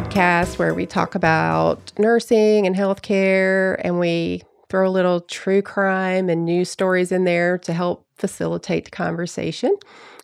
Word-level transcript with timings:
Podcast 0.00 0.58
where 0.58 0.72
we 0.72 0.86
talk 0.86 1.14
about 1.14 1.92
nursing 1.98 2.66
and 2.66 2.74
healthcare 2.74 3.78
and 3.84 3.98
we 3.98 4.42
throw 4.70 4.88
a 4.88 4.90
little 4.90 5.20
true 5.20 5.60
crime 5.60 6.30
and 6.30 6.46
news 6.46 6.70
stories 6.70 7.12
in 7.12 7.24
there 7.24 7.58
to 7.58 7.74
help 7.74 8.06
facilitate 8.16 8.86
the 8.86 8.90
conversation. 8.90 9.76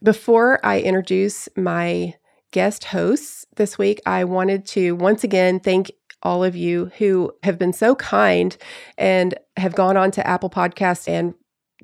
Before 0.02 0.64
I 0.64 0.80
introduce 0.80 1.46
my 1.56 2.14
guest 2.52 2.84
hosts 2.84 3.44
this 3.56 3.76
week, 3.76 4.00
I 4.06 4.24
wanted 4.24 4.64
to 4.68 4.92
once 4.92 5.24
again 5.24 5.60
thank 5.60 5.90
all 6.22 6.42
of 6.42 6.56
you 6.56 6.90
who 6.96 7.32
have 7.42 7.58
been 7.58 7.74
so 7.74 7.94
kind 7.96 8.56
and 8.96 9.34
have 9.58 9.74
gone 9.74 9.98
on 9.98 10.10
to 10.12 10.26
Apple 10.26 10.48
Podcasts 10.48 11.06
and 11.06 11.34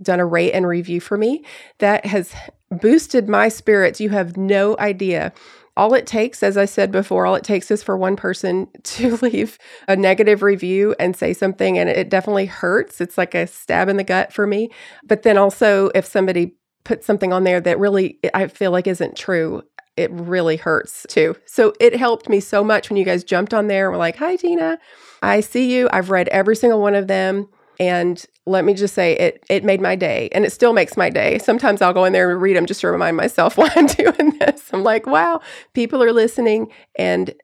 done 0.01 0.19
a 0.21 0.25
rate 0.25 0.53
and 0.53 0.67
review 0.67 0.99
for 0.99 1.19
me. 1.19 1.45
That 1.79 2.07
has 2.07 2.33
boosted 2.71 3.29
my 3.29 3.49
spirits. 3.49 4.01
You 4.01 4.11
have 4.11 4.39
no 4.39 4.77
idea. 4.79 5.35
All 5.77 5.95
it 5.95 6.07
takes, 6.07 6.43
as 6.43 6.57
I 6.57 6.67
said 6.67 6.93
before, 6.93 7.25
all 7.25 7.35
it 7.35 7.45
takes 7.45 7.71
is 7.71 7.83
for 7.83 7.97
one 7.97 8.17
person 8.17 8.69
to 8.83 9.17
leave 9.17 9.59
a 9.89 9.97
negative 9.97 10.43
review 10.43 10.95
and 10.99 11.17
say 11.17 11.33
something, 11.33 11.79
and 11.79 11.89
it 11.89 12.11
definitely 12.11 12.47
hurts. 12.47 13.01
It's 13.01 13.17
like 13.17 13.35
a 13.35 13.47
stab 13.47 13.89
in 13.89 13.97
the 13.97 14.05
gut 14.05 14.33
for 14.33 14.47
me. 14.47 14.71
But 15.05 15.23
then 15.23 15.39
also, 15.39 15.91
if 15.95 16.05
somebody 16.05 16.55
puts 16.85 17.07
something 17.07 17.33
on 17.33 17.45
there 17.45 17.61
that 17.61 17.79
really 17.79 18.19
I 18.35 18.49
feel 18.49 18.73
like 18.73 18.87
isn't 18.87 19.17
true, 19.17 19.63
it 19.97 20.11
really 20.13 20.57
hurts 20.57 21.07
too. 21.09 21.37
So 21.47 21.75
it 21.81 21.95
helped 21.95 22.29
me 22.29 22.41
so 22.41 22.65
much 22.65 22.91
when 22.91 22.97
you 22.97 23.05
guys 23.05 23.25
jumped 23.25 23.55
on 23.55 23.69
there 23.69 23.87
and 23.87 23.93
were 23.93 23.99
like, 23.99 24.17
Hi, 24.17 24.37
Tina, 24.37 24.79
I 25.23 25.41
see 25.41 25.73
you. 25.73 25.89
I've 25.93 26.11
read 26.11 26.29
every 26.29 26.57
single 26.57 26.81
one 26.81 26.95
of 26.95 27.07
them. 27.09 27.49
And 27.83 28.25
let 28.47 28.65
me 28.65 28.75
just 28.75 28.95
say, 28.95 29.17
it 29.17 29.45
it 29.51 29.65
made 29.65 29.81
my 29.81 29.97
day, 29.97 30.29
and 30.31 30.45
it 30.45 30.53
still 30.53 30.73
makes 30.73 30.97
my 30.97 31.11
day. 31.11 31.39
Sometimes 31.39 31.83
I'll 31.83 31.93
go 31.93 32.05
in 32.05 32.13
there 32.13 32.31
and 32.31 32.41
read 32.41 32.57
them 32.57 32.65
just 32.65 32.81
to 32.83 32.89
remind 32.89 33.17
myself 33.17 33.57
why 33.59 33.71
I'm 33.75 33.87
doing 33.87 34.39
this. 34.39 34.71
I'm 34.73 34.85
like, 34.85 35.05
wow, 35.05 35.41
people 35.75 36.01
are 36.01 36.13
listening, 36.13 36.69
and 36.97 37.35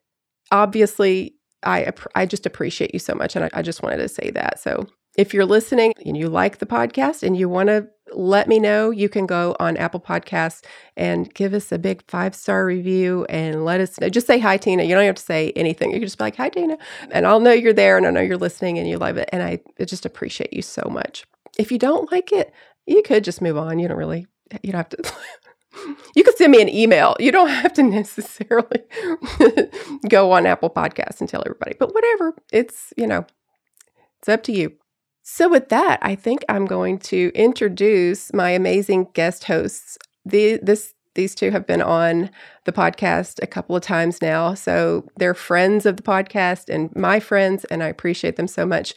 obviously, 0.53 1.35
I 1.65 1.93
I 2.15 2.25
just 2.25 2.47
appreciate 2.47 2.93
you 2.93 3.01
so 3.01 3.17
much, 3.17 3.35
and 3.35 3.47
I, 3.47 3.51
I 3.53 3.63
just 3.63 3.83
wanted 3.83 3.97
to 3.97 4.09
say 4.09 4.31
that. 4.31 4.61
So 4.61 4.87
if 5.17 5.35
you're 5.35 5.45
listening 5.45 5.93
and 6.07 6.17
you 6.17 6.29
like 6.29 6.59
the 6.59 6.67
podcast 6.67 7.25
and 7.25 7.37
you 7.37 7.49
want 7.49 7.67
to 7.67 7.89
let 8.13 8.49
me 8.49 8.59
know, 8.59 8.91
you 8.91 9.09
can 9.09 9.27
go 9.27 9.57
on 9.61 9.77
Apple 9.77 10.01
Podcasts 10.01 10.63
and 10.97 11.33
give 11.35 11.55
us 11.55 11.73
a 11.73 11.79
big 11.79 12.03
five 12.09 12.35
star 12.35 12.65
review 12.65 13.25
and 13.29 13.65
let 13.65 13.81
us 13.81 13.99
know. 14.01 14.09
Just 14.09 14.27
say 14.27 14.39
hi, 14.39 14.57
Tina. 14.57 14.85
You 14.85 14.95
don't 14.95 15.05
have 15.05 15.15
to 15.17 15.23
say 15.23 15.53
anything. 15.57 15.91
You 15.91 15.99
can 15.99 16.07
just 16.07 16.19
be 16.19 16.25
like, 16.25 16.37
hi, 16.37 16.49
Tina. 16.49 16.79
And 17.11 17.27
I'll 17.27 17.41
know 17.41 17.53
you're 17.53 17.73
there 17.73 17.97
and 17.97 18.07
I 18.07 18.11
know 18.11 18.21
you're 18.21 18.37
listening 18.37 18.79
and 18.79 18.89
you 18.89 18.99
love 18.99 19.17
it. 19.17 19.29
And 19.33 19.43
I 19.43 19.61
just 19.85 20.07
appreciate 20.07 20.53
you 20.53 20.63
so 20.63 20.89
much. 20.91 21.27
If 21.59 21.73
you 21.73 21.79
don't 21.79 22.11
like 22.13 22.33
it, 22.33 22.53
you 22.87 23.03
could 23.03 23.25
just 23.25 23.43
move 23.43 23.57
on. 23.57 23.79
You 23.79 23.89
don't 23.89 23.99
really, 23.99 24.27
you 24.63 24.73
don't 24.73 24.79
have 24.79 24.89
to. 24.91 25.15
you 26.17 26.25
could 26.25 26.37
send 26.37 26.53
me 26.53 26.63
an 26.63 26.69
email. 26.69 27.17
You 27.19 27.33
don't 27.33 27.49
have 27.49 27.73
to 27.75 27.83
necessarily 27.85 28.83
go 30.09 30.33
on 30.33 30.47
Apple 30.47 30.71
Podcasts 30.71 31.21
and 31.21 31.29
tell 31.29 31.43
everybody, 31.45 31.75
but 31.79 31.95
whatever. 31.95 32.35
It's, 32.53 32.93
you 32.97 33.07
know, 33.07 33.27
it's 34.19 34.29
up 34.29 34.43
to 34.45 34.53
you. 34.53 34.73
So, 35.31 35.47
with 35.47 35.69
that, 35.69 35.99
I 36.01 36.15
think 36.15 36.43
I'm 36.49 36.65
going 36.65 36.99
to 37.01 37.31
introduce 37.35 38.33
my 38.33 38.49
amazing 38.49 39.09
guest 39.13 39.45
hosts. 39.45 39.99
The, 40.25 40.59
this, 40.63 40.95
these 41.17 41.35
two 41.35 41.51
have 41.51 41.67
been 41.67 41.83
on 41.83 42.31
the 42.65 42.73
podcast 42.73 43.39
a 43.43 43.47
couple 43.47 43.77
of 43.77 43.83
times 43.83 44.23
now. 44.23 44.55
So, 44.55 45.07
they're 45.19 45.35
friends 45.35 45.85
of 45.85 45.99
the 45.99 46.03
podcast 46.03 46.75
and 46.75 46.91
my 46.97 47.21
friends, 47.21 47.67
and 47.67 47.83
I 47.83 47.89
appreciate 47.89 48.37
them 48.37 48.49
so 48.49 48.65
much. 48.65 48.95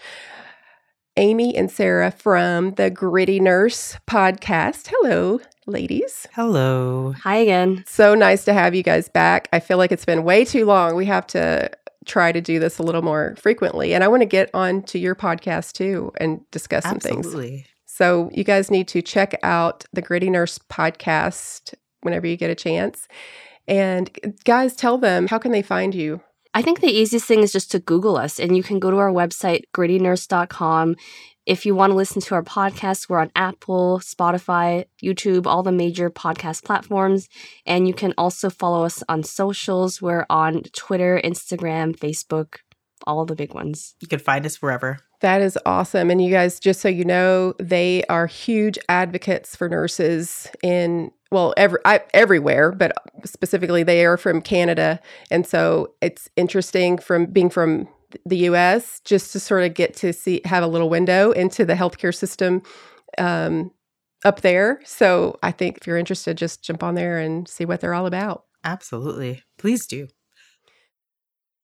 Amy 1.18 1.54
and 1.54 1.70
Sarah 1.70 2.12
from 2.12 2.76
the 2.76 2.90
Gritty 2.90 3.42
Nurse 3.42 3.98
podcast. 4.10 4.90
Hello, 4.90 5.42
ladies. 5.68 6.28
Hello. 6.34 7.14
Hi 7.24 7.36
again. 7.36 7.84
So 7.86 8.16
nice 8.16 8.46
to 8.46 8.54
have 8.54 8.74
you 8.74 8.84
guys 8.84 9.10
back. 9.10 9.50
I 9.52 9.60
feel 9.60 9.78
like 9.78 9.92
it's 9.92 10.06
been 10.06 10.24
way 10.24 10.46
too 10.46 10.66
long. 10.66 10.96
We 10.96 11.06
have 11.08 11.28
to 11.28 11.70
try 12.06 12.32
to 12.32 12.42
do 12.42 12.60
this 12.60 12.80
a 12.80 12.84
little 12.84 13.02
more 13.02 13.36
frequently. 13.38 13.94
And 13.94 14.04
I 14.04 14.08
want 14.08 14.22
to 14.22 14.28
get 14.28 14.50
on 14.54 14.82
to 14.84 15.00
your 15.00 15.16
podcast 15.16 15.74
too 15.74 16.12
and 16.18 16.42
discuss 16.52 16.84
some 16.84 17.00
things. 17.00 17.28
Absolutely. 17.28 17.66
So 17.86 18.30
you 18.34 18.44
guys 18.44 18.72
need 18.72 18.88
to 18.90 19.02
check 19.02 19.38
out 19.44 19.86
the 19.94 20.02
Gritty 20.02 20.30
Nurse 20.30 20.58
podcast 20.58 21.74
whenever 22.02 22.26
you 22.26 22.38
get 22.38 22.50
a 22.50 22.56
chance. 22.56 23.08
And 23.68 24.10
guys, 24.44 24.76
tell 24.76 24.98
them 24.98 25.28
how 25.28 25.38
can 25.38 25.52
they 25.52 25.62
find 25.62 25.94
you? 25.94 26.22
I 26.54 26.62
think 26.62 26.82
the 26.82 26.88
easiest 26.88 27.26
thing 27.26 27.42
is 27.42 27.54
just 27.54 27.72
to 27.72 27.80
Google 27.80 28.18
us, 28.18 28.38
and 28.38 28.58
you 28.58 28.64
can 28.64 28.80
go 28.80 28.92
to 28.92 28.98
our 28.98 29.12
website, 29.12 29.64
grittynurse.com. 29.74 30.96
If 31.46 31.66
you 31.66 31.74
want 31.74 31.92
to 31.92 31.96
listen 31.96 32.22
to 32.22 32.36
our 32.36 32.44
podcast, 32.44 33.10
we're 33.10 33.20
on 33.20 33.32
Apple, 33.36 34.00
Spotify, 34.00 34.86
YouTube, 35.04 35.48
all 35.48 35.64
the 35.64 35.72
major 35.72 36.12
podcast 36.12 36.64
platforms. 36.64 37.28
And 37.66 37.88
you 37.88 37.96
can 37.96 38.14
also 38.18 38.52
follow 38.52 38.86
us 38.86 39.04
on 39.10 39.24
socials. 39.24 40.02
We're 40.02 40.28
on 40.30 40.64
Twitter, 40.76 41.20
Instagram, 41.24 41.98
Facebook, 41.98 42.58
all 43.08 43.26
the 43.26 43.36
big 43.36 43.56
ones. 43.56 43.96
You 44.02 44.08
can 44.08 44.20
find 44.20 44.46
us 44.46 44.62
wherever. 44.62 45.00
That 45.22 45.42
is 45.42 45.58
awesome. 45.66 46.12
And 46.12 46.24
you 46.24 46.30
guys, 46.30 46.60
just 46.60 46.80
so 46.80 46.90
you 46.90 47.06
know, 47.06 47.54
they 47.60 48.04
are 48.04 48.28
huge 48.28 48.78
advocates 48.88 49.56
for 49.56 49.68
nurses 49.68 50.48
in 50.62 51.12
well, 51.32 51.54
every, 51.56 51.80
I, 51.86 52.02
everywhere, 52.14 52.74
but 52.74 52.92
specifically 53.24 53.84
they 53.84 54.06
are 54.06 54.18
from 54.18 54.42
Canada, 54.42 55.00
and 55.32 55.48
so 55.48 55.94
it's 56.02 56.30
interesting 56.36 56.98
from 56.98 57.26
being 57.26 57.50
from 57.50 57.88
the 58.26 58.38
U.S. 58.38 59.02
just 59.04 59.32
to 59.34 59.40
sort 59.40 59.64
of 59.64 59.74
get 59.74 59.96
to 59.98 60.14
see 60.14 60.42
have 60.46 60.64
a 60.64 60.68
little 60.68 60.90
window 60.90 61.32
into 61.32 61.66
the 61.66 61.74
healthcare 61.74 62.14
system 62.14 62.62
um, 63.18 63.72
up 64.24 64.42
there. 64.42 64.82
So 64.86 65.38
I 65.44 65.52
think 65.52 65.78
if 65.78 65.88
you're 65.88 65.98
interested, 65.98 66.38
just 66.38 66.64
jump 66.64 66.84
on 66.84 66.96
there 66.96 67.20
and 67.20 67.48
see 67.48 67.66
what 67.66 67.82
they're 67.82 67.94
all 67.94 68.06
about. 68.06 68.46
Absolutely. 68.64 69.44
Please 69.58 69.86
do. 69.88 70.08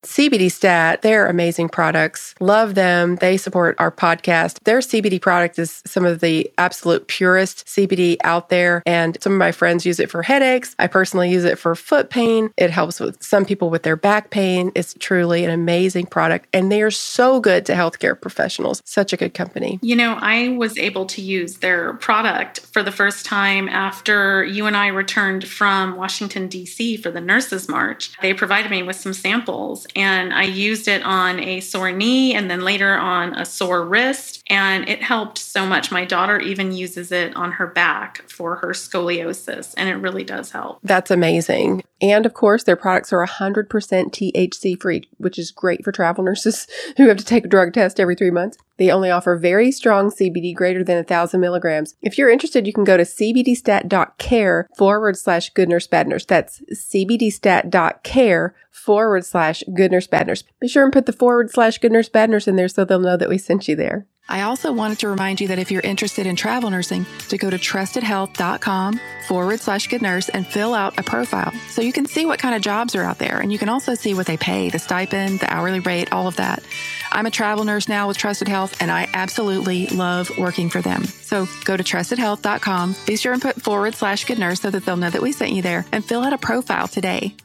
CBD 0.07 0.49
Stat, 0.49 1.01
they're 1.01 1.27
amazing 1.27 1.67
products. 1.67 2.33
Love 2.39 2.75
them. 2.75 3.17
They 3.17 3.35
support 3.35 3.75
our 3.77 3.91
podcast. 3.91 4.63
Their 4.63 4.79
CBD 4.79 5.21
product 5.21 5.59
is 5.59 5.83
some 5.85 6.05
of 6.05 6.21
the 6.21 6.51
absolute 6.57 7.07
purest 7.07 7.67
CBD 7.67 8.15
out 8.23 8.47
there. 8.47 8.81
And 8.85 9.17
some 9.21 9.33
of 9.33 9.37
my 9.37 9.51
friends 9.51 9.85
use 9.85 9.99
it 9.99 10.09
for 10.09 10.23
headaches. 10.23 10.75
I 10.79 10.87
personally 10.87 11.29
use 11.29 11.43
it 11.43 11.59
for 11.59 11.75
foot 11.75 12.09
pain. 12.09 12.51
It 12.55 12.71
helps 12.71 13.01
with 13.01 13.21
some 13.21 13.45
people 13.45 13.69
with 13.69 13.83
their 13.83 13.97
back 13.97 14.29
pain. 14.29 14.71
It's 14.75 14.95
truly 14.97 15.43
an 15.43 15.51
amazing 15.51 16.05
product. 16.05 16.47
And 16.53 16.71
they 16.71 16.81
are 16.81 16.91
so 16.91 17.41
good 17.41 17.65
to 17.65 17.73
healthcare 17.73 18.19
professionals. 18.19 18.81
Such 18.85 19.11
a 19.11 19.17
good 19.17 19.33
company. 19.33 19.77
You 19.81 19.97
know, 19.97 20.17
I 20.21 20.49
was 20.49 20.77
able 20.77 21.05
to 21.07 21.21
use 21.21 21.57
their 21.57 21.93
product 21.95 22.61
for 22.61 22.81
the 22.81 22.91
first 22.93 23.25
time 23.25 23.67
after 23.67 24.43
you 24.45 24.67
and 24.67 24.77
I 24.77 24.87
returned 24.87 25.45
from 25.45 25.97
Washington, 25.97 26.47
D.C. 26.47 26.97
for 26.97 27.11
the 27.11 27.21
Nurses 27.21 27.67
March. 27.67 28.17
They 28.21 28.33
provided 28.33 28.71
me 28.71 28.83
with 28.83 28.95
some 28.95 29.13
samples 29.13 29.85
and 29.97 30.31
I 30.31 30.43
used 30.43 30.87
it 30.87 31.01
on 31.03 31.39
a 31.39 31.59
sore 31.59 31.91
knee 31.91 32.35
and 32.35 32.51
then 32.51 32.61
later 32.61 32.95
on 32.95 33.33
a 33.33 33.45
sore 33.45 33.83
wrist. 33.83 34.43
And 34.47 34.87
it 34.87 35.01
helped 35.01 35.39
so 35.39 35.65
much. 35.65 35.91
My 35.91 36.05
daughter 36.05 36.39
even 36.39 36.71
uses 36.71 37.11
it 37.11 37.35
on 37.35 37.53
her 37.53 37.65
back 37.65 38.21
for 38.29 38.57
her 38.57 38.69
scoliosis, 38.69 39.73
and 39.75 39.89
it 39.89 39.95
really 39.95 40.23
does 40.23 40.51
help. 40.51 40.79
That's 40.83 41.11
amazing. 41.11 41.83
And 41.99 42.25
of 42.25 42.33
course, 42.35 42.63
their 42.63 42.75
products 42.75 43.11
are 43.11 43.25
100% 43.25 43.67
THC 43.67 44.79
free, 44.79 45.09
which 45.17 45.39
is 45.39 45.51
great 45.51 45.83
for 45.83 45.91
travel 45.91 46.23
nurses 46.23 46.67
who 46.97 47.07
have 47.07 47.17
to 47.17 47.25
take 47.25 47.45
a 47.45 47.49
drug 47.49 47.73
test 47.73 47.99
every 47.99 48.15
three 48.15 48.31
months. 48.31 48.57
They 48.77 48.91
only 48.91 49.09
offer 49.09 49.35
very 49.35 49.71
strong 49.71 50.09
CBD 50.09 50.55
greater 50.55 50.83
than 50.83 50.97
1,000 50.97 51.39
milligrams. 51.39 51.95
If 52.01 52.17
you're 52.17 52.29
interested, 52.29 52.67
you 52.67 52.73
can 52.73 52.83
go 52.83 52.97
to 52.97 53.03
cbdstat.care 53.03 54.69
forward 54.77 55.17
slash 55.17 55.49
good 55.51 55.69
nurse 55.69 55.87
bad 55.87 56.07
nurse. 56.07 56.25
That's 56.25 56.61
cbdstat.care 56.71 58.55
forward 58.71 59.25
slash 59.25 59.63
good 59.73 59.91
nurse 59.91 60.07
bad 60.07 60.27
nurse. 60.27 60.43
Be 60.59 60.67
sure 60.67 60.83
and 60.83 60.93
put 60.93 61.05
the 61.05 61.13
forward 61.13 61.51
slash 61.51 61.77
good 61.79 61.91
nurse 61.91 62.09
bad 62.09 62.29
nurse 62.29 62.47
in 62.47 62.55
there 62.55 62.67
so 62.67 62.85
they'll 62.85 62.99
know 62.99 63.17
that 63.17 63.29
we 63.29 63.37
sent 63.37 63.67
you 63.67 63.75
there. 63.75 64.07
I 64.29 64.41
also 64.41 64.71
wanted 64.73 64.99
to 64.99 65.07
remind 65.07 65.39
you 65.39 65.47
that 65.49 65.59
if 65.59 65.71
you're 65.71 65.81
interested 65.81 66.27
in 66.27 66.35
travel 66.35 66.69
nursing, 66.69 67.05
to 67.29 67.37
go 67.37 67.49
to 67.49 67.57
trustedhealth.com 67.57 68.99
forward 69.27 69.59
slash 69.59 69.87
good 69.87 70.01
nurse 70.01 70.29
and 70.29 70.45
fill 70.45 70.73
out 70.73 70.97
a 70.99 71.03
profile 71.03 71.53
so 71.69 71.81
you 71.81 71.93
can 71.93 72.05
see 72.05 72.25
what 72.25 72.39
kind 72.39 72.55
of 72.55 72.61
jobs 72.61 72.95
are 72.95 73.03
out 73.03 73.17
there. 73.17 73.39
And 73.39 73.51
you 73.51 73.57
can 73.57 73.69
also 73.69 73.95
see 73.95 74.13
what 74.13 74.25
they 74.25 74.37
pay, 74.37 74.69
the 74.69 74.79
stipend, 74.79 75.39
the 75.39 75.53
hourly 75.53 75.79
rate, 75.79 76.11
all 76.11 76.27
of 76.27 76.35
that. 76.37 76.63
I'm 77.11 77.25
a 77.25 77.31
travel 77.31 77.63
nurse 77.63 77.87
now 77.87 78.07
with 78.07 78.17
Trusted 78.17 78.47
Health, 78.47 78.81
and 78.81 78.91
I 78.91 79.07
absolutely 79.13 79.87
love 79.87 80.29
working 80.37 80.69
for 80.69 80.81
them. 80.81 81.05
So 81.05 81.47
go 81.63 81.77
to 81.77 81.83
trustedhealth.com, 81.83 82.95
be 83.05 83.15
sure 83.15 83.33
and 83.33 83.41
put 83.41 83.61
forward 83.61 83.95
slash 83.95 84.25
good 84.25 84.39
nurse 84.39 84.61
so 84.61 84.69
that 84.69 84.85
they'll 84.85 84.97
know 84.97 85.09
that 85.09 85.21
we 85.21 85.31
sent 85.31 85.51
you 85.53 85.61
there, 85.61 85.85
and 85.91 86.03
fill 86.03 86.23
out 86.23 86.33
a 86.33 86.37
profile 86.37 86.87
today. 86.87 87.35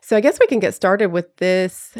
So 0.00 0.16
I 0.16 0.20
guess 0.20 0.40
we 0.40 0.46
can 0.46 0.58
get 0.58 0.74
started 0.74 1.06
with 1.12 1.36
this 1.36 1.96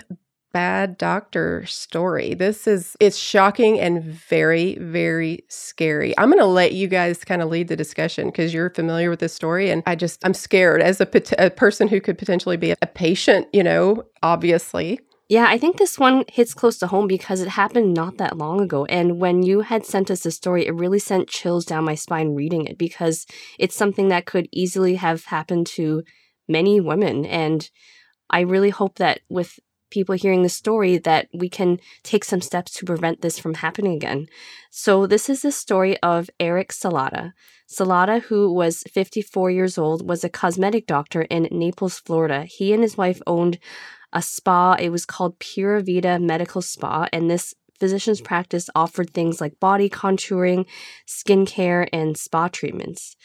bad 0.52 0.99
doctor 0.99 1.64
story. 1.66 2.34
This 2.34 2.66
is 2.66 2.96
it's 3.00 3.16
shocking 3.16 3.81
and 3.81 4.02
very 4.02 4.76
very 4.78 5.44
scary. 5.49 6.16
I'm 6.19 6.28
going 6.28 6.38
to 6.38 6.46
let 6.46 6.72
you 6.72 6.88
guys 6.88 7.25
kind 7.25 7.43
of 7.43 7.49
lead 7.49 7.69
the 7.69 7.76
discussion 7.76 8.26
because 8.26 8.52
you're 8.52 8.70
familiar 8.70 9.10
with 9.10 9.20
this 9.20 9.34
story 9.34 9.70
and 9.70 9.82
I 9.87 9.96
just 9.96 10.25
I'm 10.25 10.34
scared 10.34 10.82
as 10.82 11.00
a, 11.00 11.08
a 11.38 11.50
person 11.50 11.88
who 11.88 12.00
could 12.00 12.19
potentially 12.19 12.56
be 12.56 12.75
a 12.82 12.87
patient, 12.87 13.49
you 13.52 13.62
know, 13.62 14.04
obviously. 14.22 15.00
Yeah, 15.28 15.46
I 15.49 15.56
think 15.56 15.78
this 15.78 15.99
one 15.99 16.25
hits 16.31 16.52
close 16.52 16.78
to 16.81 16.88
home 16.88 17.06
because 17.06 17.40
it 17.40 17.49
happened 17.49 17.94
not 17.94 18.19
that 18.19 18.37
long 18.37 18.60
ago. 18.60 18.84
And 18.84 19.19
when 19.19 19.43
you 19.43 19.60
had 19.60 19.87
sent 19.87 20.10
us 20.10 20.25
the 20.25 20.31
story, 20.31 20.66
it 20.66 20.75
really 20.75 20.99
sent 20.99 21.28
chills 21.28 21.64
down 21.64 21.84
my 21.84 21.94
spine 21.94 22.34
reading 22.34 22.66
it 22.66 22.76
because 22.76 23.25
it's 23.58 23.75
something 23.75 24.08
that 24.08 24.26
could 24.26 24.46
easily 24.52 24.96
have 24.96 25.25
happened 25.25 25.69
to 25.69 26.02
many 26.49 26.82
women. 26.82 27.25
And 27.25 27.70
I 28.28 28.40
really 28.40 28.69
hope 28.69 28.96
that 28.96 29.20
with 29.31 29.58
people 29.92 30.14
hearing 30.16 30.42
the 30.42 30.48
story 30.48 30.96
that 30.98 31.28
we 31.32 31.48
can 31.48 31.78
take 32.02 32.24
some 32.24 32.40
steps 32.40 32.72
to 32.72 32.86
prevent 32.86 33.20
this 33.20 33.38
from 33.38 33.54
happening 33.54 33.94
again. 33.94 34.26
So, 34.70 35.06
this 35.06 35.28
is 35.28 35.42
the 35.42 35.52
story 35.52 35.96
of 36.02 36.30
Eric 36.40 36.70
Salata. 36.72 37.32
Salata, 37.68 38.22
who 38.22 38.52
was 38.52 38.82
54 38.90 39.50
years 39.50 39.78
old, 39.78 40.08
was 40.08 40.24
a 40.24 40.28
cosmetic 40.28 40.86
doctor 40.86 41.22
in 41.22 41.48
Naples, 41.50 41.98
Florida. 41.98 42.44
He 42.44 42.72
and 42.72 42.82
his 42.82 42.96
wife 42.96 43.20
owned 43.26 43.58
a 44.12 44.22
spa. 44.22 44.76
It 44.78 44.90
was 44.90 45.06
called 45.06 45.38
Pura 45.38 45.82
Vida 45.82 46.18
Medical 46.18 46.62
Spa, 46.62 47.06
and 47.12 47.30
this 47.30 47.54
physician's 47.78 48.20
practice 48.20 48.70
offered 48.74 49.12
things 49.12 49.40
like 49.40 49.60
body 49.60 49.90
contouring, 49.90 50.66
skincare, 51.06 51.88
and 51.92 52.16
spa 52.16 52.48
treatments. 52.48 53.16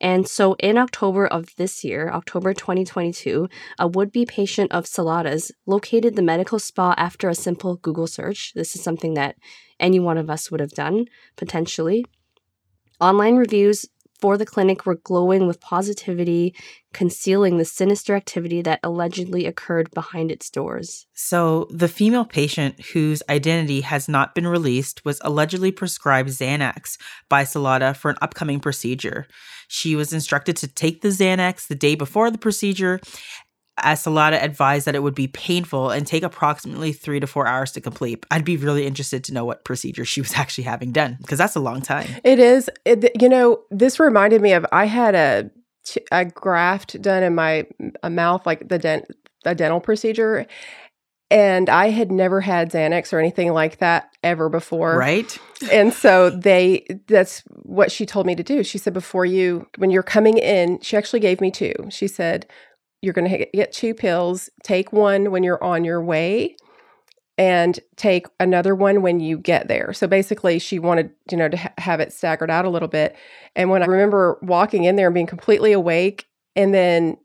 And 0.00 0.28
so 0.28 0.54
in 0.58 0.76
October 0.76 1.26
of 1.26 1.54
this 1.56 1.82
year, 1.82 2.10
October 2.10 2.52
2022, 2.52 3.48
a 3.78 3.88
would 3.88 4.12
be 4.12 4.26
patient 4.26 4.70
of 4.72 4.86
Salata's 4.86 5.52
located 5.64 6.16
the 6.16 6.22
medical 6.22 6.58
spa 6.58 6.94
after 6.98 7.28
a 7.28 7.34
simple 7.34 7.76
Google 7.76 8.06
search. 8.06 8.52
This 8.54 8.76
is 8.76 8.82
something 8.82 9.14
that 9.14 9.36
any 9.80 9.98
one 9.98 10.18
of 10.18 10.28
us 10.28 10.50
would 10.50 10.60
have 10.60 10.72
done, 10.72 11.06
potentially. 11.36 12.04
Online 13.00 13.36
reviews 13.36 13.86
the 14.34 14.46
clinic 14.46 14.86
were 14.86 14.96
glowing 14.96 15.46
with 15.46 15.60
positivity, 15.60 16.54
concealing 16.92 17.58
the 17.58 17.64
sinister 17.64 18.16
activity 18.16 18.62
that 18.62 18.80
allegedly 18.82 19.46
occurred 19.46 19.90
behind 19.92 20.32
its 20.32 20.48
doors. 20.50 21.06
So, 21.12 21.68
the 21.70 21.88
female 21.88 22.24
patient 22.24 22.80
whose 22.92 23.22
identity 23.28 23.82
has 23.82 24.08
not 24.08 24.34
been 24.34 24.46
released 24.46 25.04
was 25.04 25.20
allegedly 25.22 25.70
prescribed 25.70 26.30
Xanax 26.30 26.96
by 27.28 27.42
Salata 27.44 27.94
for 27.94 28.10
an 28.10 28.16
upcoming 28.22 28.60
procedure. 28.60 29.26
She 29.68 29.94
was 29.94 30.12
instructed 30.12 30.56
to 30.58 30.68
take 30.68 31.02
the 31.02 31.08
Xanax 31.08 31.66
the 31.66 31.74
day 31.74 31.94
before 31.94 32.30
the 32.30 32.38
procedure 32.38 33.00
as 33.78 34.04
Salata 34.04 34.42
advised 34.42 34.86
that 34.86 34.94
it 34.94 35.02
would 35.02 35.14
be 35.14 35.28
painful 35.28 35.90
and 35.90 36.06
take 36.06 36.22
approximately 36.22 36.92
three 36.92 37.20
to 37.20 37.26
four 37.26 37.46
hours 37.46 37.72
to 37.72 37.80
complete. 37.80 38.24
I'd 38.30 38.44
be 38.44 38.56
really 38.56 38.86
interested 38.86 39.22
to 39.24 39.34
know 39.34 39.44
what 39.44 39.64
procedure 39.64 40.04
she 40.04 40.20
was 40.20 40.34
actually 40.36 40.64
having 40.64 40.92
done 40.92 41.18
because 41.20 41.38
that's 41.38 41.56
a 41.56 41.60
long 41.60 41.82
time. 41.82 42.08
It 42.24 42.38
is. 42.38 42.70
It, 42.84 43.20
you 43.20 43.28
know, 43.28 43.62
this 43.70 44.00
reminded 44.00 44.40
me 44.40 44.52
of 44.52 44.66
I 44.72 44.86
had 44.86 45.14
a 45.14 45.50
a 46.10 46.24
graft 46.24 47.00
done 47.00 47.22
in 47.22 47.34
my 47.34 47.66
mouth, 48.08 48.44
like 48.44 48.68
the 48.68 48.78
dent, 48.78 49.04
a 49.44 49.54
dental 49.54 49.80
procedure, 49.80 50.46
and 51.30 51.68
I 51.68 51.90
had 51.90 52.12
never 52.12 52.40
had 52.40 52.70
Xanax 52.70 53.12
or 53.12 53.18
anything 53.18 53.52
like 53.52 53.78
that 53.78 54.10
ever 54.22 54.48
before. 54.48 54.96
Right. 54.96 55.36
and 55.72 55.92
so 55.92 56.30
they 56.30 56.86
that's 57.06 57.42
what 57.62 57.90
she 57.90 58.06
told 58.06 58.26
me 58.26 58.34
to 58.34 58.42
do. 58.42 58.62
She 58.62 58.78
said 58.78 58.94
before 58.94 59.24
you 59.24 59.68
when 59.76 59.90
you're 59.90 60.02
coming 60.02 60.38
in, 60.38 60.80
she 60.80 60.96
actually 60.96 61.20
gave 61.20 61.40
me 61.40 61.50
two. 61.50 61.74
She 61.90 62.08
said 62.08 62.46
you're 63.06 63.14
going 63.14 63.30
to 63.30 63.46
get 63.54 63.72
two 63.72 63.94
pills. 63.94 64.50
Take 64.64 64.92
one 64.92 65.30
when 65.30 65.44
you're 65.44 65.62
on 65.62 65.84
your 65.84 66.02
way 66.02 66.56
and 67.38 67.78
take 67.94 68.26
another 68.40 68.74
one 68.74 69.00
when 69.00 69.20
you 69.20 69.38
get 69.38 69.68
there. 69.68 69.92
So 69.92 70.06
basically, 70.06 70.58
she 70.58 70.78
wanted, 70.78 71.10
you 71.30 71.36
know, 71.36 71.48
to 71.48 71.56
ha- 71.56 71.72
have 71.78 72.00
it 72.00 72.12
staggered 72.12 72.50
out 72.50 72.64
a 72.64 72.70
little 72.70 72.88
bit. 72.88 73.14
And 73.54 73.70
when 73.70 73.82
I 73.82 73.86
remember 73.86 74.38
walking 74.42 74.84
in 74.84 74.96
there 74.96 75.06
and 75.06 75.14
being 75.14 75.26
completely 75.26 75.72
awake 75.72 76.26
and 76.56 76.74
then 76.74 77.16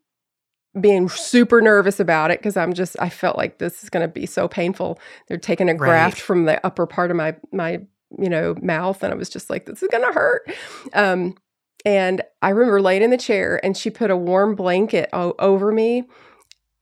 being 0.79 1.09
super 1.09 1.61
nervous 1.61 1.99
about 1.99 2.31
it 2.31 2.39
because 2.39 2.55
I'm 2.55 2.73
just 2.73 2.95
I 2.99 3.09
felt 3.09 3.37
like 3.37 3.57
this 3.57 3.83
is 3.83 3.89
going 3.89 4.07
to 4.07 4.07
be 4.07 4.25
so 4.25 4.47
painful. 4.47 4.99
They're 5.27 5.37
taking 5.37 5.67
a 5.67 5.73
graft 5.73 6.17
right. 6.17 6.21
from 6.21 6.45
the 6.45 6.65
upper 6.65 6.85
part 6.85 7.11
of 7.11 7.17
my 7.17 7.35
my 7.51 7.81
you 8.17 8.29
know 8.29 8.55
mouth 8.61 9.03
and 9.03 9.11
I 9.11 9.15
was 9.15 9.29
just 9.29 9.49
like 9.49 9.65
this 9.65 9.83
is 9.83 9.89
going 9.91 10.05
to 10.05 10.13
hurt. 10.13 10.49
Um 10.93 11.35
and 11.85 12.21
I 12.41 12.49
remember 12.49 12.81
laying 12.81 13.01
in 13.01 13.09
the 13.09 13.17
chair 13.17 13.59
and 13.63 13.75
she 13.75 13.89
put 13.89 14.11
a 14.11 14.17
warm 14.17 14.55
blanket 14.55 15.09
o- 15.13 15.35
over 15.39 15.71
me. 15.71 16.03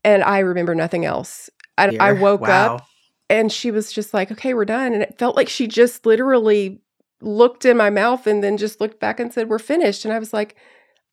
And 0.04 0.24
I 0.24 0.40
remember 0.40 0.76
nothing 0.76 1.06
else. 1.06 1.50
I, 1.78 1.96
I 2.00 2.14
woke 2.14 2.42
wow. 2.42 2.76
up 2.76 2.88
and 3.30 3.52
she 3.52 3.72
was 3.72 3.92
just 3.92 4.14
like, 4.14 4.32
okay, 4.32 4.54
we're 4.54 4.66
done. 4.66 4.94
And 4.94 5.04
it 5.04 5.18
felt 5.18 5.36
like 5.36 5.50
she 5.50 5.68
just 5.68 6.06
literally 6.06 6.82
looked 7.22 7.66
in 7.66 7.78
my 7.78 7.90
mouth 7.90 8.28
and 8.28 8.44
then 8.44 8.58
just 8.58 8.82
looked 8.82 9.00
back 9.00 9.20
and 9.20 9.34
said, 9.34 9.50
we're 9.50 9.60
finished. 9.60 10.06
And 10.06 10.14
I 10.14 10.20
was 10.20 10.34
like, 10.34 10.56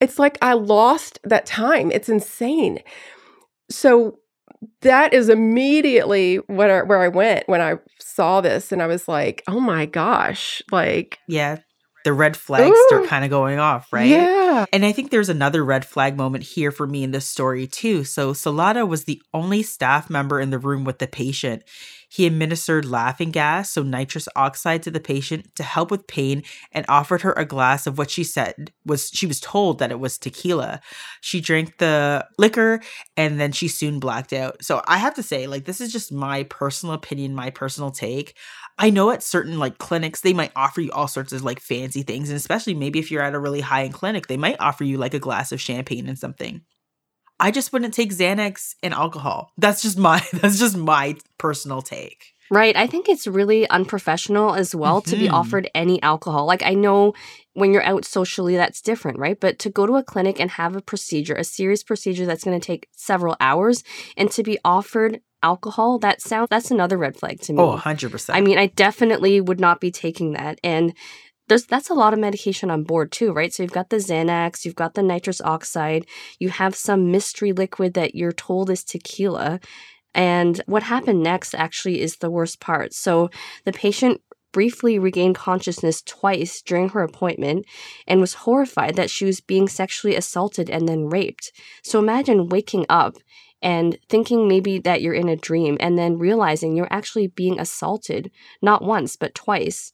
it's 0.01 0.19
like 0.19 0.39
I 0.43 0.53
lost 0.55 1.19
that 1.25 1.47
time. 1.47 1.91
It's 1.91 2.09
insane. 2.09 2.81
So 3.71 4.19
that 4.83 5.13
is 5.13 5.29
immediately 5.29 6.37
what 6.47 6.71
I, 6.71 6.83
where 6.83 7.01
I 7.01 7.09
went 7.09 7.49
when 7.49 7.61
I 7.61 7.75
saw 7.99 8.41
this, 8.41 8.73
and 8.73 8.83
I 8.83 8.87
was 8.87 9.09
like, 9.09 9.43
"Oh 9.47 9.61
my 9.61 9.87
gosh!" 9.87 10.63
Like, 10.71 11.19
yeah, 11.29 11.59
the 12.07 12.13
red 12.13 12.37
flags 12.37 12.71
Ooh, 12.71 12.85
start 12.87 13.09
kind 13.09 13.25
of 13.25 13.31
going 13.31 13.59
off, 13.59 13.93
right? 13.93 14.07
Yeah. 14.07 14.65
And 14.73 14.85
I 14.85 14.93
think 14.93 15.11
there's 15.11 15.29
another 15.29 15.65
red 15.65 15.85
flag 15.85 16.17
moment 16.17 16.45
here 16.45 16.71
for 16.71 16.87
me 16.87 17.03
in 17.03 17.11
this 17.11 17.27
story 17.27 17.67
too. 17.67 18.05
So 18.05 18.33
Salata 18.33 18.87
was 18.87 19.07
the 19.07 19.21
only 19.35 19.65
staff 19.65 20.09
member 20.09 20.41
in 20.41 20.51
the 20.51 20.59
room 20.61 20.85
with 20.85 21.01
the 21.01 21.09
patient. 21.09 21.65
He 22.09 22.25
administered 22.25 22.85
laughing 22.85 23.33
gas, 23.33 23.73
so 23.73 23.83
nitrous 23.83 24.29
oxide 24.37 24.85
to 24.85 24.93
the 24.93 25.01
patient 25.01 25.53
to 25.57 25.65
help 25.65 25.91
with 25.91 26.07
pain 26.07 26.45
and 26.71 26.87
offered 26.89 27.23
her 27.23 27.33
a 27.33 27.45
glass 27.45 27.89
of 27.89 27.99
what 27.99 28.11
she 28.11 28.23
said 28.23 28.71
was 28.85 29.11
she 29.13 29.27
was 29.27 29.41
told 29.41 29.81
that 29.81 29.91
it 29.91 29.99
was 29.99 30.17
tequila. 30.17 30.81
She 31.21 31.41
drank 31.41 31.79
the 31.79 32.25
liquor 32.39 32.81
and 33.17 33.41
then 33.41 33.51
she 33.51 33.67
soon 33.67 33.99
blacked 33.99 34.33
out. 34.33 34.63
So 34.63 34.81
I 34.87 34.99
have 34.99 35.15
to 35.15 35.25
say 35.25 35.49
like 35.49 35.65
this 35.65 35.81
is 35.81 35.93
just 35.93 36.13
my 36.13 36.45
personal 36.45 36.95
opinion, 36.95 37.35
my 37.35 37.51
personal 37.51 37.91
take. 37.91 38.37
I 38.79 38.91
know 38.91 39.11
at 39.11 39.23
certain 39.23 39.59
like 39.59 39.79
clinics 39.79 40.21
they 40.21 40.33
might 40.33 40.53
offer 40.55 40.81
you 40.81 40.93
all 40.93 41.09
sorts 41.09 41.33
of 41.33 41.43
like 41.43 41.61
fancy 41.61 42.03
things 42.03 42.29
and 42.29 42.37
especially 42.37 42.75
maybe 42.75 42.99
if 42.99 43.11
you're 43.11 43.23
at 43.23 43.35
a 43.35 43.39
really 43.39 43.61
high 43.61 43.85
end 43.85 43.95
clinic 43.95 44.27
they 44.27 44.37
might 44.37 44.61
offer 44.61 44.85
you 44.85 44.99
like 44.99 45.15
a 45.15 45.19
glass 45.19 45.53
of 45.53 45.61
champagne 45.61 46.09
and 46.09 46.19
something. 46.19 46.63
I 47.39 47.51
just 47.51 47.73
wouldn't 47.73 47.95
take 47.95 48.13
Xanax 48.13 48.75
and 48.83 48.95
alcohol. 48.95 49.53
That's 49.59 49.83
just 49.83 49.99
my 49.99 50.23
that's 50.33 50.59
just 50.59 50.77
my 50.77 51.17
personal 51.39 51.83
take. 51.83 52.33
Right. 52.51 52.77
I 52.77 52.87
think 52.87 53.09
it's 53.09 53.27
really 53.27 53.69
unprofessional 53.69 54.55
as 54.55 54.75
well 54.75 55.01
mm-hmm. 55.01 55.11
to 55.11 55.17
be 55.17 55.27
mm-hmm. 55.27 55.35
offered 55.35 55.71
any 55.75 56.01
alcohol. 56.03 56.47
Like 56.47 56.63
I 56.63 56.75
know 56.75 57.15
when 57.55 57.73
you're 57.73 57.83
out 57.83 58.05
socially 58.05 58.57
that's 58.57 58.81
different, 58.81 59.19
right? 59.19 59.39
But 59.39 59.59
to 59.61 59.71
go 59.71 59.87
to 59.87 59.95
a 59.95 60.05
clinic 60.05 60.39
and 60.39 60.51
have 60.53 60.77
a 60.77 60.83
procedure, 60.83 61.35
a 61.35 61.45
serious 61.45 61.83
procedure 61.83 62.27
that's 62.27 62.45
going 62.45 62.59
to 62.59 62.65
take 62.65 62.89
several 62.97 63.37
hours 63.41 63.83
and 64.17 64.31
to 64.33 64.43
be 64.43 64.59
offered 64.65 65.21
alcohol, 65.43 65.99
that 65.99 66.21
sounds 66.21 66.49
that's 66.51 66.71
another 66.71 66.99
red 66.99 67.17
flag 67.17 67.41
to 67.43 67.53
me. 67.53 67.63
Oh, 67.63 67.77
100%. 67.77 68.31
I 68.35 68.41
mean, 68.41 68.59
I 68.59 68.67
definitely 68.67 69.41
would 69.41 69.61
not 69.61 69.81
be 69.81 69.91
taking 69.91 70.33
that. 70.33 70.61
And 70.63 70.95
there's 71.49 71.67
that's 71.67 71.91
a 71.91 71.95
lot 71.95 72.13
of 72.13 72.19
medication 72.19 72.71
on 72.71 72.83
board 72.83 73.13
too, 73.13 73.33
right? 73.33 73.53
So 73.53 73.63
you've 73.63 73.73
got 73.73 73.91
the 73.91 73.97
Xanax, 73.97 74.65
you've 74.65 74.75
got 74.75 74.95
the 74.95 75.03
nitrous 75.03 75.41
oxide, 75.41 76.07
you 76.39 76.51
have 76.51 76.75
some 76.75 77.11
mystery 77.11 77.53
liquid 77.53 77.95
that 77.95 78.15
you're 78.15 78.33
told 78.33 78.71
is 78.71 78.85
tequila. 78.85 79.61
And 80.17 80.63
what 80.65 80.83
happened 80.83 81.23
next 81.23 81.55
actually 81.55 82.01
is 82.01 82.17
the 82.17 82.31
worst 82.31 82.59
part. 82.59 82.95
So 82.95 83.29
the 83.65 83.73
patient 83.73 84.23
briefly 84.51 84.99
regained 84.99 85.35
consciousness 85.35 86.01
twice 86.01 86.63
during 86.63 86.89
her 86.89 87.03
appointment 87.03 87.67
and 88.07 88.19
was 88.19 88.33
horrified 88.33 88.97
that 88.97 89.11
she 89.11 89.27
was 89.27 89.43
being 89.43 89.69
sexually 89.69 90.17
assaulted 90.17 90.71
and 90.71 90.89
then 90.89 91.11
raped. 91.11 91.53
So 91.83 91.99
imagine 91.99 92.49
waking 92.49 92.87
up 92.89 93.19
and 93.61 93.99
thinking 94.09 94.49
maybe 94.49 94.79
that 94.79 95.03
you're 95.03 95.13
in 95.13 95.29
a 95.29 95.37
dream 95.37 95.77
and 95.81 95.99
then 95.99 96.19
realizing 96.19 96.75
you're 96.75 96.89
actually 96.91 97.27
being 97.27 97.61
assaulted 97.61 98.31
not 98.63 98.83
once 98.83 99.17
but 99.17 99.35
twice 99.35 99.93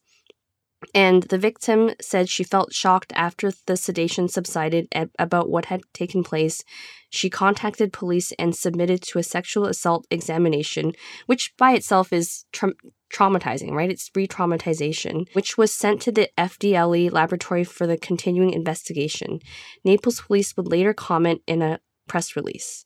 And 0.93 1.23
the 1.23 1.37
victim 1.37 1.91
said 2.01 2.29
she 2.29 2.43
felt 2.43 2.73
shocked 2.73 3.13
after 3.15 3.51
the 3.65 3.77
sedation 3.77 4.27
subsided 4.27 4.87
at, 4.91 5.09
about 5.19 5.49
what 5.49 5.65
had 5.65 5.81
taken 5.93 6.23
place. 6.23 6.63
She 7.09 7.29
contacted 7.29 7.93
police 7.93 8.31
and 8.39 8.55
submitted 8.55 9.01
to 9.03 9.19
a 9.19 9.23
sexual 9.23 9.65
assault 9.65 10.07
examination, 10.09 10.93
which 11.25 11.53
by 11.57 11.73
itself 11.73 12.11
is 12.11 12.45
tra- 12.51 12.73
traumatizing, 13.13 13.71
right? 13.71 13.91
It's 13.91 14.09
re 14.15 14.27
traumatization, 14.27 15.27
which 15.33 15.57
was 15.57 15.71
sent 15.71 16.01
to 16.01 16.11
the 16.11 16.29
FDLE 16.37 17.11
laboratory 17.11 17.63
for 17.63 17.85
the 17.85 17.97
continuing 17.97 18.51
investigation. 18.51 19.39
Naples 19.83 20.21
police 20.21 20.57
would 20.57 20.67
later 20.67 20.93
comment 20.93 21.41
in 21.47 21.61
a 21.61 21.79
press 22.07 22.35
release. 22.35 22.85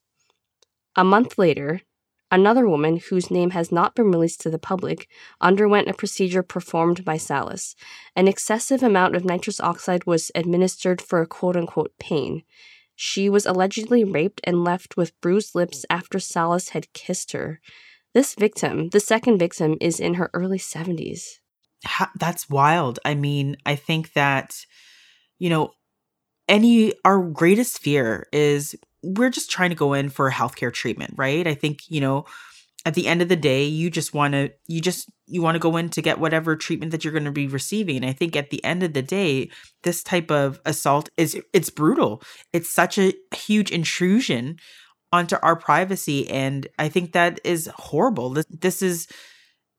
A 0.96 1.04
month 1.04 1.38
later, 1.38 1.82
Another 2.30 2.68
woman, 2.68 2.98
whose 3.10 3.32
name 3.32 3.52
has 3.52 3.72
not 3.72 3.96
been 3.96 4.12
released 4.12 4.42
to 4.42 4.50
the 4.50 4.60
public, 4.60 5.08
underwent 5.40 5.88
a 5.88 5.94
procedure 5.94 6.44
performed 6.44 7.06
by 7.06 7.16
Salas. 7.16 7.76
An 8.16 8.28
excessive 8.28 8.84
amount 8.84 9.16
of 9.16 9.24
nitrous 9.24 9.62
oxide 9.62 10.06
was 10.06 10.32
administered 10.36 11.02
for 11.02 11.22
a 11.22 11.28
quote 11.28 11.56
unquote 11.56 11.94
pain. 12.00 12.44
She 12.96 13.30
was 13.30 13.46
allegedly 13.46 14.04
raped 14.04 14.42
and 14.44 14.64
left 14.64 14.98
with 14.98 15.20
bruised 15.22 15.56
lips 15.56 15.86
after 15.90 16.20
Salas 16.20 16.70
had 16.70 16.92
kissed 16.94 17.32
her. 17.32 17.62
This 18.14 18.34
victim, 18.34 18.90
the 18.90 19.00
second 19.00 19.38
victim, 19.38 19.78
is 19.80 20.00
in 20.00 20.16
her 20.16 20.30
early 20.34 20.58
70s. 20.58 21.40
That's 22.16 22.50
wild. 22.50 23.00
I 23.06 23.14
mean, 23.14 23.58
I 23.66 23.76
think 23.76 24.14
that, 24.14 24.66
you 25.38 25.50
know, 25.50 25.72
any, 26.50 26.94
our 27.06 27.22
greatest 27.22 27.80
fear 27.80 28.28
is 28.34 28.76
we're 29.04 29.30
just 29.30 29.52
trying 29.52 29.70
to 29.70 29.76
go 29.76 29.94
in 29.94 30.10
for 30.10 30.28
a 30.28 30.34
healthcare 30.34 30.74
treatment, 30.74 31.14
right? 31.18 31.46
I 31.48 31.54
think, 31.54 31.90
you 31.90 32.02
know, 32.02 32.26
at 32.86 32.94
the 32.94 33.08
end 33.08 33.22
of 33.22 33.28
the 33.28 33.36
day, 33.36 33.66
you 33.66 33.90
just 33.90 34.14
want 34.14 34.34
to 34.34 34.50
you 34.68 34.80
just 34.80 35.10
you 35.26 35.42
want 35.42 35.56
to 35.56 35.60
go 35.60 35.76
in 35.76 35.90
to 35.90 36.02
get 36.02 36.20
whatever 36.20 36.56
treatment 36.56 36.92
that 36.94 37.04
you're 37.04 37.12
going 37.12 37.26
to 37.26 37.32
be 37.32 37.48
receiving. 37.48 37.98
And 37.98 38.06
I 38.06 38.14
think 38.14 38.36
at 38.36 38.50
the 38.50 38.64
end 38.64 38.82
of 38.82 38.94
the 38.94 39.02
day, 39.02 39.50
this 39.84 40.04
type 40.04 40.32
of 40.32 40.62
assault 40.66 41.10
is 41.18 41.38
it's 41.54 41.70
brutal. 41.70 42.22
It's 42.54 42.70
such 42.70 42.98
a 42.98 43.14
huge 43.36 43.72
intrusion 43.72 44.58
onto 45.12 45.36
our 45.42 45.56
privacy 45.56 46.30
and 46.30 46.68
I 46.80 46.90
think 46.90 47.14
that 47.14 47.40
is 47.44 47.70
horrible. 47.76 48.30
This, 48.32 48.46
this 48.50 48.82
is 48.82 49.08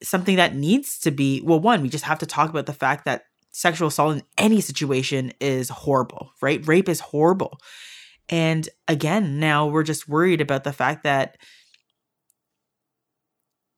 something 0.02 0.36
that 0.36 0.54
needs 0.54 0.98
to 1.00 1.10
be 1.10 1.40
well 1.42 1.60
one, 1.60 1.82
we 1.82 1.88
just 1.88 2.04
have 2.04 2.18
to 2.18 2.26
talk 2.26 2.50
about 2.50 2.66
the 2.66 2.74
fact 2.74 3.04
that 3.06 3.24
sexual 3.52 3.88
assault 3.88 4.16
in 4.16 4.22
any 4.36 4.60
situation 4.60 5.32
is 5.40 5.68
horrible, 5.68 6.30
right? 6.42 6.66
Rape 6.66 6.88
is 6.88 7.00
horrible. 7.00 7.58
And 8.28 8.68
again, 8.86 9.40
now 9.40 9.66
we're 9.66 9.82
just 9.82 10.08
worried 10.08 10.40
about 10.40 10.64
the 10.64 10.72
fact 10.72 11.04
that 11.04 11.36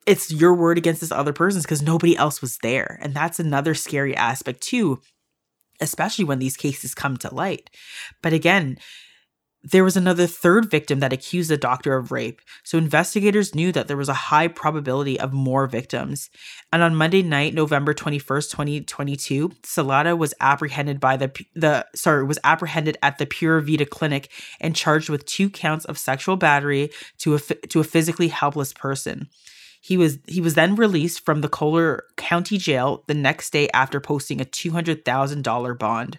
it's 0.07 0.33
your 0.33 0.55
word 0.55 0.79
against 0.79 1.01
this 1.01 1.13
other 1.13 1.33
person's 1.33 1.65
because 1.65 1.83
nobody 1.83 2.17
else 2.17 2.41
was 2.41 2.59
there. 2.63 2.99
And 3.03 3.15
that's 3.15 3.39
another 3.39 3.75
scary 3.75 4.17
aspect, 4.17 4.61
too, 4.61 5.01
especially 5.81 6.25
when 6.25 6.39
these 6.39 6.57
cases 6.57 6.95
come 6.95 7.17
to 7.19 7.35
light. 7.35 7.71
But 8.23 8.33
again, 8.33 8.79
there 9.63 9.85
was 9.85 9.97
another 9.97 10.27
third 10.27 10.71
victim 10.71 11.01
that 11.01 11.13
accused 11.13 11.51
the 11.51 11.57
doctor 11.57 11.95
of 11.97 12.11
rape, 12.11 12.41
so 12.63 12.79
investigators 12.79 13.55
knew 13.55 13.73
that 13.73 13.89
there 13.89 13.97
was 13.97 14.09
a 14.09 14.15
high 14.15 14.49
probability 14.49 15.21
of 15.21 15.33
more 15.33 15.67
victims. 15.67 16.31
And 16.73 16.83
on 16.83 16.95
Monday 16.95 17.23
night, 17.23 17.53
November 17.53 17.93
21st, 17.93 18.51
2022, 18.51 19.51
Salata 19.63 20.17
was 20.17 20.33
apprehended 20.41 20.99
by 20.99 21.17
the 21.17 21.31
the 21.55 21.87
sorry, 21.95 22.25
was 22.25 22.39
apprehended 22.43 22.97
at 23.03 23.19
the 23.19 23.27
Pura 23.27 23.63
Vida 23.63 23.85
clinic 23.85 24.31
and 24.61 24.75
charged 24.75 25.11
with 25.11 25.27
two 25.27 25.51
counts 25.51 25.85
of 25.85 25.99
sexual 25.99 26.37
battery 26.37 26.91
to 27.19 27.35
a 27.35 27.39
to 27.39 27.81
a 27.81 27.85
physically 27.85 28.29
helpless 28.29 28.73
person. 28.73 29.29
He 29.83 29.97
was 29.97 30.19
he 30.27 30.41
was 30.41 30.55
then 30.55 30.75
released 30.75 31.25
from 31.25 31.43
the 31.43 31.49
Collier 31.49 32.05
County 32.17 32.57
Jail 32.57 33.05
the 33.09 33.15
next 33.15 33.51
day 33.51 33.69
after 33.71 34.01
posting 34.01 34.41
a 34.41 34.45
$200,000 34.45 35.79
bond 35.79 36.19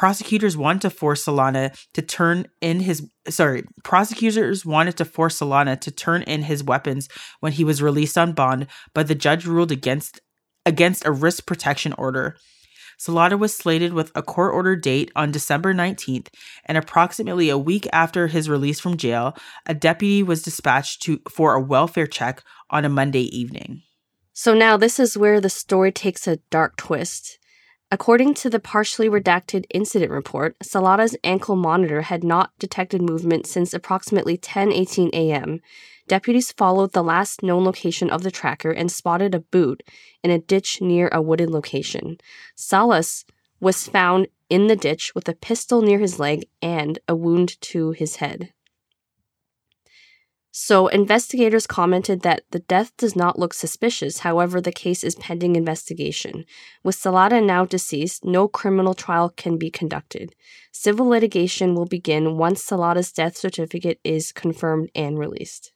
prosecutors 0.00 0.56
wanted 0.56 0.80
to 0.80 0.88
force 0.88 1.26
Solana 1.26 1.78
to 1.92 2.00
turn 2.00 2.46
in 2.62 2.80
his 2.80 3.06
sorry, 3.28 3.64
prosecutors 3.84 4.64
wanted 4.64 4.96
to 4.96 5.04
force 5.04 5.38
Solana 5.38 5.78
to 5.78 5.90
turn 5.90 6.22
in 6.22 6.44
his 6.44 6.64
weapons 6.64 7.06
when 7.40 7.52
he 7.52 7.64
was 7.64 7.82
released 7.82 8.16
on 8.16 8.32
bond, 8.32 8.66
but 8.94 9.08
the 9.08 9.14
judge 9.14 9.44
ruled 9.44 9.70
against 9.70 10.18
against 10.64 11.04
a 11.04 11.12
risk 11.12 11.44
protection 11.44 11.92
order. 11.98 12.38
Salata 12.98 13.38
was 13.38 13.54
slated 13.54 13.92
with 13.92 14.10
a 14.14 14.22
court 14.22 14.54
order 14.54 14.74
date 14.74 15.12
on 15.14 15.32
December 15.32 15.74
19th, 15.74 16.28
and 16.64 16.78
approximately 16.78 17.50
a 17.50 17.58
week 17.58 17.86
after 17.92 18.28
his 18.28 18.48
release 18.48 18.80
from 18.80 18.96
jail, 18.96 19.36
a 19.66 19.74
deputy 19.74 20.22
was 20.22 20.42
dispatched 20.42 21.02
to 21.02 21.20
for 21.30 21.52
a 21.52 21.60
welfare 21.60 22.06
check 22.06 22.42
on 22.70 22.86
a 22.86 22.88
Monday 22.88 23.24
evening. 23.36 23.82
So 24.32 24.54
now 24.54 24.78
this 24.78 24.98
is 24.98 25.18
where 25.18 25.42
the 25.42 25.50
story 25.50 25.92
takes 25.92 26.26
a 26.26 26.38
dark 26.50 26.78
twist. 26.78 27.38
According 27.92 28.34
to 28.34 28.50
the 28.50 28.60
partially 28.60 29.08
redacted 29.08 29.64
incident 29.70 30.12
report, 30.12 30.56
Salata's 30.62 31.16
ankle 31.24 31.56
monitor 31.56 32.02
had 32.02 32.22
not 32.22 32.52
detected 32.60 33.02
movement 33.02 33.46
since 33.46 33.74
approximately 33.74 34.38
10:18 34.38 35.10
a.m. 35.12 35.60
Deputies 36.06 36.52
followed 36.52 36.92
the 36.92 37.02
last 37.02 37.42
known 37.42 37.64
location 37.64 38.08
of 38.08 38.22
the 38.22 38.30
tracker 38.30 38.70
and 38.70 38.92
spotted 38.92 39.34
a 39.34 39.40
boot 39.40 39.82
in 40.22 40.30
a 40.30 40.38
ditch 40.38 40.80
near 40.80 41.08
a 41.12 41.20
wooded 41.20 41.50
location. 41.50 42.18
Salas 42.54 43.24
was 43.58 43.88
found 43.88 44.28
in 44.48 44.68
the 44.68 44.76
ditch 44.76 45.12
with 45.14 45.28
a 45.28 45.34
pistol 45.34 45.82
near 45.82 45.98
his 45.98 46.20
leg 46.20 46.46
and 46.62 47.00
a 47.08 47.16
wound 47.16 47.60
to 47.60 47.90
his 47.90 48.16
head. 48.16 48.52
So, 50.52 50.88
investigators 50.88 51.68
commented 51.68 52.22
that 52.22 52.42
the 52.50 52.58
death 52.58 52.96
does 52.96 53.14
not 53.14 53.38
look 53.38 53.54
suspicious, 53.54 54.20
however, 54.20 54.60
the 54.60 54.72
case 54.72 55.04
is 55.04 55.14
pending 55.14 55.54
investigation. 55.54 56.44
With 56.82 56.96
Salata 56.96 57.44
now 57.44 57.64
deceased, 57.64 58.24
no 58.24 58.48
criminal 58.48 58.94
trial 58.94 59.30
can 59.30 59.58
be 59.58 59.70
conducted. 59.70 60.34
Civil 60.72 61.06
litigation 61.06 61.76
will 61.76 61.86
begin 61.86 62.36
once 62.36 62.64
Salata's 62.64 63.12
death 63.12 63.36
certificate 63.36 64.00
is 64.02 64.32
confirmed 64.32 64.90
and 64.94 65.18
released. 65.20 65.72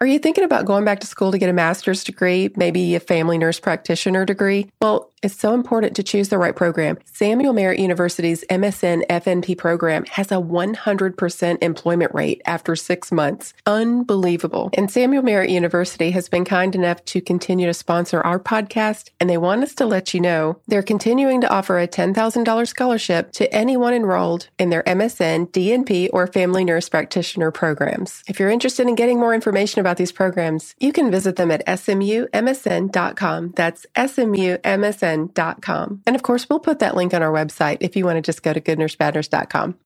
Are 0.00 0.06
you 0.06 0.20
thinking 0.20 0.44
about 0.44 0.64
going 0.64 0.84
back 0.84 1.00
to 1.00 1.08
school 1.08 1.32
to 1.32 1.38
get 1.38 1.48
a 1.48 1.52
master's 1.52 2.04
degree, 2.04 2.50
maybe 2.54 2.94
a 2.94 3.00
family 3.00 3.36
nurse 3.36 3.58
practitioner 3.58 4.24
degree? 4.24 4.70
Well, 4.80 5.10
it's 5.20 5.34
so 5.34 5.52
important 5.52 5.96
to 5.96 6.04
choose 6.04 6.28
the 6.28 6.38
right 6.38 6.54
program. 6.54 6.98
Samuel 7.04 7.52
Merritt 7.52 7.80
University's 7.80 8.44
MSN 8.50 9.04
FNP 9.08 9.58
program 9.58 10.04
has 10.06 10.30
a 10.30 10.36
100% 10.36 11.58
employment 11.60 12.14
rate 12.14 12.40
after 12.46 12.76
six 12.76 13.10
months. 13.10 13.52
Unbelievable. 13.66 14.70
And 14.74 14.88
Samuel 14.88 15.22
Merritt 15.22 15.50
University 15.50 16.12
has 16.12 16.28
been 16.28 16.44
kind 16.44 16.74
enough 16.76 17.04
to 17.06 17.20
continue 17.20 17.66
to 17.66 17.74
sponsor 17.74 18.20
our 18.20 18.38
podcast, 18.38 19.10
and 19.18 19.28
they 19.28 19.38
want 19.38 19.64
us 19.64 19.74
to 19.76 19.86
let 19.86 20.14
you 20.14 20.20
know 20.20 20.60
they're 20.68 20.82
continuing 20.82 21.40
to 21.40 21.50
offer 21.50 21.80
a 21.80 21.88
$10,000 21.88 22.68
scholarship 22.68 23.32
to 23.32 23.52
anyone 23.52 23.94
enrolled 23.94 24.48
in 24.58 24.70
their 24.70 24.84
MSN, 24.84 25.50
DNP, 25.50 26.10
or 26.12 26.28
family 26.28 26.64
nurse 26.64 26.88
practitioner 26.88 27.50
programs. 27.50 28.22
If 28.28 28.38
you're 28.38 28.50
interested 28.50 28.86
in 28.86 28.94
getting 28.94 29.18
more 29.18 29.34
information 29.34 29.80
about 29.80 29.87
these 29.96 30.12
programs, 30.12 30.74
you 30.78 30.92
can 30.92 31.10
visit 31.10 31.36
them 31.36 31.50
at 31.50 31.64
smumsn.com. 31.66 33.52
That's 33.56 33.86
smumsn 33.96 34.58
goodnursebadnurse.com. 34.62 36.02
And 36.06 36.16
of 36.16 36.22
course, 36.22 36.48
we'll 36.48 36.60
put 36.60 36.78
that 36.80 36.96
link 36.96 37.14
on 37.14 37.22
our 37.22 37.32
website 37.32 37.78
if 37.80 37.96
you 37.96 38.04
want 38.04 38.16
to 38.16 38.22
just 38.22 38.42
go 38.42 38.52
to 38.52 38.60
goodnursebadnurse.com. 38.60 39.76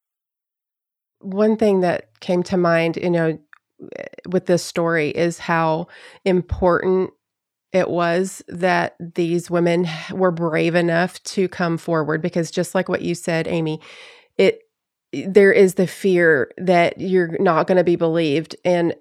One 1.20 1.56
thing 1.56 1.80
that 1.80 2.18
came 2.20 2.42
to 2.44 2.56
mind, 2.56 2.96
you 2.96 3.10
know, 3.10 3.38
with 4.28 4.46
this 4.46 4.64
story 4.64 5.10
is 5.10 5.38
how 5.38 5.88
important 6.24 7.10
it 7.72 7.88
was 7.88 8.42
that 8.48 8.96
these 9.00 9.50
women 9.50 9.88
were 10.12 10.30
brave 10.30 10.74
enough 10.74 11.22
to 11.24 11.48
come 11.48 11.78
forward 11.78 12.22
because 12.22 12.50
just 12.50 12.74
like 12.74 12.88
what 12.88 13.02
you 13.02 13.14
said 13.14 13.48
Amy 13.48 13.80
it 14.38 14.60
there 15.12 15.52
is 15.52 15.74
the 15.74 15.86
fear 15.86 16.50
that 16.58 17.00
you're 17.00 17.36
not 17.38 17.66
going 17.66 17.76
to 17.76 17.84
be 17.84 17.96
believed 17.96 18.56
and 18.64 18.94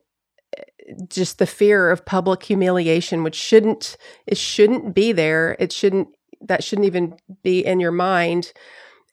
just 1.08 1.40
the 1.40 1.46
fear 1.46 1.90
of 1.90 2.06
public 2.06 2.44
humiliation 2.44 3.24
which 3.24 3.36
shouldn't 3.36 3.98
it 4.28 4.38
shouldn't 4.38 4.94
be 4.94 5.12
there. 5.12 5.56
It 5.60 5.72
shouldn't 5.72 6.10
that 6.42 6.64
shouldn't 6.64 6.88
even 6.88 7.16
be 7.44 7.66
in 7.66 7.80
your 7.80 7.92
mind 7.92 8.54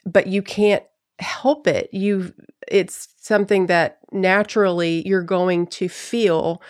but 0.06 0.26
you 0.26 0.42
can't 0.42 0.84
help 1.18 1.66
it. 1.66 1.88
You 1.92 2.32
it's 2.66 3.08
something 3.16 3.66
that 3.66 3.98
naturally 4.12 5.06
you're 5.06 5.22
going 5.22 5.66
to 5.66 5.88
feel 5.88 6.62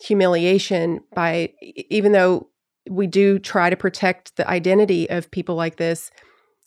humiliation 0.00 1.00
by 1.14 1.52
even 1.60 2.12
though 2.12 2.48
we 2.88 3.06
do 3.06 3.38
try 3.38 3.68
to 3.68 3.76
protect 3.76 4.36
the 4.36 4.48
identity 4.48 5.10
of 5.10 5.30
people 5.30 5.56
like 5.56 5.76
this 5.76 6.10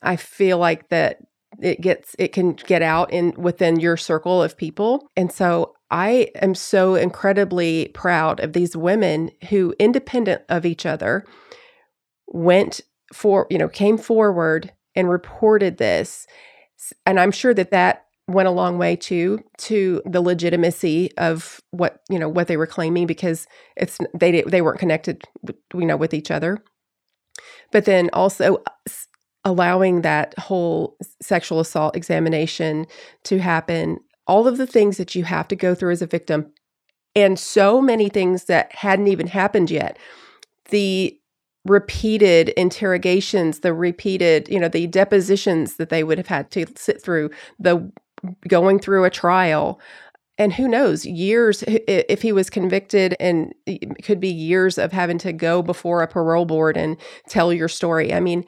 i 0.03 0.17
feel 0.17 0.57
like 0.57 0.89
that 0.89 1.19
it 1.59 1.81
gets 1.81 2.15
it 2.17 2.29
can 2.29 2.53
get 2.53 2.81
out 2.81 3.11
in 3.11 3.33
within 3.37 3.79
your 3.79 3.97
circle 3.97 4.41
of 4.41 4.57
people. 4.57 5.09
And 5.15 5.31
so 5.31 5.75
i 5.91 6.29
am 6.41 6.55
so 6.55 6.95
incredibly 6.95 7.89
proud 7.89 8.39
of 8.39 8.53
these 8.53 8.75
women 8.75 9.29
who 9.49 9.75
independent 9.79 10.41
of 10.49 10.65
each 10.65 10.85
other 10.85 11.25
went 12.27 12.81
for 13.13 13.47
you 13.49 13.57
know 13.57 13.67
came 13.67 13.97
forward 13.97 14.71
and 14.95 15.09
reported 15.09 15.77
this. 15.77 16.25
And 17.05 17.19
i'm 17.19 17.31
sure 17.31 17.53
that 17.53 17.71
that 17.71 18.05
went 18.27 18.47
a 18.47 18.51
long 18.51 18.77
way 18.77 18.95
too 18.95 19.39
to 19.57 20.01
the 20.05 20.21
legitimacy 20.21 21.11
of 21.17 21.59
what 21.71 22.01
you 22.09 22.17
know 22.17 22.29
what 22.29 22.47
they 22.47 22.57
were 22.57 22.67
claiming 22.67 23.05
because 23.05 23.45
it's 23.75 23.97
they 24.13 24.41
they 24.43 24.61
weren't 24.61 24.79
connected 24.79 25.23
you 25.73 25.85
know 25.85 25.97
with 25.97 26.13
each 26.13 26.31
other. 26.31 26.63
But 27.71 27.85
then 27.85 28.09
also 28.13 28.57
uh, 28.65 28.91
allowing 29.43 30.01
that 30.01 30.37
whole 30.37 30.97
sexual 31.21 31.59
assault 31.59 31.95
examination 31.95 32.85
to 33.23 33.39
happen, 33.39 33.99
all 34.31 34.47
of 34.47 34.55
the 34.55 34.65
things 34.65 34.95
that 34.95 35.13
you 35.13 35.25
have 35.25 35.45
to 35.49 35.57
go 35.57 35.75
through 35.75 35.91
as 35.91 36.01
a 36.01 36.07
victim, 36.07 36.53
and 37.13 37.37
so 37.37 37.81
many 37.81 38.07
things 38.07 38.45
that 38.45 38.73
hadn't 38.73 39.07
even 39.07 39.27
happened 39.27 39.69
yet. 39.69 39.99
The 40.69 41.19
repeated 41.65 42.49
interrogations, 42.49 43.59
the 43.59 43.73
repeated, 43.73 44.47
you 44.47 44.57
know, 44.57 44.69
the 44.69 44.87
depositions 44.87 45.75
that 45.75 45.89
they 45.89 46.03
would 46.03 46.17
have 46.17 46.27
had 46.27 46.49
to 46.51 46.65
sit 46.77 47.03
through, 47.03 47.29
the 47.59 47.91
going 48.47 48.79
through 48.79 49.03
a 49.03 49.09
trial. 49.09 49.81
And 50.37 50.53
who 50.53 50.67
knows, 50.67 51.05
years, 51.05 51.63
if 51.67 52.21
he 52.21 52.31
was 52.31 52.49
convicted, 52.49 53.15
and 53.19 53.53
it 53.65 54.03
could 54.05 54.21
be 54.21 54.29
years 54.29 54.77
of 54.77 54.93
having 54.93 55.17
to 55.19 55.33
go 55.33 55.61
before 55.61 56.01
a 56.01 56.07
parole 56.07 56.45
board 56.45 56.77
and 56.77 56.95
tell 57.27 57.51
your 57.51 57.67
story. 57.67 58.13
I 58.13 58.21
mean, 58.21 58.45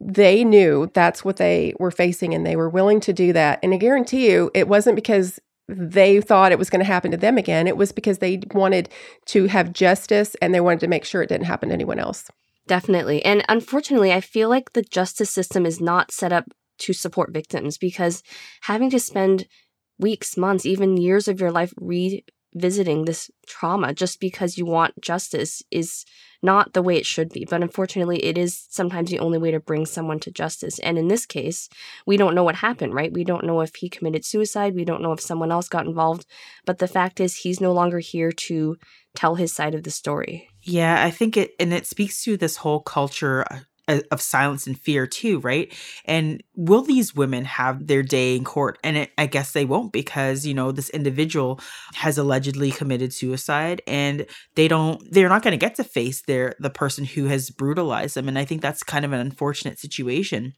they 0.00 0.44
knew 0.44 0.90
that's 0.94 1.24
what 1.24 1.36
they 1.36 1.74
were 1.78 1.90
facing 1.90 2.34
and 2.34 2.46
they 2.46 2.56
were 2.56 2.70
willing 2.70 3.00
to 3.00 3.12
do 3.12 3.32
that. 3.34 3.58
And 3.62 3.74
I 3.74 3.76
guarantee 3.76 4.30
you, 4.30 4.50
it 4.54 4.66
wasn't 4.66 4.96
because 4.96 5.38
they 5.68 6.20
thought 6.20 6.52
it 6.52 6.58
was 6.58 6.70
going 6.70 6.80
to 6.80 6.86
happen 6.86 7.10
to 7.10 7.16
them 7.16 7.38
again. 7.38 7.68
It 7.68 7.76
was 7.76 7.92
because 7.92 8.18
they 8.18 8.40
wanted 8.52 8.88
to 9.26 9.46
have 9.46 9.72
justice 9.72 10.34
and 10.42 10.54
they 10.54 10.60
wanted 10.60 10.80
to 10.80 10.88
make 10.88 11.04
sure 11.04 11.22
it 11.22 11.28
didn't 11.28 11.46
happen 11.46 11.68
to 11.68 11.74
anyone 11.74 11.98
else. 11.98 12.30
Definitely. 12.66 13.24
And 13.24 13.44
unfortunately, 13.48 14.12
I 14.12 14.20
feel 14.20 14.48
like 14.48 14.72
the 14.72 14.82
justice 14.82 15.30
system 15.30 15.66
is 15.66 15.80
not 15.80 16.12
set 16.12 16.32
up 16.32 16.46
to 16.78 16.92
support 16.92 17.32
victims 17.32 17.76
because 17.78 18.22
having 18.62 18.90
to 18.90 18.98
spend 18.98 19.46
weeks, 19.98 20.36
months, 20.36 20.64
even 20.64 20.96
years 20.96 21.28
of 21.28 21.40
your 21.40 21.52
life 21.52 21.74
revisiting 22.54 23.04
this 23.04 23.30
trauma 23.46 23.94
just 23.94 24.20
because 24.20 24.58
you 24.58 24.66
want 24.66 25.00
justice 25.00 25.62
is 25.70 26.04
not 26.42 26.72
the 26.72 26.82
way 26.82 26.96
it 26.96 27.06
should 27.06 27.28
be. 27.30 27.44
But 27.44 27.62
unfortunately, 27.62 28.24
it 28.24 28.38
is 28.38 28.66
sometimes 28.70 29.10
the 29.10 29.18
only 29.18 29.38
way 29.38 29.50
to 29.50 29.60
bring 29.60 29.84
someone 29.84 30.20
to 30.20 30.30
justice. 30.30 30.78
And 30.78 30.98
in 30.98 31.08
this 31.08 31.26
case, 31.26 31.68
we 32.06 32.16
don't 32.16 32.34
know 32.34 32.44
what 32.44 32.56
happened, 32.56 32.94
right? 32.94 33.12
We 33.12 33.24
don't 33.24 33.44
know 33.44 33.60
if 33.60 33.74
he 33.76 33.88
committed 33.88 34.24
suicide. 34.24 34.74
We 34.74 34.84
don't 34.84 35.02
know 35.02 35.12
if 35.12 35.20
someone 35.20 35.52
else 35.52 35.68
got 35.68 35.86
involved. 35.86 36.26
But 36.64 36.78
the 36.78 36.88
fact 36.88 37.20
is, 37.20 37.36
he's 37.36 37.60
no 37.60 37.72
longer 37.72 37.98
here 37.98 38.32
to 38.32 38.76
tell 39.14 39.34
his 39.34 39.52
side 39.52 39.74
of 39.74 39.82
the 39.82 39.90
story. 39.90 40.48
Yeah, 40.62 41.04
I 41.04 41.10
think 41.10 41.36
it, 41.36 41.52
and 41.58 41.72
it 41.72 41.86
speaks 41.86 42.22
to 42.24 42.36
this 42.36 42.56
whole 42.56 42.80
culture 42.80 43.44
uh, 43.50 43.60
of 44.10 44.20
silence 44.20 44.66
and 44.66 44.78
fear 44.78 45.06
too, 45.06 45.40
right? 45.40 45.72
And 46.04 46.42
will 46.54 46.82
these 46.82 47.14
women 47.14 47.44
have 47.44 47.86
their 47.86 48.02
day 48.02 48.36
in 48.36 48.44
court? 48.44 48.78
And 48.84 48.96
it, 48.96 49.10
I 49.18 49.26
guess 49.26 49.52
they 49.52 49.64
won't 49.64 49.92
because, 49.92 50.46
you 50.46 50.54
know, 50.54 50.72
this 50.72 50.90
individual 50.90 51.60
has 51.94 52.18
allegedly 52.18 52.70
committed 52.70 53.12
suicide 53.12 53.82
and 53.86 54.26
they 54.54 54.68
don't 54.68 55.00
they're 55.10 55.28
not 55.28 55.42
going 55.42 55.52
to 55.52 55.56
get 55.58 55.74
to 55.76 55.84
face 55.84 56.22
their 56.22 56.54
the 56.60 56.70
person 56.70 57.04
who 57.04 57.26
has 57.26 57.50
brutalized 57.50 58.16
them 58.16 58.28
and 58.28 58.38
I 58.38 58.44
think 58.44 58.62
that's 58.62 58.82
kind 58.82 59.04
of 59.04 59.12
an 59.12 59.20
unfortunate 59.20 59.78
situation 59.78 60.54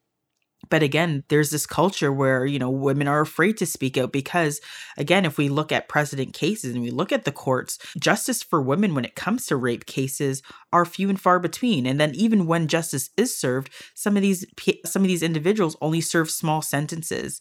but 0.70 0.82
again 0.82 1.24
there's 1.28 1.50
this 1.50 1.66
culture 1.66 2.12
where 2.12 2.44
you 2.46 2.58
know 2.58 2.70
women 2.70 3.08
are 3.08 3.20
afraid 3.20 3.56
to 3.56 3.66
speak 3.66 3.96
out 3.96 4.12
because 4.12 4.60
again 4.96 5.24
if 5.24 5.38
we 5.38 5.48
look 5.48 5.72
at 5.72 5.88
precedent 5.88 6.32
cases 6.32 6.74
and 6.74 6.82
we 6.82 6.90
look 6.90 7.12
at 7.12 7.24
the 7.24 7.32
courts 7.32 7.78
justice 7.98 8.42
for 8.42 8.60
women 8.60 8.94
when 8.94 9.04
it 9.04 9.14
comes 9.14 9.46
to 9.46 9.56
rape 9.56 9.86
cases 9.86 10.42
are 10.72 10.84
few 10.84 11.08
and 11.08 11.20
far 11.20 11.38
between 11.38 11.86
and 11.86 12.00
then 12.00 12.14
even 12.14 12.46
when 12.46 12.68
justice 12.68 13.10
is 13.16 13.36
served 13.36 13.72
some 13.94 14.16
of 14.16 14.22
these 14.22 14.44
some 14.84 15.02
of 15.02 15.08
these 15.08 15.22
individuals 15.22 15.76
only 15.80 16.00
serve 16.00 16.30
small 16.30 16.62
sentences 16.62 17.40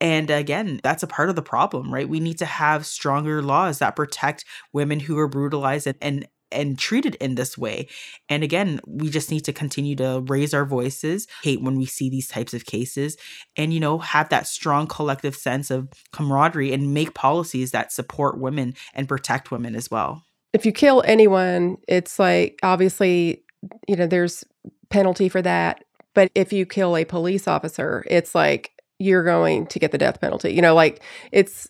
and 0.00 0.28
again, 0.30 0.80
that's 0.82 1.02
a 1.02 1.06
part 1.06 1.30
of 1.30 1.36
the 1.36 1.40
problem, 1.40 1.90
right? 1.90 2.06
We 2.06 2.20
need 2.20 2.38
to 2.38 2.44
have 2.44 2.84
stronger 2.84 3.40
laws 3.40 3.78
that 3.78 3.96
protect 3.96 4.44
women 4.72 5.00
who 5.00 5.18
are 5.18 5.28
brutalized 5.28 5.86
and, 5.86 5.96
and 6.02 6.28
and 6.54 6.78
treated 6.78 7.16
in 7.16 7.34
this 7.34 7.58
way. 7.58 7.88
And 8.28 8.42
again, 8.42 8.80
we 8.86 9.10
just 9.10 9.30
need 9.30 9.44
to 9.44 9.52
continue 9.52 9.96
to 9.96 10.22
raise 10.26 10.54
our 10.54 10.64
voices, 10.64 11.26
hate 11.42 11.60
when 11.60 11.76
we 11.76 11.86
see 11.86 12.08
these 12.08 12.28
types 12.28 12.54
of 12.54 12.66
cases, 12.66 13.16
and, 13.56 13.74
you 13.74 13.80
know, 13.80 13.98
have 13.98 14.28
that 14.30 14.46
strong 14.46 14.86
collective 14.86 15.36
sense 15.36 15.70
of 15.70 15.88
camaraderie 16.12 16.72
and 16.72 16.94
make 16.94 17.14
policies 17.14 17.72
that 17.72 17.92
support 17.92 18.38
women 18.38 18.74
and 18.94 19.08
protect 19.08 19.50
women 19.50 19.74
as 19.74 19.90
well. 19.90 20.22
If 20.52 20.64
you 20.64 20.72
kill 20.72 21.02
anyone, 21.04 21.78
it's 21.88 22.18
like 22.18 22.58
obviously, 22.62 23.44
you 23.88 23.96
know, 23.96 24.06
there's 24.06 24.44
penalty 24.88 25.28
for 25.28 25.42
that. 25.42 25.84
But 26.14 26.30
if 26.34 26.52
you 26.52 26.64
kill 26.64 26.96
a 26.96 27.04
police 27.04 27.48
officer, 27.48 28.04
it's 28.08 28.34
like 28.34 28.70
you're 28.98 29.24
going 29.24 29.66
to 29.66 29.78
get 29.78 29.90
the 29.90 29.98
death 29.98 30.20
penalty. 30.20 30.52
You 30.52 30.62
know, 30.62 30.74
like 30.74 31.02
it's 31.32 31.66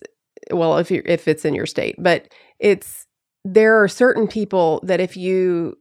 well, 0.51 0.77
if 0.77 0.91
you 0.91 1.01
if 1.05 1.27
it's 1.27 1.45
in 1.45 1.55
your 1.55 1.65
state, 1.65 1.95
but 1.97 2.27
it's 2.59 3.04
there 3.45 3.81
are 3.81 3.87
certain 3.87 4.27
people 4.27 4.81
that 4.83 4.99
if 4.99 5.15
you 5.15 5.77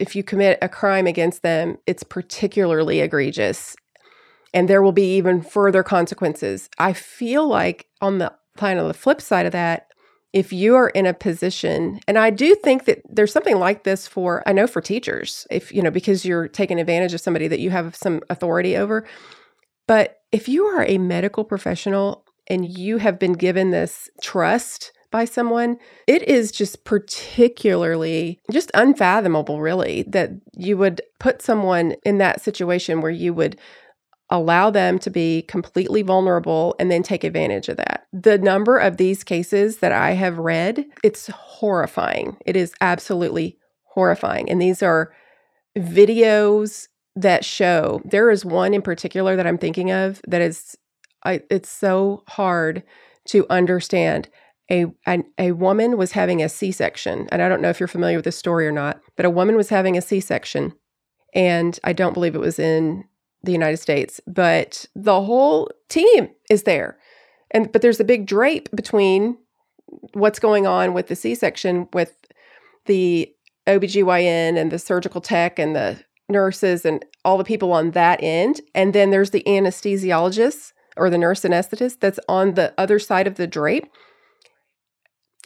if 0.00 0.16
you 0.16 0.24
commit 0.24 0.58
a 0.62 0.68
crime 0.68 1.06
against 1.06 1.42
them, 1.42 1.76
it's 1.86 2.02
particularly 2.02 3.00
egregious 3.00 3.76
and 4.54 4.68
there 4.68 4.82
will 4.82 4.92
be 4.92 5.16
even 5.16 5.42
further 5.42 5.82
consequences. 5.82 6.68
I 6.78 6.92
feel 6.92 7.46
like 7.46 7.86
on 8.00 8.18
the 8.18 8.32
kind 8.56 8.78
of 8.78 8.86
the 8.86 8.94
flip 8.94 9.20
side 9.20 9.46
of 9.46 9.52
that, 9.52 9.88
if 10.32 10.52
you 10.52 10.74
are 10.74 10.88
in 10.90 11.06
a 11.06 11.14
position, 11.14 12.00
and 12.08 12.18
I 12.18 12.30
do 12.30 12.54
think 12.54 12.84
that 12.86 13.02
there's 13.08 13.32
something 13.32 13.58
like 13.58 13.84
this 13.84 14.06
for, 14.06 14.42
I 14.46 14.52
know 14.52 14.66
for 14.66 14.80
teachers, 14.80 15.46
if, 15.50 15.72
you 15.72 15.82
know, 15.82 15.90
because 15.90 16.24
you're 16.24 16.48
taking 16.48 16.80
advantage 16.80 17.14
of 17.14 17.20
somebody 17.20 17.48
that 17.48 17.60
you 17.60 17.70
have 17.70 17.94
some 17.94 18.22
authority 18.30 18.76
over. 18.76 19.06
But 19.86 20.18
if 20.32 20.48
you 20.48 20.64
are 20.64 20.84
a 20.84 20.98
medical 20.98 21.44
professional 21.44 22.24
and 22.46 22.66
you 22.66 22.96
have 22.98 23.18
been 23.18 23.34
given 23.34 23.70
this 23.70 24.08
trust 24.22 24.92
by 25.12 25.24
someone, 25.24 25.78
it 26.08 26.22
is 26.24 26.50
just 26.50 26.84
particularly 26.84 28.40
just 28.50 28.70
unfathomable, 28.74 29.60
really, 29.60 30.02
that 30.08 30.30
you 30.54 30.76
would 30.78 31.00
put 31.20 31.40
someone 31.40 31.94
in 32.04 32.18
that 32.18 32.40
situation 32.40 33.00
where 33.00 33.12
you 33.12 33.32
would 33.32 33.58
allow 34.30 34.70
them 34.70 34.98
to 34.98 35.10
be 35.10 35.42
completely 35.42 36.02
vulnerable 36.02 36.74
and 36.78 36.90
then 36.90 37.02
take 37.02 37.22
advantage 37.22 37.68
of 37.68 37.76
that. 37.76 38.06
The 38.12 38.38
number 38.38 38.78
of 38.78 38.96
these 38.96 39.22
cases 39.22 39.78
that 39.78 39.92
I 39.92 40.12
have 40.12 40.38
read, 40.38 40.86
it's 41.04 41.26
horrifying. 41.28 42.38
It 42.46 42.56
is 42.56 42.72
absolutely 42.80 43.58
horrifying. 43.84 44.50
And 44.50 44.60
these 44.60 44.82
are 44.82 45.12
videos 45.76 46.88
that 47.14 47.44
show 47.44 48.00
there 48.04 48.30
is 48.30 48.44
one 48.44 48.72
in 48.72 48.80
particular 48.80 49.36
that 49.36 49.46
I'm 49.46 49.58
thinking 49.58 49.90
of 49.90 50.20
that 50.26 50.40
is 50.40 50.76
I, 51.24 51.42
it's 51.50 51.68
so 51.68 52.24
hard 52.26 52.82
to 53.26 53.46
understand 53.50 54.28
a, 54.72 54.86
a, 55.06 55.22
a 55.38 55.52
woman 55.52 55.96
was 55.96 56.12
having 56.12 56.42
a 56.42 56.48
C-section, 56.48 57.28
and 57.30 57.42
I 57.42 57.48
don't 57.48 57.60
know 57.60 57.68
if 57.68 57.78
you're 57.78 57.86
familiar 57.86 58.16
with 58.16 58.24
this 58.24 58.38
story 58.38 58.66
or 58.66 58.72
not, 58.72 59.00
but 59.16 59.26
a 59.26 59.30
woman 59.30 59.56
was 59.56 59.68
having 59.68 59.96
a 59.96 60.02
C-section, 60.02 60.72
and 61.34 61.78
I 61.84 61.92
don't 61.92 62.14
believe 62.14 62.34
it 62.34 62.40
was 62.40 62.58
in 62.58 63.04
the 63.44 63.52
United 63.52 63.76
States, 63.76 64.20
but 64.26 64.86
the 64.94 65.22
whole 65.22 65.70
team 65.88 66.30
is 66.48 66.62
there, 66.62 66.98
and 67.50 67.70
but 67.70 67.82
there's 67.82 68.00
a 68.00 68.04
big 68.04 68.26
drape 68.26 68.68
between 68.74 69.36
what's 70.14 70.38
going 70.38 70.66
on 70.66 70.94
with 70.94 71.08
the 71.08 71.16
C-section 71.16 71.86
with 71.92 72.16
the 72.86 73.32
OBGYN 73.66 74.56
and 74.56 74.72
the 74.72 74.78
surgical 74.78 75.20
tech 75.20 75.58
and 75.58 75.76
the 75.76 76.02
nurses 76.28 76.84
and 76.84 77.04
all 77.24 77.38
the 77.38 77.44
people 77.44 77.72
on 77.72 77.92
that 77.92 78.22
end. 78.22 78.60
And 78.74 78.92
then 78.92 79.10
there's 79.10 79.30
the 79.30 79.44
anesthesiologist 79.46 80.72
or 80.96 81.10
the 81.10 81.18
nurse 81.18 81.42
anesthetist 81.42 82.00
that's 82.00 82.18
on 82.28 82.54
the 82.54 82.74
other 82.76 82.98
side 82.98 83.26
of 83.26 83.36
the 83.36 83.46
drape. 83.46 83.86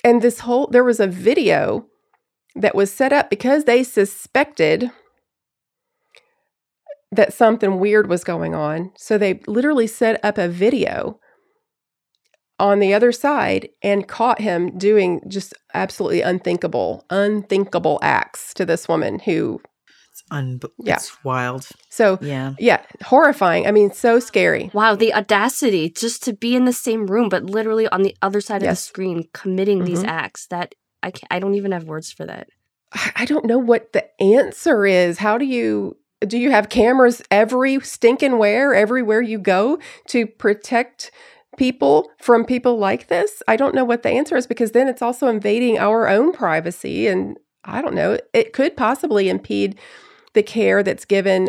And 0.06 0.22
this 0.22 0.38
whole, 0.38 0.68
there 0.68 0.84
was 0.84 1.00
a 1.00 1.08
video 1.08 1.86
that 2.54 2.76
was 2.76 2.92
set 2.92 3.12
up 3.12 3.28
because 3.28 3.64
they 3.64 3.82
suspected 3.82 4.92
that 7.10 7.32
something 7.32 7.80
weird 7.80 8.08
was 8.08 8.22
going 8.22 8.54
on. 8.54 8.92
So 8.96 9.18
they 9.18 9.40
literally 9.48 9.88
set 9.88 10.24
up 10.24 10.38
a 10.38 10.46
video 10.46 11.18
on 12.60 12.78
the 12.78 12.94
other 12.94 13.10
side 13.10 13.68
and 13.82 14.06
caught 14.06 14.40
him 14.40 14.78
doing 14.78 15.22
just 15.26 15.54
absolutely 15.74 16.20
unthinkable, 16.20 17.04
unthinkable 17.10 17.98
acts 18.00 18.54
to 18.54 18.64
this 18.64 18.86
woman 18.86 19.18
who 19.18 19.60
un- 20.30 20.60
yeah. 20.78 20.94
it's 20.94 21.24
wild. 21.24 21.68
So 21.88 22.18
yeah, 22.20 22.54
yeah, 22.58 22.82
horrifying. 23.02 23.66
I 23.66 23.70
mean, 23.70 23.92
so 23.92 24.20
scary. 24.20 24.70
Wow, 24.72 24.94
the 24.94 25.14
audacity 25.14 25.90
just 25.90 26.22
to 26.24 26.32
be 26.32 26.56
in 26.56 26.64
the 26.64 26.72
same 26.72 27.06
room, 27.06 27.28
but 27.28 27.44
literally 27.44 27.88
on 27.88 28.02
the 28.02 28.16
other 28.22 28.40
side 28.40 28.62
yes. 28.62 28.70
of 28.70 28.76
the 28.76 28.88
screen, 28.88 29.28
committing 29.32 29.78
mm-hmm. 29.78 29.86
these 29.86 30.04
acts. 30.04 30.46
That 30.46 30.74
I 31.02 31.10
can't, 31.10 31.32
I 31.32 31.38
don't 31.38 31.54
even 31.54 31.72
have 31.72 31.84
words 31.84 32.12
for 32.12 32.24
that. 32.26 32.48
I 33.16 33.24
don't 33.24 33.44
know 33.44 33.58
what 33.58 33.92
the 33.92 34.08
answer 34.22 34.86
is. 34.86 35.18
How 35.18 35.38
do 35.38 35.44
you 35.44 35.96
do? 36.26 36.38
You 36.38 36.50
have 36.50 36.68
cameras 36.68 37.22
every 37.30 37.80
stinking 37.80 38.38
where, 38.38 38.74
everywhere 38.74 39.20
you 39.20 39.38
go 39.38 39.78
to 40.08 40.26
protect 40.26 41.10
people 41.56 42.10
from 42.18 42.44
people 42.44 42.78
like 42.78 43.08
this? 43.08 43.42
I 43.48 43.56
don't 43.56 43.74
know 43.74 43.84
what 43.84 44.02
the 44.02 44.10
answer 44.10 44.36
is 44.36 44.46
because 44.46 44.72
then 44.72 44.88
it's 44.88 45.02
also 45.02 45.28
invading 45.28 45.78
our 45.78 46.08
own 46.08 46.32
privacy 46.32 47.06
and 47.06 47.38
I 47.64 47.82
don't 47.82 47.94
know, 47.94 48.18
it 48.32 48.52
could 48.52 48.76
possibly 48.76 49.28
impede 49.28 49.78
the 50.36 50.42
care 50.42 50.82
that's 50.82 51.06
given 51.06 51.48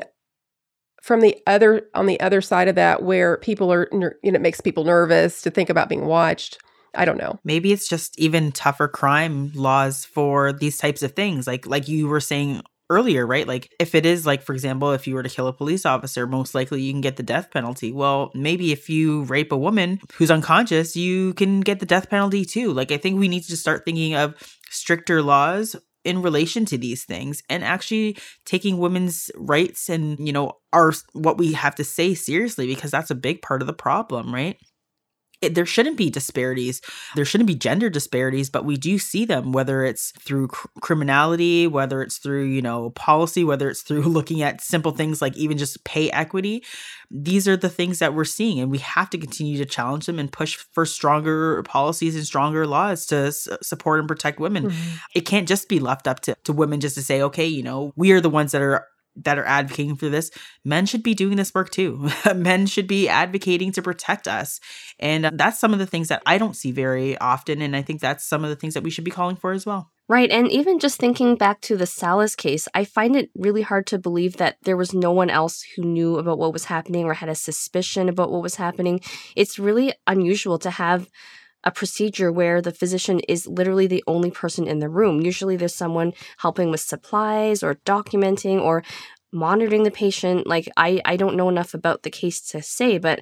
from 1.03 1.19
the 1.21 1.37
other 1.45 1.87
on 1.93 2.07
the 2.07 2.19
other 2.19 2.41
side 2.41 2.67
of 2.67 2.75
that 2.75 3.03
where 3.03 3.37
people 3.37 3.71
are 3.71 3.87
you 3.93 3.99
know 3.99 4.09
it 4.23 4.41
makes 4.41 4.61
people 4.61 4.83
nervous 4.83 5.41
to 5.41 5.51
think 5.51 5.69
about 5.69 5.89
being 5.89 6.05
watched 6.05 6.57
i 6.95 7.05
don't 7.05 7.17
know 7.17 7.37
maybe 7.43 7.71
it's 7.71 7.87
just 7.87 8.17
even 8.17 8.51
tougher 8.51 8.87
crime 8.87 9.51
laws 9.53 10.05
for 10.05 10.53
these 10.53 10.77
types 10.77 11.03
of 11.03 11.11
things 11.11 11.45
like 11.45 11.67
like 11.67 11.87
you 11.87 12.07
were 12.07 12.21
saying 12.21 12.61
earlier, 12.89 13.27
right? 13.27 13.47
Like 13.47 13.73
if 13.79 13.95
it 13.95 14.05
is 14.05 14.25
like 14.25 14.41
for 14.41 14.53
example, 14.53 14.91
if 14.91 15.07
you 15.07 15.15
were 15.15 15.23
to 15.23 15.29
kill 15.29 15.47
a 15.47 15.53
police 15.53 15.85
officer, 15.85 16.25
most 16.25 16.55
likely 16.55 16.81
you 16.81 16.93
can 16.93 17.01
get 17.01 17.17
the 17.17 17.23
death 17.23 17.51
penalty. 17.51 17.91
Well, 17.91 18.31
maybe 18.33 18.71
if 18.71 18.89
you 18.89 19.23
rape 19.23 19.51
a 19.51 19.57
woman 19.57 19.99
who's 20.13 20.31
unconscious, 20.31 20.95
you 20.95 21.33
can 21.33 21.61
get 21.61 21.79
the 21.79 21.85
death 21.85 22.09
penalty 22.09 22.45
too. 22.45 22.71
Like 22.71 22.91
I 22.91 22.97
think 22.97 23.19
we 23.19 23.27
need 23.27 23.43
to 23.43 23.57
start 23.57 23.83
thinking 23.83 24.15
of 24.15 24.35
stricter 24.69 25.21
laws 25.21 25.75
in 26.07 26.21
relation 26.21 26.63
to 26.63 26.77
these 26.77 27.03
things 27.03 27.43
and 27.49 27.65
actually 27.65 28.17
taking 28.45 28.77
women's 28.77 29.29
rights 29.35 29.89
and 29.89 30.25
you 30.25 30.31
know 30.31 30.53
our 30.71 30.93
what 31.11 31.37
we 31.37 31.51
have 31.51 31.75
to 31.75 31.83
say 31.83 32.13
seriously 32.13 32.65
because 32.65 32.89
that's 32.89 33.11
a 33.11 33.15
big 33.15 33.41
part 33.41 33.61
of 33.61 33.67
the 33.67 33.73
problem 33.73 34.33
right 34.33 34.57
it, 35.41 35.53
there 35.53 35.65
shouldn't 35.65 35.97
be 35.97 36.09
disparities. 36.09 36.81
There 37.15 37.25
shouldn't 37.25 37.47
be 37.47 37.55
gender 37.55 37.89
disparities, 37.89 38.49
but 38.49 38.65
we 38.65 38.75
do 38.75 38.97
see 38.97 39.23
them, 39.23 39.51
whether 39.51 39.83
it's 39.83 40.11
through 40.19 40.47
cr- 40.47 40.67
criminality, 40.81 41.67
whether 41.67 42.01
it's 42.01 42.17
through, 42.17 42.45
you 42.45 42.61
know, 42.61 42.89
policy, 42.91 43.43
whether 43.43 43.69
it's 43.69 43.81
through 43.81 44.01
looking 44.07 44.41
at 44.41 44.61
simple 44.61 44.91
things 44.91 45.21
like 45.21 45.37
even 45.37 45.57
just 45.57 45.83
pay 45.83 46.09
equity. 46.11 46.63
These 47.11 47.47
are 47.47 47.55
the 47.55 47.69
things 47.69 47.99
that 47.99 48.15
we're 48.15 48.25
seeing, 48.25 48.59
and 48.59 48.71
we 48.71 48.79
have 48.79 49.09
to 49.11 49.17
continue 49.17 49.57
to 49.59 49.65
challenge 49.65 50.07
them 50.07 50.17
and 50.17 50.31
push 50.31 50.55
for 50.55 50.85
stronger 50.85 51.61
policies 51.63 52.15
and 52.15 52.25
stronger 52.25 52.65
laws 52.65 53.05
to 53.07 53.27
s- 53.27 53.47
support 53.61 53.99
and 53.99 54.07
protect 54.07 54.39
women. 54.39 54.71
Mm-hmm. 54.71 54.95
It 55.13 55.21
can't 55.21 55.47
just 55.47 55.69
be 55.69 55.79
left 55.79 56.07
up 56.07 56.21
to, 56.21 56.35
to 56.45 56.53
women 56.53 56.79
just 56.79 56.95
to 56.95 57.03
say, 57.03 57.21
okay, 57.21 57.45
you 57.45 57.63
know, 57.63 57.93
we 57.95 58.11
are 58.11 58.21
the 58.21 58.29
ones 58.29 58.53
that 58.53 58.61
are 58.61 58.87
that 59.23 59.37
are 59.37 59.45
advocating 59.45 59.95
for 59.95 60.09
this, 60.09 60.31
men 60.63 60.85
should 60.85 61.03
be 61.03 61.13
doing 61.13 61.37
this 61.37 61.53
work 61.53 61.69
too. 61.69 62.09
men 62.35 62.65
should 62.67 62.87
be 62.87 63.07
advocating 63.09 63.71
to 63.73 63.81
protect 63.81 64.27
us. 64.27 64.59
And 64.99 65.25
uh, 65.25 65.31
that's 65.33 65.59
some 65.59 65.73
of 65.73 65.79
the 65.79 65.87
things 65.87 66.07
that 66.09 66.21
I 66.25 66.37
don't 66.37 66.55
see 66.55 66.71
very 66.71 67.17
often. 67.17 67.61
And 67.61 67.75
I 67.75 67.81
think 67.81 68.01
that's 68.01 68.25
some 68.25 68.43
of 68.43 68.49
the 68.49 68.55
things 68.55 68.73
that 68.73 68.83
we 68.83 68.89
should 68.89 69.03
be 69.03 69.11
calling 69.11 69.35
for 69.35 69.51
as 69.51 69.65
well. 69.65 69.91
Right. 70.09 70.31
And 70.31 70.49
even 70.49 70.79
just 70.79 70.99
thinking 70.99 71.35
back 71.35 71.59
to 71.61 71.75
the 71.75 71.85
Salas 71.85 72.33
case, 72.33 72.69
I 72.73 72.85
find 72.85 73.15
it 73.15 73.29
really 73.35 73.61
hard 73.61 73.85
to 73.87 73.99
believe 73.99 74.37
that 74.37 74.57
there 74.63 74.77
was 74.77 74.93
no 74.93 75.11
one 75.11 75.29
else 75.29 75.65
who 75.75 75.81
knew 75.81 76.17
about 76.17 76.37
what 76.37 76.53
was 76.53 76.65
happening 76.65 77.05
or 77.05 77.13
had 77.13 77.27
a 77.27 77.35
suspicion 77.35 78.07
about 78.07 78.31
what 78.31 78.41
was 78.41 78.55
happening. 78.55 79.01
It's 79.35 79.59
really 79.59 79.93
unusual 80.05 80.59
to 80.59 80.69
have 80.69 81.09
a 81.63 81.71
procedure 81.71 82.31
where 82.31 82.61
the 82.61 82.71
physician 82.71 83.19
is 83.27 83.47
literally 83.47 83.87
the 83.87 84.03
only 84.07 84.31
person 84.31 84.67
in 84.67 84.79
the 84.79 84.89
room. 84.89 85.21
Usually 85.21 85.57
there's 85.57 85.75
someone 85.75 86.13
helping 86.37 86.71
with 86.71 86.79
supplies 86.79 87.63
or 87.63 87.75
documenting 87.85 88.61
or 88.61 88.83
monitoring 89.33 89.83
the 89.83 89.91
patient. 89.91 90.47
Like 90.47 90.69
I 90.77 91.01
I 91.05 91.17
don't 91.17 91.35
know 91.35 91.49
enough 91.49 91.73
about 91.73 92.03
the 92.03 92.09
case 92.09 92.41
to 92.51 92.61
say, 92.61 92.97
but 92.97 93.21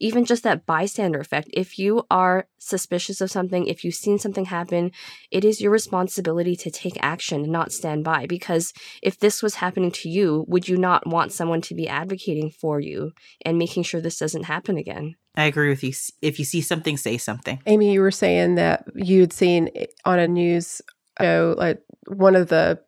even 0.00 0.24
just 0.24 0.42
that 0.42 0.66
bystander 0.66 1.20
effect. 1.20 1.48
If 1.52 1.78
you 1.78 2.04
are 2.10 2.46
suspicious 2.58 3.20
of 3.20 3.30
something, 3.30 3.66
if 3.66 3.84
you've 3.84 3.94
seen 3.94 4.18
something 4.18 4.46
happen, 4.46 4.90
it 5.30 5.44
is 5.44 5.60
your 5.60 5.70
responsibility 5.70 6.56
to 6.56 6.70
take 6.70 6.96
action 7.00 7.42
and 7.42 7.52
not 7.52 7.72
stand 7.72 8.04
by. 8.04 8.26
Because 8.26 8.72
if 9.02 9.18
this 9.18 9.42
was 9.42 9.56
happening 9.56 9.90
to 9.92 10.08
you, 10.08 10.44
would 10.48 10.68
you 10.68 10.76
not 10.76 11.06
want 11.06 11.32
someone 11.32 11.60
to 11.62 11.74
be 11.74 11.88
advocating 11.88 12.50
for 12.50 12.80
you 12.80 13.12
and 13.44 13.58
making 13.58 13.84
sure 13.84 14.00
this 14.00 14.18
doesn't 14.18 14.44
happen 14.44 14.76
again? 14.76 15.14
I 15.36 15.44
agree 15.44 15.68
with 15.68 15.82
you. 15.82 15.92
If 16.22 16.38
you 16.38 16.44
see 16.44 16.60
something, 16.60 16.96
say 16.96 17.18
something. 17.18 17.60
Amy, 17.66 17.92
you 17.92 18.00
were 18.00 18.10
saying 18.10 18.54
that 18.54 18.84
you'd 18.94 19.32
seen 19.32 19.68
on 20.04 20.18
a 20.18 20.28
news 20.28 20.80
show, 21.20 21.54
like 21.58 21.82
one 22.06 22.36
of 22.36 22.48
the 22.48 22.80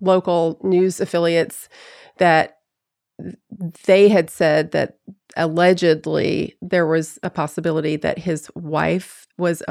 local 0.00 0.60
news 0.62 1.00
affiliates, 1.00 1.68
that 2.18 2.58
they 3.86 4.08
had 4.08 4.28
said 4.28 4.72
that 4.72 4.98
allegedly 5.36 6.56
there 6.60 6.86
was 6.86 7.18
a 7.22 7.30
possibility 7.30 7.96
that 7.96 8.18
his 8.18 8.50
wife 8.54 9.26
was 9.38 9.62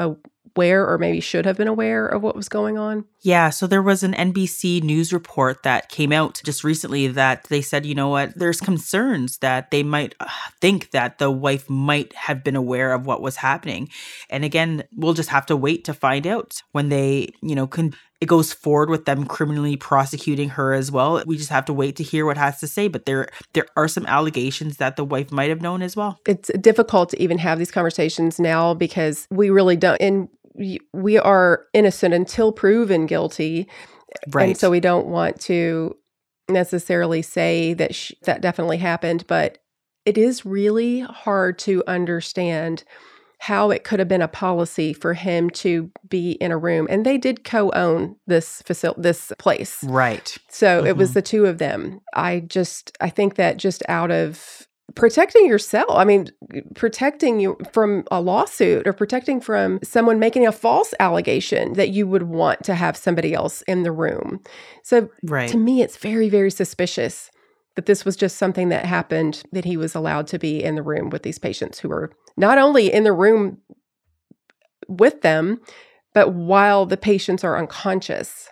aware 0.56 0.88
or 0.88 0.98
maybe 0.98 1.20
should 1.20 1.44
have 1.44 1.56
been 1.56 1.68
aware 1.68 2.06
of 2.06 2.22
what 2.22 2.34
was 2.34 2.48
going 2.48 2.78
on? 2.78 3.04
Yeah, 3.20 3.50
so 3.50 3.66
there 3.66 3.82
was 3.82 4.02
an 4.02 4.14
NBC 4.14 4.82
news 4.82 5.12
report 5.12 5.62
that 5.64 5.88
came 5.88 6.12
out 6.12 6.40
just 6.44 6.64
recently 6.64 7.08
that 7.08 7.44
they 7.44 7.60
said, 7.60 7.84
you 7.84 7.94
know 7.94 8.08
what, 8.08 8.36
there's 8.38 8.60
concerns 8.60 9.38
that 9.38 9.70
they 9.70 9.82
might 9.82 10.14
uh, 10.20 10.26
think 10.60 10.90
that 10.92 11.18
the 11.18 11.30
wife 11.30 11.68
might 11.68 12.14
have 12.14 12.42
been 12.42 12.56
aware 12.56 12.92
of 12.92 13.06
what 13.06 13.20
was 13.20 13.36
happening. 13.36 13.88
And 14.30 14.44
again, 14.44 14.84
we'll 14.94 15.14
just 15.14 15.28
have 15.30 15.46
to 15.46 15.56
wait 15.56 15.84
to 15.84 15.94
find 15.94 16.26
out 16.26 16.62
when 16.72 16.88
they, 16.88 17.30
you 17.42 17.54
know, 17.54 17.66
can 17.66 17.94
it 18.20 18.26
goes 18.26 18.52
forward 18.52 18.88
with 18.88 19.04
them 19.04 19.26
criminally 19.26 19.76
prosecuting 19.76 20.50
her 20.50 20.72
as 20.72 20.90
well. 20.90 21.22
We 21.26 21.36
just 21.36 21.50
have 21.50 21.66
to 21.66 21.72
wait 21.72 21.96
to 21.96 22.02
hear 22.02 22.24
what 22.24 22.38
has 22.38 22.58
to 22.60 22.66
say, 22.66 22.88
but 22.88 23.04
there 23.04 23.28
there 23.52 23.66
are 23.76 23.88
some 23.88 24.06
allegations 24.06 24.78
that 24.78 24.96
the 24.96 25.04
wife 25.04 25.30
might 25.30 25.50
have 25.50 25.60
known 25.60 25.82
as 25.82 25.96
well. 25.96 26.18
It's 26.26 26.50
difficult 26.60 27.10
to 27.10 27.22
even 27.22 27.38
have 27.38 27.58
these 27.58 27.70
conversations 27.70 28.40
now 28.40 28.74
because 28.74 29.26
we 29.30 29.50
really 29.50 29.76
don't 29.76 30.00
and 30.00 30.28
we 30.92 31.18
are 31.18 31.66
innocent 31.72 32.14
until 32.14 32.52
proven 32.52 33.06
guilty. 33.06 33.68
Right. 34.28 34.48
And 34.48 34.56
so 34.56 34.70
we 34.70 34.80
don't 34.80 35.06
want 35.06 35.40
to 35.42 35.96
necessarily 36.48 37.22
say 37.22 37.74
that 37.74 37.94
sh- 37.94 38.12
that 38.22 38.40
definitely 38.40 38.78
happened, 38.78 39.26
but 39.26 39.58
it 40.04 40.16
is 40.16 40.46
really 40.46 41.00
hard 41.00 41.58
to 41.58 41.82
understand 41.86 42.84
how 43.38 43.70
it 43.70 43.84
could 43.84 43.98
have 43.98 44.08
been 44.08 44.22
a 44.22 44.28
policy 44.28 44.92
for 44.92 45.12
him 45.12 45.50
to 45.50 45.90
be 46.08 46.32
in 46.32 46.50
a 46.50 46.56
room 46.56 46.86
and 46.88 47.04
they 47.04 47.18
did 47.18 47.44
co-own 47.44 48.16
this 48.26 48.62
facility 48.62 49.02
this 49.02 49.30
place 49.38 49.84
right 49.84 50.38
so 50.48 50.78
mm-hmm. 50.78 50.86
it 50.86 50.96
was 50.96 51.10
mm-hmm. 51.10 51.14
the 51.14 51.22
two 51.22 51.44
of 51.44 51.58
them 51.58 52.00
i 52.14 52.40
just 52.40 52.96
i 53.00 53.10
think 53.10 53.34
that 53.34 53.58
just 53.58 53.82
out 53.88 54.10
of 54.10 54.66
protecting 54.94 55.46
yourself 55.46 55.90
i 55.90 56.04
mean 56.04 56.28
protecting 56.74 57.40
you 57.40 57.58
from 57.72 58.04
a 58.10 58.20
lawsuit 58.20 58.86
or 58.86 58.92
protecting 58.92 59.40
from 59.40 59.78
someone 59.82 60.18
making 60.18 60.46
a 60.46 60.52
false 60.52 60.94
allegation 61.00 61.72
that 61.74 61.90
you 61.90 62.06
would 62.06 62.22
want 62.22 62.62
to 62.62 62.74
have 62.74 62.96
somebody 62.96 63.34
else 63.34 63.62
in 63.62 63.82
the 63.82 63.92
room 63.92 64.40
so 64.82 65.10
right. 65.24 65.50
to 65.50 65.58
me 65.58 65.82
it's 65.82 65.96
very 65.96 66.28
very 66.28 66.50
suspicious 66.50 67.30
that 67.74 67.86
this 67.86 68.04
was 68.04 68.16
just 68.16 68.38
something 68.38 68.70
that 68.70 68.84
happened 68.84 69.42
that 69.52 69.64
he 69.64 69.76
was 69.76 69.94
allowed 69.94 70.26
to 70.26 70.38
be 70.38 70.62
in 70.62 70.74
the 70.74 70.82
room 70.82 71.10
with 71.10 71.22
these 71.22 71.38
patients 71.38 71.78
who 71.78 71.88
were 71.88 72.10
not 72.36 72.58
only 72.58 72.92
in 72.92 73.04
the 73.04 73.12
room 73.12 73.58
with 74.88 75.22
them, 75.22 75.60
but 76.14 76.32
while 76.32 76.86
the 76.86 76.96
patients 76.96 77.44
are 77.44 77.58
unconscious. 77.58 78.48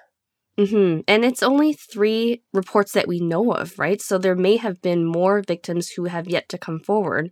Mm-hmm. 0.58 1.00
And 1.08 1.24
it's 1.24 1.42
only 1.42 1.72
three 1.72 2.42
reports 2.52 2.92
that 2.92 3.08
we 3.08 3.18
know 3.20 3.52
of, 3.52 3.78
right? 3.78 4.00
So 4.00 4.18
there 4.18 4.36
may 4.36 4.56
have 4.56 4.80
been 4.80 5.04
more 5.04 5.42
victims 5.42 5.90
who 5.90 6.04
have 6.04 6.28
yet 6.28 6.48
to 6.50 6.58
come 6.58 6.78
forward. 6.78 7.30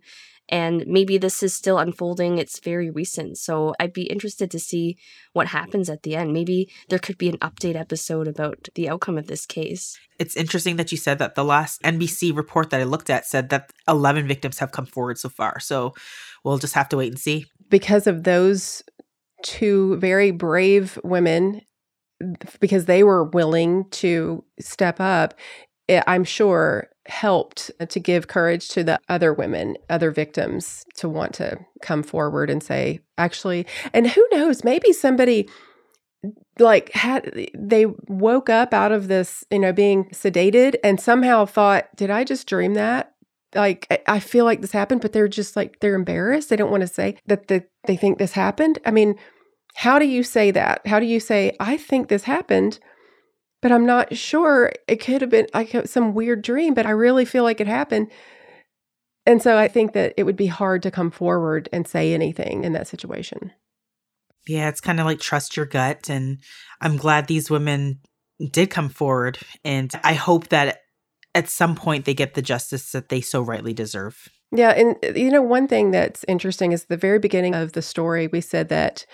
And 0.49 0.83
maybe 0.87 1.17
this 1.17 1.41
is 1.41 1.55
still 1.55 1.79
unfolding. 1.79 2.37
It's 2.37 2.59
very 2.59 2.89
recent. 2.89 3.37
So 3.37 3.73
I'd 3.79 3.93
be 3.93 4.03
interested 4.03 4.51
to 4.51 4.59
see 4.59 4.97
what 5.31 5.47
happens 5.47 5.89
at 5.89 6.03
the 6.03 6.17
end. 6.17 6.33
Maybe 6.33 6.69
there 6.89 6.99
could 6.99 7.17
be 7.17 7.29
an 7.29 7.37
update 7.37 7.75
episode 7.75 8.27
about 8.27 8.67
the 8.75 8.89
outcome 8.89 9.17
of 9.17 9.27
this 9.27 9.45
case. 9.45 9.97
It's 10.19 10.35
interesting 10.35 10.75
that 10.75 10.91
you 10.91 10.97
said 10.97 11.17
that 11.19 11.35
the 11.35 11.45
last 11.45 11.81
NBC 11.83 12.35
report 12.35 12.71
that 12.71 12.81
I 12.81 12.83
looked 12.83 13.09
at 13.09 13.25
said 13.25 13.49
that 13.49 13.71
11 13.87 14.27
victims 14.27 14.59
have 14.59 14.73
come 14.73 14.85
forward 14.85 15.17
so 15.17 15.29
far. 15.29 15.61
So 15.61 15.93
we'll 16.43 16.57
just 16.57 16.73
have 16.73 16.89
to 16.89 16.97
wait 16.97 17.13
and 17.13 17.19
see. 17.19 17.45
Because 17.69 18.05
of 18.05 18.23
those 18.23 18.83
two 19.43 19.95
very 19.97 20.31
brave 20.31 20.99
women, 21.05 21.61
because 22.59 22.85
they 22.85 23.03
were 23.03 23.23
willing 23.23 23.89
to 23.89 24.43
step 24.59 24.99
up, 24.99 25.33
it, 25.87 26.03
I'm 26.07 26.23
sure 26.23 26.89
helped 27.05 27.69
eh, 27.79 27.85
to 27.85 27.99
give 27.99 28.27
courage 28.27 28.69
to 28.69 28.83
the 28.83 28.99
other 29.09 29.33
women, 29.33 29.77
other 29.89 30.11
victims 30.11 30.85
to 30.95 31.09
want 31.09 31.33
to 31.35 31.59
come 31.81 32.03
forward 32.03 32.49
and 32.49 32.63
say, 32.63 32.99
actually, 33.17 33.65
and 33.93 34.07
who 34.07 34.25
knows, 34.31 34.63
maybe 34.63 34.93
somebody 34.93 35.49
like 36.59 36.91
had 36.93 37.49
they 37.53 37.85
woke 38.07 38.49
up 38.49 38.73
out 38.73 38.93
of 38.93 39.07
this, 39.09 39.43
you 39.51 39.59
know, 39.59 39.73
being 39.73 40.05
sedated 40.11 40.75
and 40.83 41.01
somehow 41.01 41.45
thought, 41.45 41.93
did 41.95 42.09
I 42.09 42.23
just 42.23 42.47
dream 42.47 42.75
that? 42.75 43.13
like 43.55 44.03
I 44.07 44.19
feel 44.19 44.45
like 44.45 44.61
this 44.61 44.71
happened, 44.71 45.01
but 45.01 45.13
they're 45.13 45.27
just 45.27 45.55
like 45.55 45.79
they're 45.79 45.95
embarrassed. 45.95 46.49
They 46.49 46.55
don't 46.55 46.71
want 46.71 46.81
to 46.81 46.87
say 46.87 47.17
that 47.27 47.47
the, 47.47 47.63
they 47.85 47.95
think 47.95 48.17
this 48.17 48.33
happened. 48.33 48.79
I 48.85 48.91
mean, 48.91 49.15
how 49.73 49.99
do 49.99 50.05
you 50.05 50.23
say 50.23 50.51
that? 50.51 50.85
How 50.85 50.99
do 50.99 51.05
you 51.05 51.19
say 51.19 51.55
I 51.59 51.77
think 51.77 52.07
this 52.07 52.23
happened, 52.23 52.79
but 53.61 53.71
I'm 53.71 53.85
not 53.85 54.15
sure. 54.15 54.71
It 54.87 54.97
could 54.97 55.21
have 55.21 55.29
been 55.29 55.47
like 55.53 55.75
some 55.85 56.13
weird 56.13 56.41
dream, 56.41 56.73
but 56.73 56.85
I 56.85 56.91
really 56.91 57.25
feel 57.25 57.43
like 57.43 57.59
it 57.59 57.67
happened. 57.67 58.11
And 59.25 59.41
so 59.41 59.57
I 59.57 59.67
think 59.67 59.93
that 59.93 60.13
it 60.17 60.23
would 60.23 60.35
be 60.35 60.47
hard 60.47 60.83
to 60.83 60.91
come 60.91 61.09
forward 61.09 61.69
and 61.71 61.87
say 61.87 62.13
anything 62.13 62.63
in 62.63 62.73
that 62.73 62.87
situation. 62.87 63.51
Yeah, 64.45 64.67
it's 64.67 64.81
kind 64.81 64.99
of 64.99 65.05
like 65.05 65.19
trust 65.19 65.55
your 65.55 65.65
gut. 65.65 66.09
And 66.09 66.39
I'm 66.81 66.97
glad 66.97 67.27
these 67.27 67.49
women 67.49 68.01
did 68.51 68.69
come 68.69 68.89
forward. 68.89 69.39
And 69.63 69.91
I 70.03 70.13
hope 70.13 70.49
that 70.49 70.79
at 71.33 71.49
some 71.49 71.75
point 71.75 72.05
they 72.05 72.13
get 72.13 72.33
the 72.33 72.41
justice 72.41 72.91
that 72.91 73.09
they 73.09 73.21
so 73.21 73.41
rightly 73.41 73.73
deserve. 73.73 74.29
Yeah, 74.51 74.69
and 74.69 74.95
uh, 75.03 75.17
you 75.19 75.31
know 75.31 75.41
one 75.41 75.67
thing 75.67 75.91
that's 75.91 76.23
interesting 76.27 76.73
is 76.73 76.85
the 76.85 76.97
very 76.97 77.17
beginning 77.17 77.55
of 77.55 77.71
the 77.71 77.81
story 77.81 78.27
we 78.27 78.39
said 78.41 78.69
that 78.69 79.05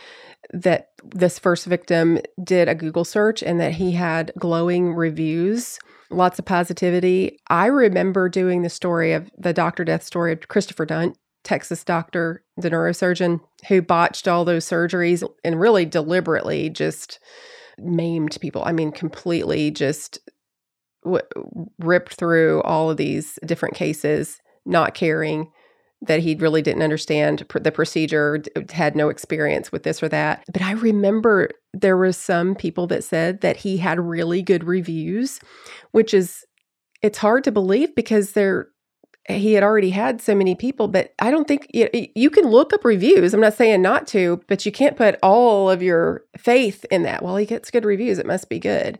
that 0.52 0.90
this 1.04 1.38
first 1.40 1.66
victim 1.66 2.20
did 2.44 2.68
a 2.68 2.76
Google 2.76 3.06
search 3.06 3.44
and 3.44 3.60
that 3.60 3.74
he 3.74 3.92
had 3.92 4.32
glowing 4.38 4.94
reviews, 4.94 5.80
lots 6.10 6.40
of 6.40 6.46
positivity. 6.46 7.40
I 7.50 7.68
remember 7.68 8.30
doing 8.30 8.62
the 8.62 8.70
story 8.70 9.14
of 9.14 9.30
the 9.38 9.54
doctor 9.54 9.84
death 9.84 10.04
story 10.04 10.34
of 10.34 10.48
Christopher 10.48 10.86
Duntsch, 10.86 11.16
Texas 11.44 11.84
doctor, 11.84 12.44
the 12.58 12.70
neurosurgeon 12.70 13.40
who 13.68 13.82
botched 13.82 14.28
all 14.28 14.44
those 14.44 14.66
surgeries 14.66 15.28
and 15.44 15.60
really 15.60 15.86
deliberately 15.86 16.70
just 16.70 17.20
maimed 17.78 18.38
people. 18.42 18.64
I 18.66 18.72
mean, 18.72 18.92
completely 18.92 19.72
just 19.72 20.20
w- 21.04 21.24
ripped 21.78 22.16
through 22.16 22.62
all 22.64 22.90
of 22.90 22.98
these 22.98 23.40
different 23.46 23.76
cases, 23.76 24.40
not 24.66 24.94
caring 24.94 25.52
that 26.02 26.22
he 26.22 26.36
really 26.36 26.62
didn't 26.62 26.82
understand 26.82 27.46
the 27.54 27.72
procedure, 27.72 28.42
had 28.72 28.96
no 28.96 29.10
experience 29.10 29.72
with 29.72 29.84
this 29.84 30.02
or 30.02 30.08
that. 30.10 30.44
But 30.52 30.62
I 30.62 30.72
remember 30.72 31.50
there 31.74 31.98
was 31.98 32.16
some 32.16 32.56
people 32.56 32.88
that 32.88 33.04
said 33.04 33.42
that 33.42 33.58
he 33.58 33.78
had 33.78 34.00
really 34.00 34.42
good 34.42 34.64
reviews, 34.64 35.42
which 35.92 36.14
is 36.14 36.46
it's 37.02 37.18
hard 37.18 37.44
to 37.46 37.52
believe 37.52 37.94
because 37.96 38.32
they're 38.32 38.70
he 39.28 39.54
had 39.54 39.64
already 39.64 39.92
had 39.92 40.22
so 40.22 40.34
many 40.34 40.56
people, 40.56 40.88
but 40.88 41.14
I 41.20 41.30
don't 41.30 41.48
think 41.48 41.68
you, 41.72 41.88
you 42.16 42.32
can 42.32 42.46
look 42.46 42.74
up 42.74 42.84
reviews. 42.84 43.34
I'm 43.34 43.42
not 43.42 43.54
saying 43.54 43.82
not 43.82 44.08
to, 44.08 44.42
but 44.48 44.66
you 44.66 44.72
can't 44.72 44.98
put 44.98 45.20
all 45.22 45.70
of 45.70 45.84
your 45.84 46.24
faith 46.38 46.84
in 46.90 47.04
that. 47.04 47.22
Well, 47.22 47.36
he 47.36 47.46
gets 47.46 47.70
good 47.70 47.86
reviews, 47.86 48.18
it 48.18 48.26
must 48.26 48.50
be 48.50 48.60
good. 48.60 48.98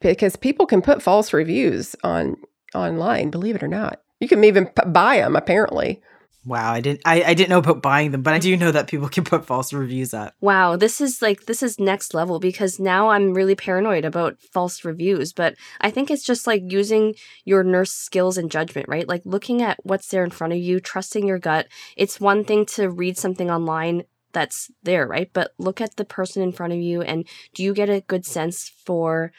Because 0.00 0.36
people 0.36 0.64
can 0.64 0.80
put 0.80 1.02
false 1.02 1.32
reviews 1.32 1.94
on 2.02 2.36
online, 2.74 3.30
believe 3.30 3.56
it 3.56 3.62
or 3.62 3.68
not. 3.68 4.00
You 4.20 4.28
can 4.28 4.42
even 4.44 4.66
p- 4.66 4.88
buy 4.88 5.18
them 5.18 5.36
apparently. 5.36 6.00
Wow, 6.48 6.72
I 6.72 6.80
didn't 6.80 7.02
I, 7.04 7.22
I 7.22 7.34
didn't 7.34 7.50
know 7.50 7.58
about 7.58 7.82
buying 7.82 8.10
them, 8.10 8.22
but 8.22 8.32
I 8.32 8.38
do 8.38 8.56
know 8.56 8.70
that 8.72 8.88
people 8.88 9.08
can 9.10 9.22
put 9.22 9.44
false 9.44 9.70
reviews 9.70 10.14
up. 10.14 10.34
Wow, 10.40 10.76
this 10.76 10.98
is 10.98 11.20
like 11.20 11.44
this 11.44 11.62
is 11.62 11.78
next 11.78 12.14
level 12.14 12.40
because 12.40 12.80
now 12.80 13.10
I'm 13.10 13.34
really 13.34 13.54
paranoid 13.54 14.06
about 14.06 14.40
false 14.40 14.82
reviews, 14.82 15.34
but 15.34 15.56
I 15.82 15.90
think 15.90 16.10
it's 16.10 16.24
just 16.24 16.46
like 16.46 16.62
using 16.66 17.14
your 17.44 17.62
nurse 17.62 17.92
skills 17.92 18.38
and 18.38 18.50
judgment, 18.50 18.88
right? 18.88 19.06
Like 19.06 19.22
looking 19.26 19.60
at 19.60 19.78
what's 19.82 20.08
there 20.08 20.24
in 20.24 20.30
front 20.30 20.54
of 20.54 20.58
you, 20.58 20.80
trusting 20.80 21.26
your 21.26 21.38
gut. 21.38 21.68
It's 21.98 22.18
one 22.18 22.44
thing 22.44 22.64
to 22.66 22.88
read 22.88 23.18
something 23.18 23.50
online 23.50 24.04
that's 24.32 24.70
there, 24.82 25.06
right? 25.06 25.30
But 25.30 25.52
look 25.58 25.82
at 25.82 25.96
the 25.96 26.04
person 26.06 26.42
in 26.42 26.52
front 26.52 26.72
of 26.72 26.78
you 26.78 27.02
and 27.02 27.26
do 27.54 27.62
you 27.62 27.74
get 27.74 27.90
a 27.90 28.00
good 28.00 28.24
sense 28.24 28.70
for 28.86 29.32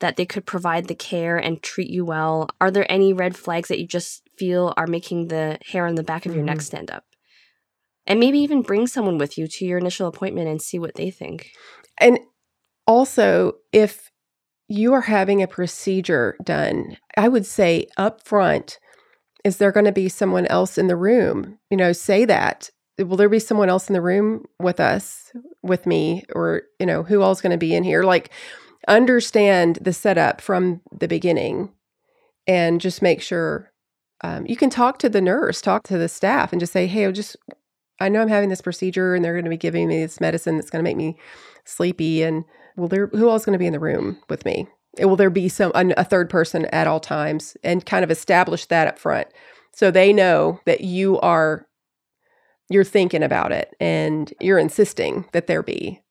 that 0.00 0.16
they 0.16 0.26
could 0.26 0.46
provide 0.46 0.86
the 0.86 0.94
care 0.94 1.36
and 1.36 1.62
treat 1.62 1.90
you 1.90 2.04
well? 2.04 2.48
Are 2.60 2.70
there 2.70 2.90
any 2.90 3.12
red 3.12 3.36
flags 3.36 3.68
that 3.68 3.80
you 3.80 3.86
just 3.86 4.22
feel 4.38 4.74
are 4.76 4.86
making 4.86 5.28
the 5.28 5.58
hair 5.66 5.86
on 5.86 5.96
the 5.96 6.02
back 6.02 6.26
of 6.26 6.34
your 6.34 6.44
neck 6.44 6.58
Mhm. 6.58 6.62
stand 6.62 6.90
up? 6.90 7.04
And 8.06 8.20
maybe 8.20 8.38
even 8.38 8.62
bring 8.62 8.86
someone 8.86 9.18
with 9.18 9.36
you 9.36 9.46
to 9.46 9.66
your 9.66 9.78
initial 9.78 10.08
appointment 10.08 10.48
and 10.48 10.62
see 10.62 10.78
what 10.78 10.94
they 10.94 11.10
think. 11.10 11.50
And 12.00 12.20
also, 12.86 13.54
if 13.72 14.10
you 14.68 14.94
are 14.94 15.02
having 15.02 15.42
a 15.42 15.48
procedure 15.48 16.36
done, 16.42 16.96
I 17.16 17.28
would 17.28 17.44
say 17.44 17.86
up 17.96 18.22
front, 18.22 18.78
is 19.44 19.58
there 19.58 19.72
going 19.72 19.86
to 19.86 19.92
be 19.92 20.08
someone 20.08 20.46
else 20.46 20.78
in 20.78 20.86
the 20.86 20.96
room? 20.96 21.58
You 21.70 21.76
know, 21.76 21.92
say 21.92 22.24
that. 22.24 22.70
Will 22.98 23.16
there 23.16 23.28
be 23.28 23.38
someone 23.38 23.68
else 23.68 23.88
in 23.88 23.92
the 23.92 24.00
room 24.00 24.46
with 24.58 24.80
us, 24.80 25.32
with 25.62 25.86
me, 25.86 26.24
or, 26.34 26.62
you 26.80 26.86
know, 26.86 27.02
who 27.02 27.22
all's 27.22 27.40
going 27.40 27.52
to 27.52 27.58
be 27.58 27.74
in 27.74 27.84
here? 27.84 28.02
Like, 28.02 28.30
understand 28.88 29.78
the 29.80 29.92
setup 29.92 30.40
from 30.40 30.80
the 30.90 31.08
beginning 31.08 31.72
and 32.46 32.80
just 32.80 33.02
make 33.02 33.20
sure 33.20 33.70
um, 34.22 34.46
you 34.46 34.56
can 34.56 34.70
talk 34.70 34.98
to 34.98 35.08
the 35.08 35.20
nurse, 35.20 35.60
talk 35.60 35.84
to 35.84 35.98
the 35.98 36.08
staff, 36.08 36.52
and 36.52 36.60
just 36.60 36.72
say, 36.72 36.86
hey, 36.86 37.06
I 37.06 37.12
just, 37.12 37.36
I 38.00 38.08
know 38.08 38.20
I'm 38.20 38.28
having 38.28 38.48
this 38.48 38.60
procedure 38.60 39.14
and 39.14 39.24
they're 39.24 39.34
going 39.34 39.44
to 39.44 39.50
be 39.50 39.56
giving 39.56 39.88
me 39.88 40.02
this 40.02 40.20
medicine 40.20 40.56
that's 40.56 40.70
going 40.70 40.82
to 40.82 40.88
make 40.88 40.96
me 40.96 41.16
sleepy. 41.64 42.22
And 42.22 42.44
will 42.76 42.88
there, 42.88 43.06
who 43.08 43.28
else 43.28 43.42
is 43.42 43.46
going 43.46 43.52
to 43.52 43.58
be 43.58 43.66
in 43.66 43.72
the 43.72 43.78
room 43.80 44.20
with 44.28 44.44
me? 44.44 44.66
Will 44.98 45.16
there 45.16 45.30
be 45.30 45.48
some, 45.48 45.70
a, 45.74 45.86
a 45.96 46.04
third 46.04 46.30
person 46.30 46.64
at 46.66 46.88
all 46.88 46.98
times 46.98 47.56
and 47.62 47.86
kind 47.86 48.02
of 48.02 48.10
establish 48.10 48.66
that 48.66 48.88
up 48.88 48.98
front 48.98 49.28
so 49.72 49.90
they 49.90 50.12
know 50.12 50.60
that 50.64 50.80
you 50.80 51.20
are, 51.20 51.66
you're 52.68 52.84
thinking 52.84 53.22
about 53.22 53.52
it 53.52 53.74
and 53.78 54.34
you're 54.40 54.58
insisting 54.58 55.26
that 55.32 55.46
there 55.46 55.62
be 55.62 56.02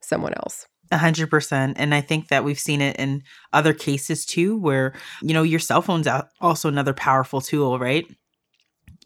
someone 0.00 0.32
else. 0.34 0.66
A 0.92 0.98
hundred 0.98 1.30
percent. 1.30 1.76
And 1.78 1.94
I 1.94 2.00
think 2.00 2.28
that 2.28 2.42
we've 2.42 2.58
seen 2.58 2.80
it 2.80 2.96
in 2.96 3.22
other 3.52 3.72
cases 3.72 4.26
too, 4.26 4.56
where, 4.58 4.92
you 5.22 5.32
know, 5.32 5.42
your 5.44 5.60
cell 5.60 5.82
phone's 5.82 6.08
also 6.40 6.68
another 6.68 6.92
powerful 6.92 7.40
tool, 7.40 7.78
right? 7.78 8.06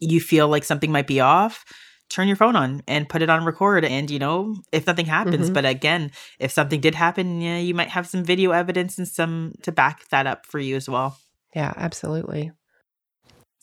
You 0.01 0.21
feel 0.21 0.49
like 0.49 0.65
something 0.65 0.91
might 0.91 1.07
be 1.07 1.21
off, 1.21 1.65
turn 2.09 2.27
your 2.27 2.37
phone 2.37 2.57
on 2.57 2.83
and 2.89 3.09
put 3.09 3.23
it 3.23 3.31
on 3.31 3.45
record. 3.45 3.85
And, 3.85 4.11
you 4.11 4.19
know, 4.19 4.57
if 4.73 4.87
nothing 4.87 5.07
happens, 5.07 5.51
Mhm. 5.51 5.55
but 5.55 5.67
again, 5.67 6.11
if 6.39 6.51
something 6.53 6.81
did 6.81 6.95
happen, 6.95 7.41
yeah, 7.41 7.59
you 7.59 7.75
might 7.75 7.89
have 7.91 8.07
some 8.07 8.25
video 8.25 8.51
evidence 8.53 8.99
and 8.99 9.07
some 9.07 9.53
to 9.63 9.71
back 9.73 10.09
that 10.09 10.27
up 10.27 10.47
for 10.47 10.59
you 10.59 10.77
as 10.77 10.89
well. 10.89 11.19
Yeah, 11.55 11.73
absolutely. 11.77 12.51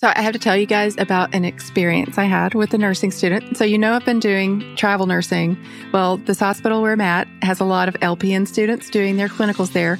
So 0.03 0.11
I 0.15 0.23
have 0.23 0.33
to 0.33 0.39
tell 0.39 0.57
you 0.57 0.65
guys 0.65 0.97
about 0.97 1.31
an 1.35 1.45
experience 1.45 2.17
I 2.17 2.23
had 2.23 2.55
with 2.55 2.73
a 2.73 2.77
nursing 2.79 3.11
student. 3.11 3.55
So 3.55 3.63
you 3.63 3.77
know 3.77 3.93
I've 3.93 4.03
been 4.03 4.19
doing 4.19 4.75
travel 4.75 5.05
nursing. 5.05 5.55
Well, 5.93 6.17
this 6.17 6.39
hospital 6.39 6.81
where 6.81 6.93
I'm 6.93 7.01
at 7.01 7.27
has 7.43 7.59
a 7.59 7.65
lot 7.65 7.87
of 7.87 7.93
LPN 7.99 8.47
students 8.47 8.89
doing 8.89 9.17
their 9.17 9.27
clinicals 9.27 9.73
there. 9.73 9.99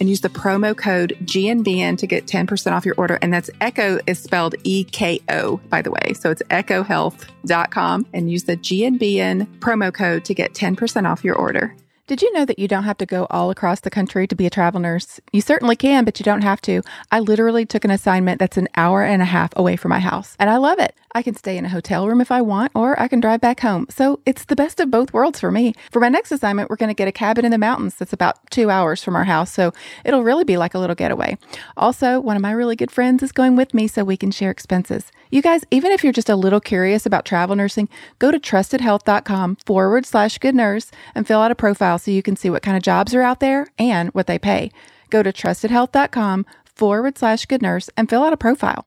and 0.00 0.08
use 0.08 0.20
the 0.20 0.28
promo 0.28 0.76
code 0.76 1.16
GNBN 1.24 1.98
to 1.98 2.06
get 2.06 2.26
10% 2.26 2.72
off 2.72 2.84
your 2.84 2.94
order. 2.96 3.18
And 3.22 3.32
that's 3.32 3.50
Eko 3.60 4.00
is 4.06 4.18
spelled 4.18 4.54
E 4.64 4.84
K 4.84 5.20
O, 5.28 5.58
by 5.68 5.82
the 5.82 5.90
way. 5.90 6.12
So 6.14 6.30
it's 6.30 6.42
ekohealth.com 6.50 8.06
and 8.12 8.30
use 8.30 8.44
the 8.44 8.56
GNBN 8.56 9.46
promo 9.58 9.92
code 9.92 10.24
to 10.24 10.34
get 10.34 10.54
10% 10.54 11.08
off 11.08 11.24
your 11.24 11.36
order. 11.36 11.74
Did 12.06 12.20
you 12.20 12.30
know 12.34 12.44
that 12.44 12.58
you 12.58 12.68
don't 12.68 12.84
have 12.84 12.98
to 12.98 13.06
go 13.06 13.26
all 13.30 13.50
across 13.50 13.80
the 13.80 13.88
country 13.88 14.26
to 14.26 14.34
be 14.34 14.44
a 14.44 14.50
travel 14.50 14.78
nurse? 14.78 15.20
You 15.32 15.40
certainly 15.40 15.74
can, 15.74 16.04
but 16.04 16.20
you 16.20 16.24
don't 16.24 16.42
have 16.42 16.60
to. 16.62 16.82
I 17.10 17.18
literally 17.18 17.64
took 17.64 17.82
an 17.82 17.90
assignment 17.90 18.38
that's 18.38 18.58
an 18.58 18.68
hour 18.76 19.02
and 19.02 19.22
a 19.22 19.24
half 19.24 19.54
away 19.56 19.76
from 19.76 19.88
my 19.88 20.00
house, 20.00 20.36
and 20.38 20.50
I 20.50 20.58
love 20.58 20.78
it. 20.78 20.94
I 21.14 21.22
can 21.22 21.34
stay 21.34 21.56
in 21.56 21.64
a 21.64 21.70
hotel 21.70 22.06
room 22.06 22.20
if 22.20 22.30
I 22.30 22.42
want, 22.42 22.72
or 22.74 23.00
I 23.00 23.08
can 23.08 23.20
drive 23.20 23.40
back 23.40 23.60
home. 23.60 23.86
So 23.88 24.20
it's 24.26 24.44
the 24.44 24.56
best 24.56 24.80
of 24.80 24.90
both 24.90 25.14
worlds 25.14 25.40
for 25.40 25.50
me. 25.50 25.72
For 25.90 25.98
my 25.98 26.10
next 26.10 26.30
assignment, 26.30 26.68
we're 26.68 26.76
going 26.76 26.90
to 26.90 26.94
get 26.94 27.08
a 27.08 27.12
cabin 27.12 27.46
in 27.46 27.50
the 27.50 27.56
mountains 27.56 27.94
that's 27.94 28.12
about 28.12 28.50
two 28.50 28.68
hours 28.68 29.02
from 29.02 29.16
our 29.16 29.24
house, 29.24 29.50
so 29.50 29.72
it'll 30.04 30.24
really 30.24 30.44
be 30.44 30.58
like 30.58 30.74
a 30.74 30.78
little 30.78 30.96
getaway. 30.96 31.38
Also, 31.74 32.20
one 32.20 32.36
of 32.36 32.42
my 32.42 32.52
really 32.52 32.76
good 32.76 32.90
friends 32.90 33.22
is 33.22 33.32
going 33.32 33.56
with 33.56 33.72
me 33.72 33.86
so 33.86 34.04
we 34.04 34.18
can 34.18 34.30
share 34.30 34.50
expenses. 34.50 35.10
You 35.30 35.42
guys, 35.42 35.64
even 35.70 35.92
if 35.92 36.04
you're 36.04 36.12
just 36.12 36.28
a 36.28 36.36
little 36.36 36.60
curious 36.60 37.06
about 37.06 37.24
travel 37.24 37.56
nursing, 37.56 37.88
go 38.18 38.30
to 38.30 38.38
trustedhealth.com 38.38 39.56
forward 39.66 40.06
slash 40.06 40.38
good 40.38 40.54
nurse 40.54 40.90
and 41.14 41.26
fill 41.26 41.40
out 41.40 41.50
a 41.50 41.54
profile 41.54 41.98
so 41.98 42.10
you 42.10 42.22
can 42.22 42.36
see 42.36 42.50
what 42.50 42.62
kind 42.62 42.76
of 42.76 42.82
jobs 42.82 43.14
are 43.14 43.22
out 43.22 43.40
there 43.40 43.66
and 43.78 44.10
what 44.10 44.26
they 44.26 44.38
pay. 44.38 44.70
Go 45.10 45.22
to 45.22 45.32
trustedhealth.com 45.32 46.46
forward 46.64 47.18
slash 47.18 47.46
good 47.46 47.62
nurse 47.62 47.90
and 47.96 48.08
fill 48.08 48.24
out 48.24 48.32
a 48.32 48.36
profile. 48.36 48.84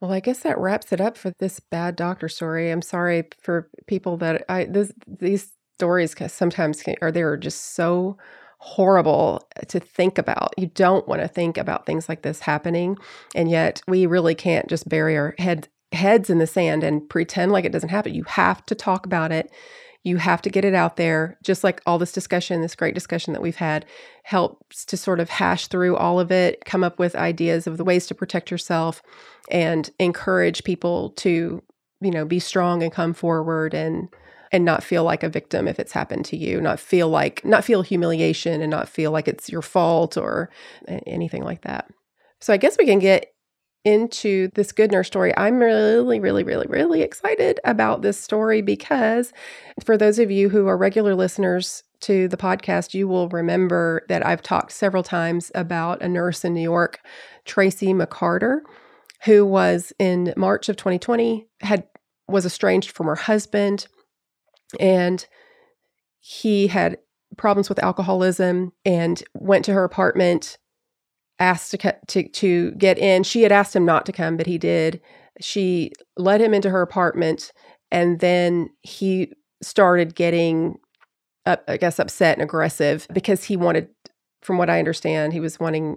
Well, 0.00 0.12
I 0.12 0.20
guess 0.20 0.40
that 0.40 0.58
wraps 0.58 0.92
it 0.92 1.00
up 1.00 1.16
for 1.16 1.32
this 1.40 1.60
bad 1.60 1.96
doctor 1.96 2.28
story. 2.28 2.70
I'm 2.70 2.82
sorry 2.82 3.24
for 3.40 3.68
people 3.86 4.16
that 4.18 4.44
I 4.48 4.64
this 4.64 4.92
these 5.06 5.52
stories 5.76 6.14
sometimes 6.28 6.82
can, 6.82 6.96
are 7.02 7.10
they 7.10 7.22
are 7.22 7.36
just 7.36 7.74
so 7.74 8.16
horrible 8.58 9.48
to 9.68 9.80
think 9.80 10.18
about. 10.18 10.52
You 10.56 10.66
don't 10.66 11.06
want 11.08 11.22
to 11.22 11.28
think 11.28 11.56
about 11.56 11.86
things 11.86 12.08
like 12.08 12.22
this 12.22 12.40
happening, 12.40 12.96
and 13.34 13.50
yet 13.50 13.80
we 13.86 14.06
really 14.06 14.34
can't 14.34 14.68
just 14.68 14.88
bury 14.88 15.16
our 15.16 15.34
head 15.38 15.68
heads 15.92 16.28
in 16.28 16.38
the 16.38 16.46
sand 16.46 16.84
and 16.84 17.08
pretend 17.08 17.50
like 17.50 17.64
it 17.64 17.72
doesn't 17.72 17.88
happen. 17.88 18.14
You 18.14 18.24
have 18.24 18.64
to 18.66 18.74
talk 18.74 19.06
about 19.06 19.32
it. 19.32 19.50
You 20.04 20.18
have 20.18 20.42
to 20.42 20.50
get 20.50 20.64
it 20.64 20.74
out 20.74 20.96
there, 20.96 21.38
just 21.42 21.64
like 21.64 21.80
all 21.86 21.98
this 21.98 22.12
discussion, 22.12 22.60
this 22.60 22.74
great 22.74 22.94
discussion 22.94 23.32
that 23.32 23.42
we've 23.42 23.56
had, 23.56 23.84
helps 24.22 24.84
to 24.86 24.96
sort 24.96 25.18
of 25.18 25.30
hash 25.30 25.66
through 25.66 25.96
all 25.96 26.20
of 26.20 26.30
it, 26.30 26.64
come 26.64 26.84
up 26.84 26.98
with 26.98 27.16
ideas 27.16 27.66
of 27.66 27.78
the 27.78 27.84
ways 27.84 28.06
to 28.06 28.14
protect 28.14 28.50
yourself, 28.50 29.02
and 29.50 29.90
encourage 29.98 30.62
people 30.62 31.10
to, 31.10 31.62
you 32.00 32.10
know, 32.10 32.24
be 32.24 32.38
strong 32.38 32.82
and 32.82 32.92
come 32.92 33.12
forward 33.12 33.74
and 33.74 34.08
and 34.52 34.64
not 34.64 34.82
feel 34.82 35.04
like 35.04 35.22
a 35.22 35.28
victim 35.28 35.68
if 35.68 35.78
it's 35.78 35.92
happened 35.92 36.24
to 36.26 36.36
you, 36.36 36.60
not 36.60 36.80
feel 36.80 37.08
like, 37.08 37.44
not 37.44 37.64
feel 37.64 37.82
humiliation 37.82 38.60
and 38.60 38.70
not 38.70 38.88
feel 38.88 39.10
like 39.10 39.28
it's 39.28 39.48
your 39.48 39.62
fault 39.62 40.16
or 40.16 40.50
anything 41.06 41.44
like 41.44 41.62
that. 41.62 41.88
So 42.40 42.52
I 42.52 42.56
guess 42.56 42.78
we 42.78 42.86
can 42.86 42.98
get 42.98 43.32
into 43.84 44.48
this 44.54 44.72
good 44.72 44.92
nurse 44.92 45.06
story. 45.06 45.36
I'm 45.36 45.58
really, 45.58 46.20
really, 46.20 46.44
really, 46.44 46.66
really 46.66 47.02
excited 47.02 47.60
about 47.64 48.02
this 48.02 48.20
story 48.20 48.60
because 48.60 49.32
for 49.84 49.96
those 49.96 50.18
of 50.18 50.30
you 50.30 50.48
who 50.48 50.66
are 50.66 50.76
regular 50.76 51.14
listeners 51.14 51.84
to 52.00 52.28
the 52.28 52.36
podcast, 52.36 52.94
you 52.94 53.08
will 53.08 53.28
remember 53.28 54.04
that 54.08 54.24
I've 54.26 54.42
talked 54.42 54.72
several 54.72 55.02
times 55.02 55.50
about 55.54 56.02
a 56.02 56.08
nurse 56.08 56.44
in 56.44 56.54
New 56.54 56.62
York, 56.62 57.00
Tracy 57.44 57.94
McCarter, 57.94 58.60
who 59.24 59.44
was 59.44 59.92
in 59.98 60.32
March 60.36 60.68
of 60.68 60.76
2020 60.76 61.46
had 61.60 61.84
was 62.28 62.44
estranged 62.44 62.90
from 62.90 63.06
her 63.06 63.14
husband 63.14 63.88
and 64.78 65.26
he 66.20 66.66
had 66.66 66.98
problems 67.36 67.68
with 67.68 67.82
alcoholism 67.82 68.72
and 68.84 69.22
went 69.34 69.64
to 69.64 69.72
her 69.72 69.84
apartment 69.84 70.58
asked 71.38 71.70
to, 71.70 71.96
to 72.08 72.28
to 72.28 72.72
get 72.72 72.98
in. 72.98 73.22
She 73.22 73.42
had 73.42 73.52
asked 73.52 73.74
him 73.74 73.84
not 73.84 74.04
to 74.06 74.12
come 74.12 74.36
but 74.36 74.46
he 74.46 74.58
did. 74.58 75.00
She 75.40 75.92
let 76.16 76.40
him 76.40 76.52
into 76.52 76.70
her 76.70 76.82
apartment 76.82 77.52
and 77.90 78.20
then 78.20 78.70
he 78.82 79.32
started 79.62 80.14
getting 80.14 80.78
up, 81.46 81.64
i 81.68 81.76
guess 81.76 81.98
upset 81.98 82.36
and 82.36 82.42
aggressive 82.42 83.06
because 83.12 83.44
he 83.44 83.56
wanted 83.56 83.88
from 84.42 84.58
what 84.58 84.70
i 84.70 84.78
understand 84.78 85.32
he 85.32 85.40
was 85.40 85.58
wanting 85.58 85.96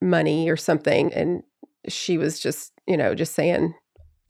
money 0.00 0.48
or 0.48 0.56
something 0.56 1.12
and 1.12 1.42
she 1.88 2.18
was 2.18 2.40
just 2.40 2.72
you 2.86 2.96
know 2.96 3.14
just 3.14 3.34
saying 3.34 3.74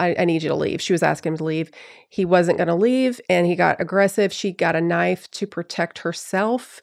I, 0.00 0.16
I 0.18 0.24
need 0.24 0.42
you 0.42 0.48
to 0.48 0.54
leave. 0.56 0.80
She 0.80 0.92
was 0.92 1.02
asking 1.02 1.32
him 1.32 1.38
to 1.38 1.44
leave. 1.44 1.70
He 2.08 2.24
wasn't 2.24 2.58
going 2.58 2.68
to 2.68 2.74
leave 2.74 3.20
and 3.28 3.46
he 3.46 3.54
got 3.54 3.80
aggressive. 3.80 4.32
She 4.32 4.50
got 4.50 4.74
a 4.74 4.80
knife 4.80 5.30
to 5.32 5.46
protect 5.46 5.98
herself 6.00 6.80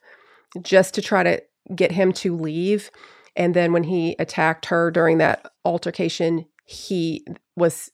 just 0.61 0.93
to 0.93 1.01
try 1.01 1.23
to 1.23 1.41
get 1.75 1.91
him 1.91 2.13
to 2.13 2.35
leave. 2.35 2.91
And 3.35 3.53
then 3.53 3.73
when 3.73 3.83
he 3.83 4.15
attacked 4.19 4.67
her 4.67 4.91
during 4.91 5.17
that 5.17 5.45
altercation, 5.65 6.45
he 6.65 7.25
was 7.55 7.91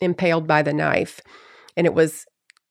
impaled 0.00 0.46
by 0.46 0.62
the 0.62 0.72
knife. 0.72 1.20
And 1.76 1.86
it 1.86 1.94
was 1.94 2.26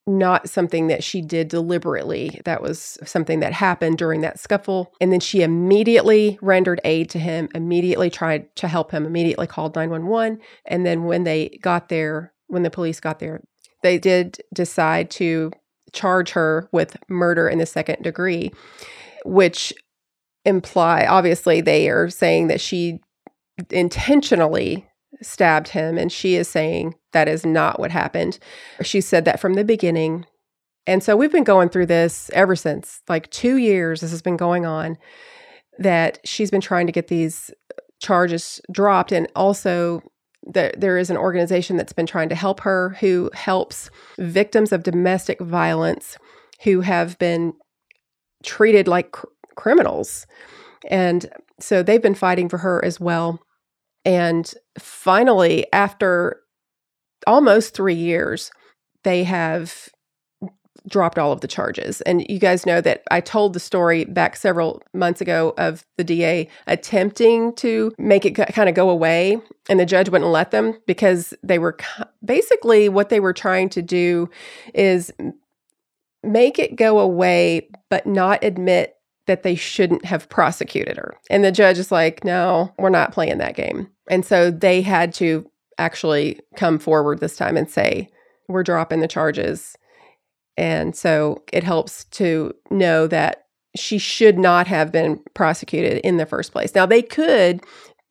not 0.08 0.48
something 0.48 0.88
that 0.88 1.04
she 1.04 1.20
did 1.20 1.48
deliberately. 1.48 2.40
That 2.44 2.62
was 2.62 2.98
something 3.04 3.40
that 3.40 3.52
happened 3.52 3.98
during 3.98 4.22
that 4.22 4.40
scuffle. 4.40 4.92
And 5.00 5.12
then 5.12 5.20
she 5.20 5.42
immediately 5.42 6.38
rendered 6.40 6.80
aid 6.84 7.10
to 7.10 7.18
him, 7.18 7.48
immediately 7.54 8.10
tried 8.10 8.54
to 8.56 8.68
help 8.68 8.90
him, 8.90 9.04
immediately 9.04 9.46
called 9.46 9.76
911. 9.76 10.40
And 10.66 10.86
then 10.86 11.04
when 11.04 11.24
they 11.24 11.58
got 11.62 11.88
there, 11.90 12.32
when 12.46 12.62
the 12.62 12.70
police 12.70 13.00
got 13.00 13.18
there, 13.18 13.42
they 13.82 13.98
did 13.98 14.38
decide 14.52 15.10
to 15.12 15.52
charge 15.92 16.30
her 16.30 16.68
with 16.72 16.96
murder 17.08 17.48
in 17.48 17.58
the 17.58 17.66
second 17.66 18.02
degree, 18.02 18.50
which 19.24 19.72
imply 20.44 21.04
obviously 21.06 21.60
they 21.60 21.88
are 21.88 22.08
saying 22.08 22.48
that 22.48 22.60
she 22.60 23.00
intentionally 23.70 24.86
stabbed 25.20 25.68
him. 25.68 25.98
And 25.98 26.10
she 26.10 26.34
is 26.34 26.48
saying 26.48 26.94
that 27.12 27.28
is 27.28 27.44
not 27.44 27.78
what 27.78 27.90
happened. 27.90 28.38
She 28.82 29.00
said 29.00 29.24
that 29.24 29.40
from 29.40 29.54
the 29.54 29.64
beginning. 29.64 30.26
And 30.86 31.02
so 31.02 31.16
we've 31.16 31.32
been 31.32 31.44
going 31.44 31.68
through 31.68 31.86
this 31.86 32.30
ever 32.32 32.56
since, 32.56 33.02
like 33.08 33.30
two 33.30 33.56
years, 33.56 34.00
this 34.00 34.10
has 34.10 34.22
been 34.22 34.36
going 34.36 34.66
on, 34.66 34.96
that 35.78 36.18
she's 36.24 36.50
been 36.50 36.60
trying 36.60 36.86
to 36.86 36.92
get 36.92 37.08
these 37.08 37.50
charges 38.00 38.60
dropped. 38.70 39.12
And 39.12 39.30
also, 39.36 40.02
that 40.46 40.80
there 40.80 40.96
is 40.96 41.10
an 41.10 41.16
organization 41.16 41.76
that's 41.76 41.92
been 41.92 42.06
trying 42.06 42.28
to 42.30 42.34
help 42.34 42.60
her 42.60 42.96
who 43.00 43.30
helps 43.34 43.90
victims 44.18 44.72
of 44.72 44.82
domestic 44.82 45.40
violence 45.40 46.16
who 46.62 46.80
have 46.80 47.18
been 47.18 47.52
treated 48.42 48.88
like 48.88 49.12
cr- 49.12 49.26
criminals. 49.56 50.26
And 50.88 51.28
so 51.60 51.82
they've 51.82 52.00
been 52.00 52.14
fighting 52.14 52.48
for 52.48 52.58
her 52.58 52.82
as 52.84 52.98
well. 52.98 53.40
And 54.04 54.50
finally, 54.78 55.66
after 55.72 56.40
almost 57.26 57.74
three 57.74 57.94
years, 57.94 58.50
they 59.04 59.24
have 59.24 59.88
dropped 60.86 61.18
all 61.18 61.32
of 61.32 61.40
the 61.40 61.48
charges. 61.48 62.00
And 62.02 62.24
you 62.28 62.38
guys 62.38 62.64
know 62.64 62.80
that 62.80 63.02
I 63.10 63.20
told 63.20 63.52
the 63.52 63.60
story 63.60 64.04
back 64.04 64.36
several 64.36 64.82
months 64.94 65.20
ago 65.20 65.54
of 65.58 65.84
the 65.96 66.04
DA 66.04 66.48
attempting 66.66 67.54
to 67.56 67.92
make 67.98 68.24
it 68.24 68.32
kind 68.32 68.68
of 68.68 68.74
go 68.74 68.88
away, 68.88 69.38
and 69.68 69.78
the 69.78 69.86
judge 69.86 70.08
wouldn't 70.08 70.30
let 70.30 70.50
them 70.50 70.78
because 70.86 71.34
they 71.42 71.58
were 71.58 71.76
basically 72.24 72.88
what 72.88 73.08
they 73.10 73.20
were 73.20 73.32
trying 73.32 73.68
to 73.70 73.82
do 73.82 74.30
is 74.74 75.12
make 76.22 76.58
it 76.58 76.76
go 76.76 76.98
away, 76.98 77.68
but 77.90 78.06
not 78.06 78.42
admit 78.42 78.94
that 79.26 79.42
they 79.42 79.54
shouldn't 79.54 80.06
have 80.06 80.28
prosecuted 80.30 80.96
her. 80.96 81.14
And 81.28 81.44
the 81.44 81.52
judge 81.52 81.78
is 81.78 81.92
like, 81.92 82.24
no, 82.24 82.72
we're 82.78 82.88
not 82.88 83.12
playing 83.12 83.38
that 83.38 83.56
game. 83.56 83.88
And 84.08 84.24
so 84.24 84.50
they 84.50 84.80
had 84.80 85.12
to 85.14 85.48
actually 85.78 86.40
come 86.56 86.78
forward 86.78 87.20
this 87.20 87.36
time 87.36 87.56
and 87.56 87.70
say, 87.70 88.08
we're 88.48 88.62
dropping 88.62 89.00
the 89.00 89.08
charges. 89.08 89.76
And 90.56 90.96
so 90.96 91.42
it 91.52 91.62
helps 91.62 92.04
to 92.04 92.52
know 92.70 93.06
that 93.06 93.46
she 93.76 93.98
should 93.98 94.38
not 94.38 94.66
have 94.66 94.90
been 94.90 95.22
prosecuted 95.34 95.98
in 95.98 96.16
the 96.16 96.26
first 96.26 96.52
place. 96.52 96.74
Now, 96.74 96.86
they 96.86 97.02
could 97.02 97.62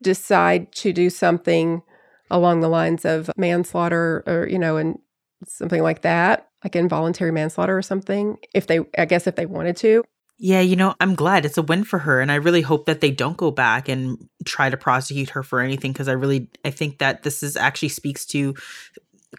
decide 0.01 0.71
to 0.73 0.93
do 0.93 1.09
something 1.09 1.81
along 2.29 2.61
the 2.61 2.69
lines 2.69 3.03
of 3.03 3.31
manslaughter 3.35 4.23
or, 4.27 4.47
you 4.49 4.59
know, 4.59 4.77
and 4.77 4.99
something 5.45 5.81
like 5.81 6.01
that, 6.01 6.47
like 6.63 6.75
involuntary 6.75 7.31
manslaughter 7.31 7.77
or 7.77 7.81
something, 7.81 8.37
if 8.53 8.67
they, 8.67 8.79
I 8.97 9.05
guess, 9.05 9.27
if 9.27 9.35
they 9.35 9.45
wanted 9.45 9.75
to. 9.77 10.03
Yeah, 10.39 10.61
you 10.61 10.75
know, 10.75 10.93
I'm 10.99 11.15
glad 11.15 11.45
it's 11.45 11.57
a 11.57 11.63
win 11.63 11.83
for 11.83 11.97
her 11.97 12.21
and 12.21 12.31
I 12.31 12.35
really 12.35 12.61
hope 12.61 12.85
that 12.85 13.01
they 13.01 13.09
don't 13.09 13.37
go 13.37 13.49
back 13.49 13.89
and 13.89 14.29
try 14.45 14.69
to 14.69 14.77
prosecute 14.77 15.31
her 15.31 15.41
for 15.41 15.61
anything 15.61 15.91
because 15.93 16.07
I 16.07 16.11
really 16.11 16.47
I 16.63 16.69
think 16.69 16.99
that 16.99 17.23
this 17.23 17.41
is 17.41 17.57
actually 17.57 17.89
speaks 17.89 18.23
to 18.27 18.53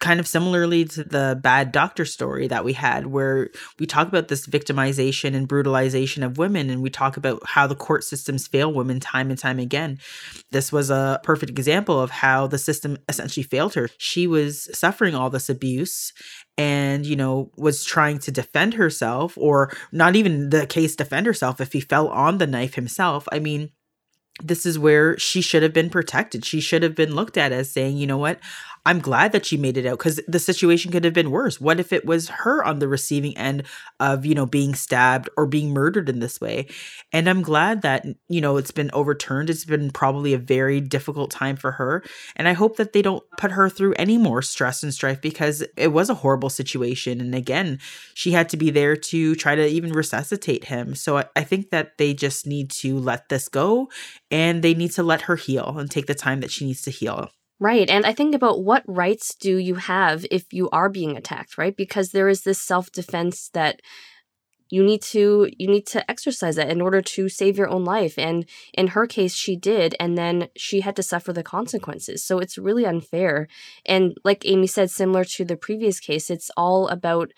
kind 0.00 0.20
of 0.20 0.26
similarly 0.26 0.84
to 0.84 1.04
the 1.04 1.38
bad 1.42 1.72
doctor 1.72 2.04
story 2.04 2.46
that 2.48 2.64
we 2.64 2.72
had 2.72 3.06
where 3.06 3.50
we 3.78 3.86
talk 3.86 4.08
about 4.08 4.28
this 4.28 4.46
victimization 4.46 5.34
and 5.34 5.48
brutalization 5.48 6.22
of 6.22 6.38
women 6.38 6.70
and 6.70 6.82
we 6.82 6.90
talk 6.90 7.16
about 7.16 7.42
how 7.46 7.66
the 7.66 7.74
court 7.74 8.04
systems 8.04 8.46
fail 8.46 8.72
women 8.72 9.00
time 9.00 9.30
and 9.30 9.38
time 9.38 9.58
again. 9.58 9.98
This 10.50 10.72
was 10.72 10.90
a 10.90 11.20
perfect 11.22 11.50
example 11.50 12.00
of 12.00 12.10
how 12.10 12.46
the 12.46 12.58
system 12.58 12.98
essentially 13.08 13.44
failed 13.44 13.74
her. 13.74 13.88
She 13.98 14.26
was 14.26 14.68
suffering 14.76 15.14
all 15.14 15.30
this 15.30 15.48
abuse 15.48 16.12
and 16.56 17.06
you 17.06 17.16
know 17.16 17.50
was 17.56 17.84
trying 17.84 18.18
to 18.18 18.32
defend 18.32 18.74
herself 18.74 19.38
or 19.38 19.72
not 19.92 20.16
even 20.16 20.50
the 20.50 20.66
case 20.66 20.96
defend 20.96 21.26
herself 21.26 21.60
if 21.60 21.72
he 21.72 21.80
fell 21.80 22.08
on 22.08 22.38
the 22.38 22.46
knife 22.46 22.74
himself. 22.74 23.28
I 23.32 23.38
mean 23.38 23.70
this 24.42 24.64
is 24.64 24.78
where 24.78 25.18
she 25.18 25.40
should 25.40 25.62
have 25.62 25.72
been 25.72 25.90
protected. 25.90 26.44
She 26.44 26.60
should 26.60 26.82
have 26.82 26.94
been 26.94 27.14
looked 27.14 27.36
at 27.36 27.52
as 27.52 27.70
saying, 27.70 27.96
you 27.96 28.06
know 28.06 28.18
what, 28.18 28.38
I'm 28.86 29.00
glad 29.00 29.32
that 29.32 29.44
she 29.44 29.56
made 29.56 29.76
it 29.76 29.86
out 29.86 29.98
because 29.98 30.20
the 30.26 30.38
situation 30.38 30.92
could 30.92 31.04
have 31.04 31.14
been 31.14 31.30
worse. 31.30 31.60
What 31.60 31.80
if 31.80 31.92
it 31.92 32.06
was 32.06 32.28
her 32.28 32.64
on 32.64 32.78
the 32.78 32.88
receiving 32.88 33.36
end 33.36 33.64
of, 34.00 34.24
you 34.24 34.34
know, 34.34 34.46
being 34.46 34.74
stabbed 34.74 35.28
or 35.36 35.46
being 35.46 35.72
murdered 35.72 36.08
in 36.08 36.20
this 36.20 36.40
way? 36.40 36.66
And 37.12 37.28
I'm 37.28 37.42
glad 37.42 37.82
that, 37.82 38.06
you 38.28 38.40
know, 38.40 38.56
it's 38.56 38.70
been 38.70 38.90
overturned. 38.92 39.50
It's 39.50 39.64
been 39.64 39.90
probably 39.90 40.32
a 40.32 40.38
very 40.38 40.80
difficult 40.80 41.30
time 41.30 41.56
for 41.56 41.72
her. 41.72 42.02
And 42.36 42.48
I 42.48 42.52
hope 42.52 42.76
that 42.76 42.92
they 42.92 43.02
don't 43.02 43.24
put 43.36 43.52
her 43.52 43.68
through 43.68 43.94
any 43.94 44.18
more 44.18 44.42
stress 44.42 44.82
and 44.82 44.92
strife 44.92 45.20
because 45.20 45.64
it 45.76 45.88
was 45.88 46.10
a 46.10 46.14
horrible 46.14 46.50
situation. 46.50 47.20
And 47.20 47.34
again, 47.34 47.78
she 48.14 48.32
had 48.32 48.48
to 48.50 48.56
be 48.56 48.70
there 48.70 48.96
to 48.96 49.34
try 49.34 49.54
to 49.54 49.66
even 49.66 49.92
resuscitate 49.92 50.64
him. 50.64 50.94
So 50.94 51.18
I, 51.18 51.24
I 51.36 51.42
think 51.44 51.70
that 51.70 51.98
they 51.98 52.14
just 52.14 52.46
need 52.46 52.70
to 52.70 52.98
let 52.98 53.28
this 53.28 53.48
go 53.48 53.88
and 54.30 54.62
they 54.62 54.74
need 54.74 54.92
to 54.92 55.02
let 55.02 55.22
her 55.22 55.36
heal 55.36 55.78
and 55.78 55.90
take 55.90 56.06
the 56.06 56.14
time 56.14 56.40
that 56.40 56.50
she 56.50 56.66
needs 56.66 56.82
to 56.82 56.90
heal. 56.90 57.30
Right. 57.60 57.90
And 57.90 58.06
I 58.06 58.12
think 58.12 58.34
about 58.34 58.62
what 58.62 58.84
rights 58.86 59.34
do 59.34 59.56
you 59.56 59.76
have 59.76 60.24
if 60.30 60.52
you 60.52 60.70
are 60.70 60.88
being 60.88 61.16
attacked, 61.16 61.58
right? 61.58 61.76
Because 61.76 62.10
there 62.10 62.28
is 62.28 62.42
this 62.42 62.60
self-defense 62.60 63.50
that 63.52 63.80
you 64.70 64.84
need 64.84 65.00
to 65.00 65.48
you 65.56 65.66
need 65.66 65.86
to 65.86 66.08
exercise 66.10 66.56
that 66.56 66.70
in 66.70 66.80
order 66.80 67.00
to 67.00 67.28
save 67.28 67.56
your 67.56 67.68
own 67.68 67.84
life 67.84 68.18
and 68.18 68.46
in 68.74 68.88
her 68.88 69.06
case 69.06 69.34
she 69.34 69.56
did 69.56 69.94
and 69.98 70.18
then 70.18 70.48
she 70.56 70.80
had 70.82 70.94
to 70.96 71.02
suffer 71.02 71.32
the 71.32 71.42
consequences 71.42 72.22
so 72.22 72.38
it's 72.38 72.58
really 72.58 72.84
unfair 72.84 73.48
and 73.86 74.14
like 74.24 74.44
Amie 74.46 74.66
said 74.66 74.90
similar 74.90 75.24
to 75.24 75.44
the 75.44 75.56
previous 75.56 76.00
case 76.00 76.28
it's 76.28 76.50
all 76.56 76.86
about 76.88 77.32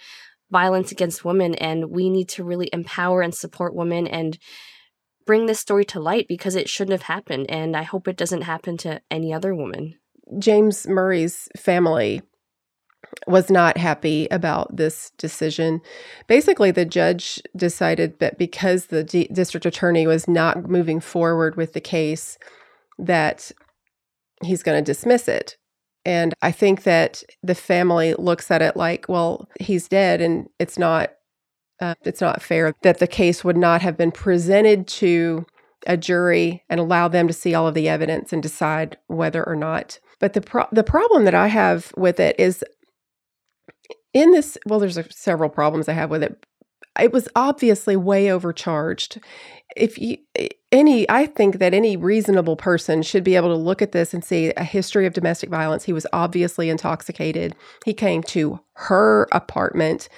violence 0.51 0.91
against 0.91 1.25
women 1.25 1.55
and 1.55 1.91
we 1.91 2.11
need 2.11 2.29
to 2.31 2.43
really 2.43 2.69
empower 2.73 3.23
and 3.23 3.35
support 3.35 3.77
women 3.77 4.09
and 4.09 4.39
bring 5.25 5.47
this 5.47 5.61
story 5.61 5.85
to 5.85 6.01
light 6.01 6.27
because 6.27 6.57
it 6.57 6.69
shouldn't 6.69 6.99
have 6.99 7.15
happened 7.15 7.49
and 7.49 7.77
i 7.77 7.83
hope 7.83 8.09
it 8.09 8.17
doesn't 8.17 8.43
happen 8.43 8.77
to 8.77 9.01
any 9.11 9.33
other 9.33 9.55
woman 9.55 10.00
James 10.39 10.87
Murray's 10.87 11.49
family 11.57 12.23
was 13.27 13.51
not 13.51 13.77
happy 13.77 14.29
about 14.31 14.77
this 14.77 15.11
decision. 15.19 15.81
Basically, 16.27 16.71
the 16.71 16.85
judge 16.85 17.41
decided 17.57 18.19
that 18.21 18.39
because 18.39 18.87
the 18.87 19.03
D- 19.03 19.29
district 19.33 19.67
attorney 19.67 20.07
was 20.07 20.29
not 20.29 20.69
moving 20.69 21.01
forward 21.01 21.57
with 21.57 21.73
the 21.73 21.81
case, 21.81 22.39
that 22.99 23.51
he's 24.43 24.63
going 24.63 24.83
to 24.83 24.93
dismiss 24.93 25.29
it. 25.29 25.57
And 26.05 26.35
I 26.41 26.53
think 26.53 26.85
that 26.85 27.23
the 27.43 27.55
family 27.55 28.15
looks 28.15 28.51
at 28.51 28.63
it 28.63 28.77
like, 28.77 29.07
well, 29.09 29.49
he's 29.61 29.89
dead 29.89 30.21
and 30.21 30.49
it's 30.59 30.79
not 30.79 31.13
uh, 31.81 31.95
it's 32.03 32.21
not 32.21 32.43
fair 32.43 32.75
that 32.83 32.99
the 32.99 33.07
case 33.07 33.43
would 33.43 33.57
not 33.57 33.81
have 33.81 33.97
been 33.97 34.13
presented 34.13 34.87
to 34.87 35.47
a 35.87 35.97
jury 35.97 36.63
and 36.69 36.79
allow 36.79 37.09
them 37.09 37.27
to 37.27 37.33
see 37.33 37.55
all 37.55 37.67
of 37.67 37.75
the 37.75 37.89
evidence 37.89 38.35
and 38.35 38.43
decide 38.43 38.99
whether 39.07 39.47
or 39.47 39.57
not. 39.57 39.99
But 40.21 40.35
the 40.35 40.41
pro- 40.41 40.69
the 40.71 40.85
problem 40.85 41.25
that 41.25 41.35
I 41.35 41.49
have 41.49 41.93
with 41.97 42.21
it 42.21 42.37
is 42.39 42.63
in 44.13 44.33
this 44.33 44.57
well 44.67 44.79
there's 44.79 44.99
a, 44.99 45.11
several 45.11 45.51
problems 45.51 45.89
I 45.89 45.95
have 45.95 46.11
with 46.11 46.23
it. 46.23 46.47
It 47.01 47.13
was 47.13 47.29
obviously 47.37 47.97
way 47.97 48.31
overcharged. 48.31 49.21
If 49.77 49.99
you 49.99 50.19
eh, 50.37 50.49
any 50.73 51.09
I 51.09 51.27
think 51.27 51.59
that 51.59 51.75
any 51.75 51.97
reasonable 51.97 52.57
person 52.57 53.03
should 53.03 53.25
be 53.25 53.37
able 53.37 53.49
to 53.49 53.57
look 53.57 53.83
at 53.83 53.93
this 53.93 54.15
and 54.15 54.25
see 54.25 54.53
a 54.57 54.65
history 54.65 55.07
of 55.07 55.15
domestic 55.15 55.51
violence. 55.51 55.85
He 55.85 55.93
was 55.93 56.07
obviously 56.13 56.69
intoxicated. 56.71 57.57
He 57.85 57.95
came 57.95 58.23
to 58.25 58.61
her 58.75 59.27
apartment 59.33 60.09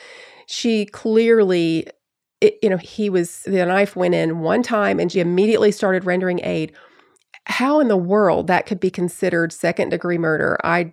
she 0.53 0.85
clearly 0.87 1.87
it, 2.43 2.59
you 2.63 2.69
know 2.69 2.77
he 2.77 3.09
was 3.09 3.43
the 3.43 3.65
knife 3.65 3.97
went 3.97 4.15
in 4.15 4.41
one 4.41 4.63
time 4.63 5.01
and 5.01 5.11
she 5.11 5.21
immediately 5.21 5.73
started 5.73 6.05
rendering 6.05 6.41
aid 6.45 6.73
how 7.47 7.81
in 7.81 7.89
the 7.89 7.97
world 7.97 8.47
that 8.47 8.67
could 8.67 8.81
be 8.81 8.91
considered 8.91 9.53
second 9.53 9.91
degree 9.91 10.19
murder? 10.19 10.59
I 10.65 10.93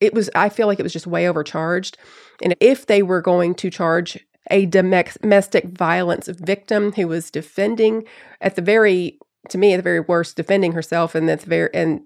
it 0.00 0.14
was 0.14 0.30
i 0.36 0.48
feel 0.48 0.68
like 0.68 0.78
it 0.78 0.84
was 0.84 0.92
just 0.92 1.06
way 1.06 1.28
overcharged. 1.28 1.96
And 2.42 2.54
if 2.60 2.86
they 2.86 3.02
were 3.02 3.20
going 3.20 3.54
to 3.56 3.70
charge 3.70 4.18
a 4.50 4.66
domestic 4.66 5.66
violence 5.66 6.28
victim 6.28 6.92
who 6.92 7.08
was 7.08 7.30
defending 7.30 8.04
at 8.40 8.56
the 8.56 8.62
very 8.62 9.18
to 9.48 9.58
me 9.58 9.72
at 9.72 9.76
the 9.76 9.82
very 9.82 10.00
worst 10.00 10.36
defending 10.36 10.72
herself 10.72 11.14
and 11.14 11.28
that's 11.28 11.44
very 11.44 11.70
and 11.74 12.00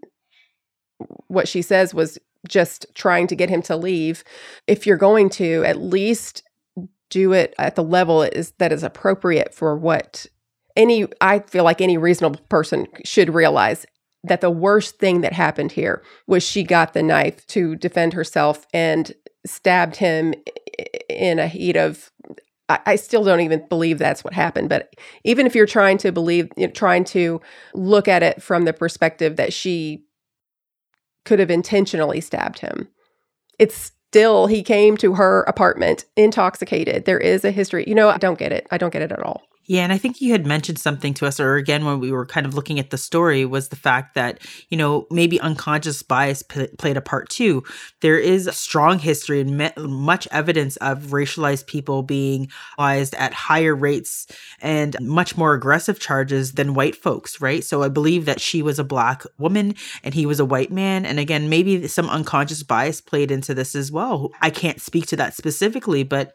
what 1.28 1.48
she 1.48 1.62
says 1.62 1.94
was 1.94 2.18
just 2.48 2.86
trying 2.94 3.26
to 3.26 3.36
get 3.36 3.50
him 3.50 3.62
to 3.62 3.76
leave 3.76 4.24
if 4.66 4.86
you're 4.86 4.96
going 4.96 5.28
to 5.30 5.62
at 5.64 5.80
least 5.80 6.42
do 7.10 7.32
it 7.32 7.54
at 7.58 7.74
the 7.74 7.82
level 7.82 8.22
is 8.22 8.52
that 8.58 8.72
is 8.72 8.82
appropriate 8.82 9.54
for 9.54 9.76
what 9.76 10.26
any 10.76 11.06
I 11.20 11.40
feel 11.40 11.64
like 11.64 11.80
any 11.80 11.98
reasonable 11.98 12.40
person 12.48 12.86
should 13.04 13.34
realize 13.34 13.86
that 14.24 14.40
the 14.40 14.50
worst 14.50 14.98
thing 14.98 15.20
that 15.22 15.32
happened 15.32 15.72
here 15.72 16.02
was 16.26 16.42
she 16.42 16.62
got 16.62 16.92
the 16.92 17.02
knife 17.02 17.46
to 17.48 17.76
defend 17.76 18.12
herself 18.12 18.66
and 18.72 19.12
stabbed 19.44 19.96
him 19.96 20.34
in 21.08 21.38
a 21.38 21.48
heat 21.48 21.76
of 21.76 22.10
I 22.68 22.96
still 22.96 23.24
don't 23.24 23.40
even 23.40 23.66
believe 23.68 23.98
that's 23.98 24.24
what 24.24 24.32
happened. 24.32 24.70
But 24.70 24.94
even 25.24 25.46
if 25.46 25.54
you're 25.54 25.66
trying 25.66 25.98
to 25.98 26.12
believe, 26.12 26.48
you 26.56 26.66
know, 26.66 26.72
trying 26.72 27.04
to 27.06 27.40
look 27.74 28.08
at 28.08 28.22
it 28.22 28.42
from 28.42 28.64
the 28.64 28.72
perspective 28.72 29.36
that 29.36 29.52
she 29.52 30.04
could 31.26 31.38
have 31.38 31.50
intentionally 31.50 32.20
stabbed 32.20 32.60
him, 32.60 32.88
it's 33.58 33.92
still 34.08 34.46
he 34.46 34.62
came 34.62 34.96
to 34.98 35.14
her 35.14 35.42
apartment 35.42 36.06
intoxicated. 36.16 37.04
There 37.04 37.18
is 37.18 37.44
a 37.44 37.50
history. 37.50 37.84
You 37.86 37.94
know, 37.94 38.08
I 38.08 38.18
don't 38.18 38.38
get 38.38 38.52
it. 38.52 38.66
I 38.70 38.78
don't 38.78 38.92
get 38.92 39.02
it 39.02 39.12
at 39.12 39.22
all. 39.22 39.42
Yeah, 39.66 39.84
and 39.84 39.92
I 39.92 39.98
think 39.98 40.20
you 40.20 40.32
had 40.32 40.44
mentioned 40.44 40.78
something 40.80 41.14
to 41.14 41.26
us, 41.26 41.38
or 41.38 41.54
again, 41.54 41.84
when 41.84 42.00
we 42.00 42.10
were 42.10 42.26
kind 42.26 42.46
of 42.46 42.54
looking 42.54 42.80
at 42.80 42.90
the 42.90 42.98
story, 42.98 43.44
was 43.44 43.68
the 43.68 43.76
fact 43.76 44.14
that, 44.16 44.40
you 44.70 44.76
know, 44.76 45.06
maybe 45.08 45.40
unconscious 45.40 46.02
bias 46.02 46.42
p- 46.42 46.66
played 46.78 46.96
a 46.96 47.00
part 47.00 47.28
too. 47.28 47.62
There 48.00 48.18
is 48.18 48.50
strong 48.52 48.98
history 48.98 49.40
and 49.40 49.56
me- 49.56 49.70
much 49.78 50.26
evidence 50.32 50.76
of 50.78 51.06
racialized 51.06 51.66
people 51.66 52.02
being 52.02 52.50
biased 52.76 53.14
at 53.14 53.32
higher 53.32 53.74
rates 53.74 54.26
and 54.60 54.96
much 55.00 55.36
more 55.36 55.54
aggressive 55.54 56.00
charges 56.00 56.52
than 56.54 56.74
white 56.74 56.96
folks, 56.96 57.40
right? 57.40 57.62
So 57.62 57.84
I 57.84 57.88
believe 57.88 58.24
that 58.24 58.40
she 58.40 58.62
was 58.62 58.80
a 58.80 58.84
black 58.84 59.22
woman 59.38 59.76
and 60.02 60.12
he 60.12 60.26
was 60.26 60.40
a 60.40 60.44
white 60.44 60.72
man. 60.72 61.06
And 61.06 61.20
again, 61.20 61.48
maybe 61.48 61.86
some 61.86 62.10
unconscious 62.10 62.64
bias 62.64 63.00
played 63.00 63.30
into 63.30 63.54
this 63.54 63.76
as 63.76 63.92
well. 63.92 64.32
I 64.40 64.50
can't 64.50 64.80
speak 64.80 65.06
to 65.06 65.16
that 65.16 65.34
specifically, 65.34 66.02
but 66.02 66.34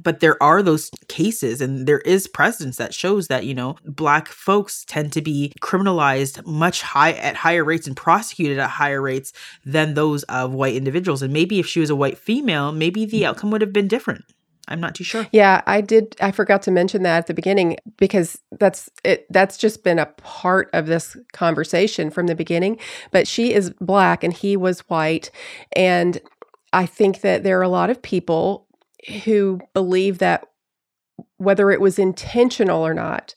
but 0.00 0.20
there 0.20 0.42
are 0.42 0.62
those 0.62 0.90
cases 1.08 1.60
and 1.60 1.86
there 1.86 2.00
is 2.00 2.26
precedence 2.26 2.76
that 2.76 2.94
shows 2.94 3.28
that 3.28 3.44
you 3.44 3.54
know 3.54 3.76
black 3.84 4.28
folks 4.28 4.84
tend 4.86 5.12
to 5.12 5.20
be 5.20 5.52
criminalized 5.60 6.44
much 6.46 6.82
high 6.82 7.12
at 7.12 7.36
higher 7.36 7.64
rates 7.64 7.86
and 7.86 7.96
prosecuted 7.96 8.58
at 8.58 8.70
higher 8.70 9.00
rates 9.00 9.32
than 9.64 9.94
those 9.94 10.22
of 10.24 10.54
white 10.54 10.74
individuals. 10.74 11.22
And 11.22 11.32
maybe 11.32 11.58
if 11.58 11.66
she 11.66 11.80
was 11.80 11.90
a 11.90 11.96
white 11.96 12.18
female 12.18 12.72
maybe 12.72 13.04
the 13.04 13.22
mm. 13.22 13.26
outcome 13.26 13.50
would 13.50 13.60
have 13.60 13.72
been 13.72 13.88
different. 13.88 14.24
I'm 14.68 14.80
not 14.80 14.94
too 14.94 15.04
sure. 15.04 15.26
Yeah, 15.32 15.62
I 15.66 15.80
did 15.80 16.16
I 16.20 16.30
forgot 16.30 16.62
to 16.62 16.70
mention 16.70 17.02
that 17.02 17.18
at 17.18 17.26
the 17.26 17.34
beginning 17.34 17.76
because 17.96 18.38
that's 18.52 18.88
it 19.04 19.26
that's 19.30 19.56
just 19.56 19.82
been 19.82 19.98
a 19.98 20.06
part 20.06 20.70
of 20.72 20.86
this 20.86 21.16
conversation 21.32 22.10
from 22.10 22.26
the 22.26 22.34
beginning, 22.34 22.78
but 23.10 23.26
she 23.26 23.52
is 23.52 23.70
black 23.80 24.22
and 24.22 24.32
he 24.32 24.56
was 24.56 24.80
white. 24.80 25.30
And 25.74 26.20
I 26.72 26.86
think 26.86 27.20
that 27.20 27.42
there 27.42 27.58
are 27.58 27.62
a 27.62 27.68
lot 27.68 27.90
of 27.90 28.00
people 28.00 28.66
who 29.24 29.60
believe 29.74 30.18
that 30.18 30.46
whether 31.36 31.70
it 31.70 31.80
was 31.80 31.98
intentional 31.98 32.84
or 32.84 32.94
not, 32.94 33.34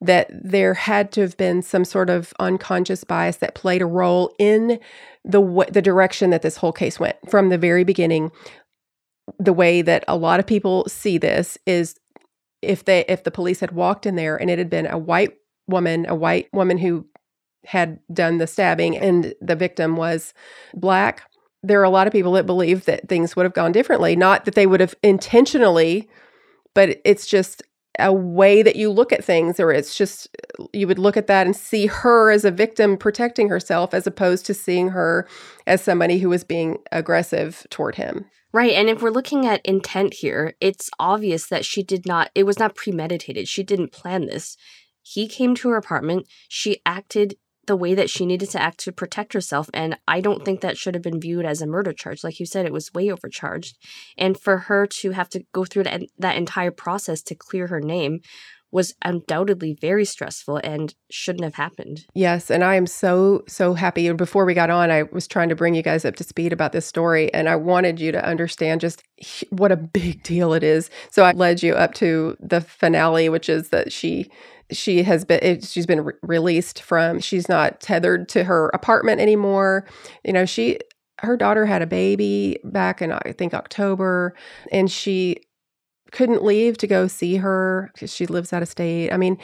that 0.00 0.30
there 0.30 0.74
had 0.74 1.12
to 1.12 1.20
have 1.20 1.36
been 1.36 1.62
some 1.62 1.84
sort 1.84 2.08
of 2.08 2.32
unconscious 2.38 3.04
bias 3.04 3.36
that 3.36 3.54
played 3.54 3.82
a 3.82 3.86
role 3.86 4.34
in 4.38 4.80
the 5.24 5.66
the 5.70 5.82
direction 5.82 6.30
that 6.30 6.42
this 6.42 6.56
whole 6.56 6.72
case 6.72 6.98
went 6.98 7.16
from 7.28 7.48
the 7.48 7.58
very 7.58 7.84
beginning. 7.84 8.32
The 9.38 9.52
way 9.52 9.82
that 9.82 10.04
a 10.08 10.16
lot 10.16 10.40
of 10.40 10.46
people 10.46 10.88
see 10.88 11.18
this 11.18 11.58
is 11.66 11.96
if 12.62 12.84
they 12.84 13.04
if 13.08 13.24
the 13.24 13.30
police 13.30 13.60
had 13.60 13.72
walked 13.72 14.06
in 14.06 14.16
there 14.16 14.36
and 14.36 14.50
it 14.50 14.58
had 14.58 14.70
been 14.70 14.86
a 14.86 14.98
white 14.98 15.34
woman, 15.68 16.06
a 16.08 16.14
white 16.14 16.48
woman 16.52 16.78
who 16.78 17.06
had 17.64 18.00
done 18.12 18.38
the 18.38 18.46
stabbing 18.46 18.96
and 18.96 19.34
the 19.40 19.54
victim 19.54 19.96
was 19.96 20.32
black 20.74 21.29
there 21.62 21.80
are 21.80 21.84
a 21.84 21.90
lot 21.90 22.06
of 22.06 22.12
people 22.12 22.32
that 22.32 22.46
believe 22.46 22.84
that 22.86 23.08
things 23.08 23.36
would 23.36 23.44
have 23.44 23.54
gone 23.54 23.72
differently. 23.72 24.16
Not 24.16 24.44
that 24.44 24.54
they 24.54 24.66
would 24.66 24.80
have 24.80 24.94
intentionally, 25.02 26.08
but 26.74 27.00
it's 27.04 27.26
just 27.26 27.62
a 27.98 28.12
way 28.12 28.62
that 28.62 28.76
you 28.76 28.90
look 28.90 29.12
at 29.12 29.24
things, 29.24 29.60
or 29.60 29.72
it's 29.72 29.96
just 29.96 30.28
you 30.72 30.86
would 30.86 30.98
look 30.98 31.16
at 31.16 31.26
that 31.26 31.46
and 31.46 31.54
see 31.54 31.86
her 31.86 32.30
as 32.30 32.44
a 32.44 32.50
victim 32.50 32.96
protecting 32.96 33.48
herself 33.48 33.92
as 33.92 34.06
opposed 34.06 34.46
to 34.46 34.54
seeing 34.54 34.90
her 34.90 35.28
as 35.66 35.82
somebody 35.82 36.18
who 36.18 36.28
was 36.28 36.44
being 36.44 36.78
aggressive 36.92 37.66
toward 37.68 37.96
him. 37.96 38.26
Right. 38.52 38.72
And 38.72 38.88
if 38.88 39.00
we're 39.00 39.10
looking 39.10 39.46
at 39.46 39.64
intent 39.64 40.14
here, 40.14 40.54
it's 40.60 40.90
obvious 40.98 41.46
that 41.48 41.64
she 41.64 41.82
did 41.82 42.06
not, 42.06 42.30
it 42.34 42.44
was 42.44 42.58
not 42.58 42.74
premeditated. 42.74 43.46
She 43.46 43.62
didn't 43.62 43.92
plan 43.92 44.26
this. 44.26 44.56
He 45.02 45.28
came 45.28 45.54
to 45.56 45.68
her 45.70 45.76
apartment. 45.76 46.26
She 46.48 46.80
acted 46.84 47.36
the 47.70 47.76
way 47.76 47.94
that 47.94 48.10
she 48.10 48.26
needed 48.26 48.50
to 48.50 48.60
act 48.60 48.80
to 48.80 48.90
protect 48.90 49.32
herself. 49.32 49.70
And 49.72 49.96
I 50.08 50.20
don't 50.20 50.44
think 50.44 50.60
that 50.60 50.76
should 50.76 50.96
have 50.96 51.04
been 51.04 51.20
viewed 51.20 51.46
as 51.46 51.62
a 51.62 51.68
murder 51.68 51.92
charge. 51.92 52.24
Like 52.24 52.40
you 52.40 52.44
said, 52.44 52.66
it 52.66 52.72
was 52.72 52.92
way 52.92 53.12
overcharged. 53.12 53.78
And 54.18 54.36
for 54.36 54.58
her 54.58 54.88
to 54.88 55.12
have 55.12 55.28
to 55.28 55.44
go 55.52 55.64
through 55.64 55.84
that, 55.84 56.02
that 56.18 56.36
entire 56.36 56.72
process 56.72 57.22
to 57.22 57.36
clear 57.36 57.68
her 57.68 57.80
name 57.80 58.22
was 58.72 58.94
undoubtedly 59.04 59.78
very 59.80 60.04
stressful 60.04 60.56
and 60.64 60.96
shouldn't 61.12 61.44
have 61.44 61.54
happened. 61.54 62.06
Yes, 62.12 62.50
and 62.50 62.64
I 62.64 62.74
am 62.74 62.88
so 62.88 63.42
so 63.46 63.74
happy. 63.74 64.08
And 64.08 64.18
before 64.18 64.44
we 64.44 64.54
got 64.54 64.70
on, 64.70 64.90
I 64.90 65.04
was 65.04 65.28
trying 65.28 65.48
to 65.48 65.56
bring 65.56 65.74
you 65.74 65.82
guys 65.82 66.04
up 66.04 66.16
to 66.16 66.24
speed 66.24 66.52
about 66.52 66.72
this 66.72 66.86
story, 66.86 67.32
and 67.34 67.48
I 67.48 67.56
wanted 67.56 68.00
you 68.00 68.10
to 68.12 68.24
understand 68.24 68.80
just 68.80 69.02
what 69.50 69.72
a 69.72 69.76
big 69.76 70.22
deal 70.22 70.52
it 70.52 70.62
is. 70.62 70.88
So 71.10 71.24
I 71.24 71.32
led 71.32 71.62
you 71.62 71.74
up 71.74 71.94
to 71.94 72.36
the 72.40 72.60
finale, 72.60 73.28
which 73.28 73.48
is 73.48 73.70
that 73.70 73.92
she 73.92 74.30
she 74.72 75.02
has 75.02 75.24
been 75.24 75.60
she's 75.60 75.86
been 75.86 76.04
re- 76.04 76.14
released 76.22 76.82
from 76.82 77.20
she's 77.20 77.48
not 77.48 77.80
tethered 77.80 78.28
to 78.30 78.44
her 78.44 78.70
apartment 78.74 79.20
anymore. 79.20 79.86
You 80.24 80.32
know 80.32 80.44
she 80.46 80.78
her 81.20 81.36
daughter 81.36 81.66
had 81.66 81.82
a 81.82 81.86
baby 81.86 82.58
back 82.64 83.02
in 83.02 83.12
i 83.12 83.32
think 83.32 83.52
october 83.52 84.34
and 84.72 84.90
she 84.90 85.36
couldn't 86.12 86.42
leave 86.42 86.76
to 86.78 86.86
go 86.86 87.06
see 87.06 87.36
her 87.36 87.90
because 87.94 88.12
she 88.12 88.26
lives 88.26 88.52
out 88.52 88.62
of 88.62 88.68
state. 88.68 89.12
I 89.12 89.16
mean 89.16 89.38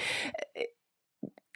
eh, 0.56 0.62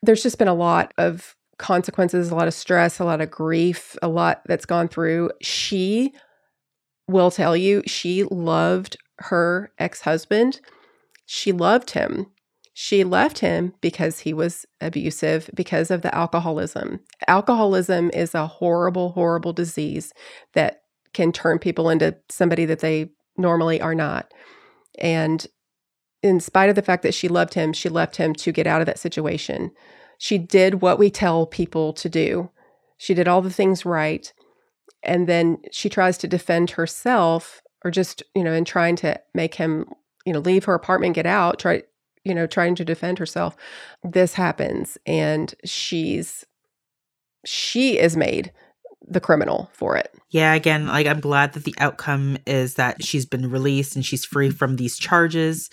there's 0.02 0.22
just 0.22 0.38
been 0.38 0.48
a 0.48 0.54
lot 0.54 0.92
of 0.98 1.36
consequences 1.58 2.30
a 2.30 2.34
lot 2.34 2.48
of 2.48 2.54
stress 2.54 3.00
a 3.00 3.04
lot 3.04 3.20
of 3.20 3.30
grief 3.30 3.96
a 4.02 4.08
lot 4.08 4.42
that's 4.46 4.66
gone 4.66 4.88
through. 4.88 5.30
She 5.42 6.12
will 7.08 7.30
tell 7.30 7.56
you 7.56 7.82
she 7.86 8.24
loved 8.24 8.96
her 9.18 9.72
ex-husband. 9.78 10.60
She 11.26 11.52
loved 11.52 11.90
him 11.90 12.26
she 12.82 13.04
left 13.04 13.40
him 13.40 13.74
because 13.82 14.20
he 14.20 14.32
was 14.32 14.64
abusive, 14.80 15.50
because 15.52 15.90
of 15.90 16.00
the 16.00 16.14
alcoholism. 16.14 16.98
Alcoholism 17.28 18.10
is 18.14 18.34
a 18.34 18.46
horrible, 18.46 19.10
horrible 19.10 19.52
disease 19.52 20.14
that 20.54 20.80
can 21.12 21.30
turn 21.30 21.58
people 21.58 21.90
into 21.90 22.16
somebody 22.30 22.64
that 22.64 22.78
they 22.78 23.10
normally 23.36 23.82
are 23.82 23.94
not. 23.94 24.32
And 24.98 25.46
in 26.22 26.40
spite 26.40 26.70
of 26.70 26.74
the 26.74 26.80
fact 26.80 27.02
that 27.02 27.12
she 27.12 27.28
loved 27.28 27.52
him, 27.52 27.74
she 27.74 27.90
left 27.90 28.16
him 28.16 28.32
to 28.36 28.50
get 28.50 28.66
out 28.66 28.80
of 28.80 28.86
that 28.86 28.98
situation. 28.98 29.72
She 30.16 30.38
did 30.38 30.80
what 30.80 30.98
we 30.98 31.10
tell 31.10 31.44
people 31.44 31.92
to 31.92 32.08
do. 32.08 32.48
She 32.96 33.12
did 33.12 33.28
all 33.28 33.42
the 33.42 33.50
things 33.50 33.84
right. 33.84 34.32
And 35.02 35.28
then 35.28 35.58
she 35.70 35.90
tries 35.90 36.16
to 36.16 36.26
defend 36.26 36.70
herself 36.70 37.60
or 37.84 37.90
just, 37.90 38.22
you 38.34 38.42
know, 38.42 38.54
in 38.54 38.64
trying 38.64 38.96
to 38.96 39.20
make 39.34 39.56
him, 39.56 39.84
you 40.24 40.32
know, 40.32 40.38
leave 40.38 40.64
her 40.64 40.72
apartment, 40.72 41.14
get 41.14 41.26
out, 41.26 41.58
try 41.58 41.82
you 42.24 42.34
know, 42.34 42.46
trying 42.46 42.74
to 42.76 42.84
defend 42.84 43.18
herself. 43.18 43.56
This 44.02 44.34
happens 44.34 44.98
and 45.06 45.54
she's 45.64 46.44
she 47.46 47.98
is 47.98 48.16
made 48.16 48.52
the 49.08 49.20
criminal 49.20 49.70
for 49.72 49.96
it. 49.96 50.14
Yeah, 50.30 50.54
again, 50.54 50.86
like 50.86 51.06
I'm 51.06 51.20
glad 51.20 51.54
that 51.54 51.64
the 51.64 51.74
outcome 51.78 52.38
is 52.46 52.74
that 52.74 53.02
she's 53.02 53.26
been 53.26 53.50
released 53.50 53.96
and 53.96 54.04
she's 54.04 54.24
free 54.24 54.50
from 54.50 54.76
these 54.76 54.98
charges. 54.98 55.70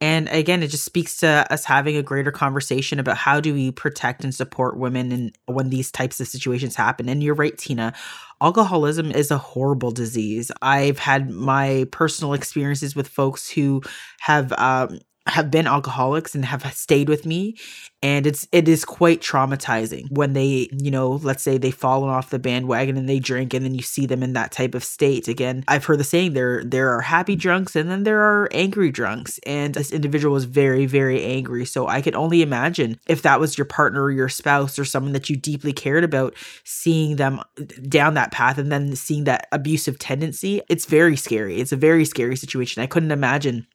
And 0.00 0.28
again, 0.30 0.62
it 0.62 0.68
just 0.68 0.84
speaks 0.84 1.18
to 1.18 1.46
us 1.50 1.64
having 1.64 1.96
a 1.96 2.02
greater 2.02 2.32
conversation 2.32 2.98
about 2.98 3.16
how 3.16 3.38
do 3.38 3.54
we 3.54 3.70
protect 3.70 4.24
and 4.24 4.34
support 4.34 4.78
women 4.78 5.12
and 5.12 5.38
when 5.46 5.68
these 5.68 5.92
types 5.92 6.20
of 6.20 6.26
situations 6.26 6.74
happen. 6.74 7.08
And 7.08 7.22
you're 7.22 7.34
right, 7.34 7.56
Tina. 7.56 7.92
Alcoholism 8.40 9.12
is 9.12 9.30
a 9.30 9.38
horrible 9.38 9.92
disease. 9.92 10.50
I've 10.62 10.98
had 10.98 11.30
my 11.30 11.86
personal 11.92 12.32
experiences 12.32 12.96
with 12.96 13.06
folks 13.06 13.48
who 13.48 13.82
have 14.20 14.52
um, 14.54 14.98
have 15.30 15.50
been 15.50 15.66
alcoholics 15.66 16.34
and 16.34 16.44
have 16.44 16.64
stayed 16.74 17.08
with 17.08 17.24
me 17.24 17.56
and 18.02 18.26
it's 18.26 18.48
it 18.52 18.66
is 18.68 18.84
quite 18.84 19.20
traumatizing 19.20 20.10
when 20.10 20.32
they 20.32 20.68
you 20.72 20.90
know 20.90 21.20
let's 21.22 21.42
say 21.42 21.58
they've 21.58 21.74
fallen 21.74 22.10
off 22.10 22.30
the 22.30 22.38
bandwagon 22.38 22.96
and 22.96 23.08
they 23.08 23.18
drink 23.18 23.52
and 23.54 23.64
then 23.64 23.74
you 23.74 23.82
see 23.82 24.06
them 24.06 24.22
in 24.22 24.32
that 24.32 24.52
type 24.52 24.74
of 24.74 24.82
state 24.82 25.28
again. 25.28 25.64
I've 25.68 25.84
heard 25.84 25.98
the 25.98 26.04
saying 26.04 26.32
there 26.32 26.64
there 26.64 26.90
are 26.90 27.00
happy 27.00 27.36
drunks 27.36 27.76
and 27.76 27.90
then 27.90 28.04
there 28.04 28.20
are 28.20 28.48
angry 28.52 28.90
drunks 28.90 29.38
and 29.46 29.74
this 29.74 29.92
individual 29.92 30.34
was 30.34 30.44
very 30.44 30.86
very 30.86 31.22
angry. 31.22 31.64
So 31.64 31.86
i 31.86 32.00
could 32.00 32.14
only 32.14 32.42
imagine 32.42 32.98
if 33.06 33.22
that 33.22 33.40
was 33.40 33.58
your 33.58 33.66
partner 33.66 34.02
or 34.02 34.10
your 34.10 34.28
spouse 34.28 34.78
or 34.78 34.84
someone 34.84 35.12
that 35.12 35.30
you 35.30 35.36
deeply 35.36 35.72
cared 35.72 36.04
about 36.04 36.34
seeing 36.64 37.16
them 37.16 37.40
down 37.88 38.14
that 38.14 38.32
path 38.32 38.58
and 38.58 38.72
then 38.72 38.96
seeing 38.96 39.24
that 39.24 39.46
abusive 39.52 39.98
tendency 39.98 40.62
it's 40.68 40.86
very 40.86 41.16
scary. 41.16 41.60
It's 41.60 41.72
a 41.72 41.76
very 41.76 42.04
scary 42.04 42.36
situation. 42.36 42.82
I 42.82 42.86
couldn't 42.86 43.12
imagine 43.12 43.66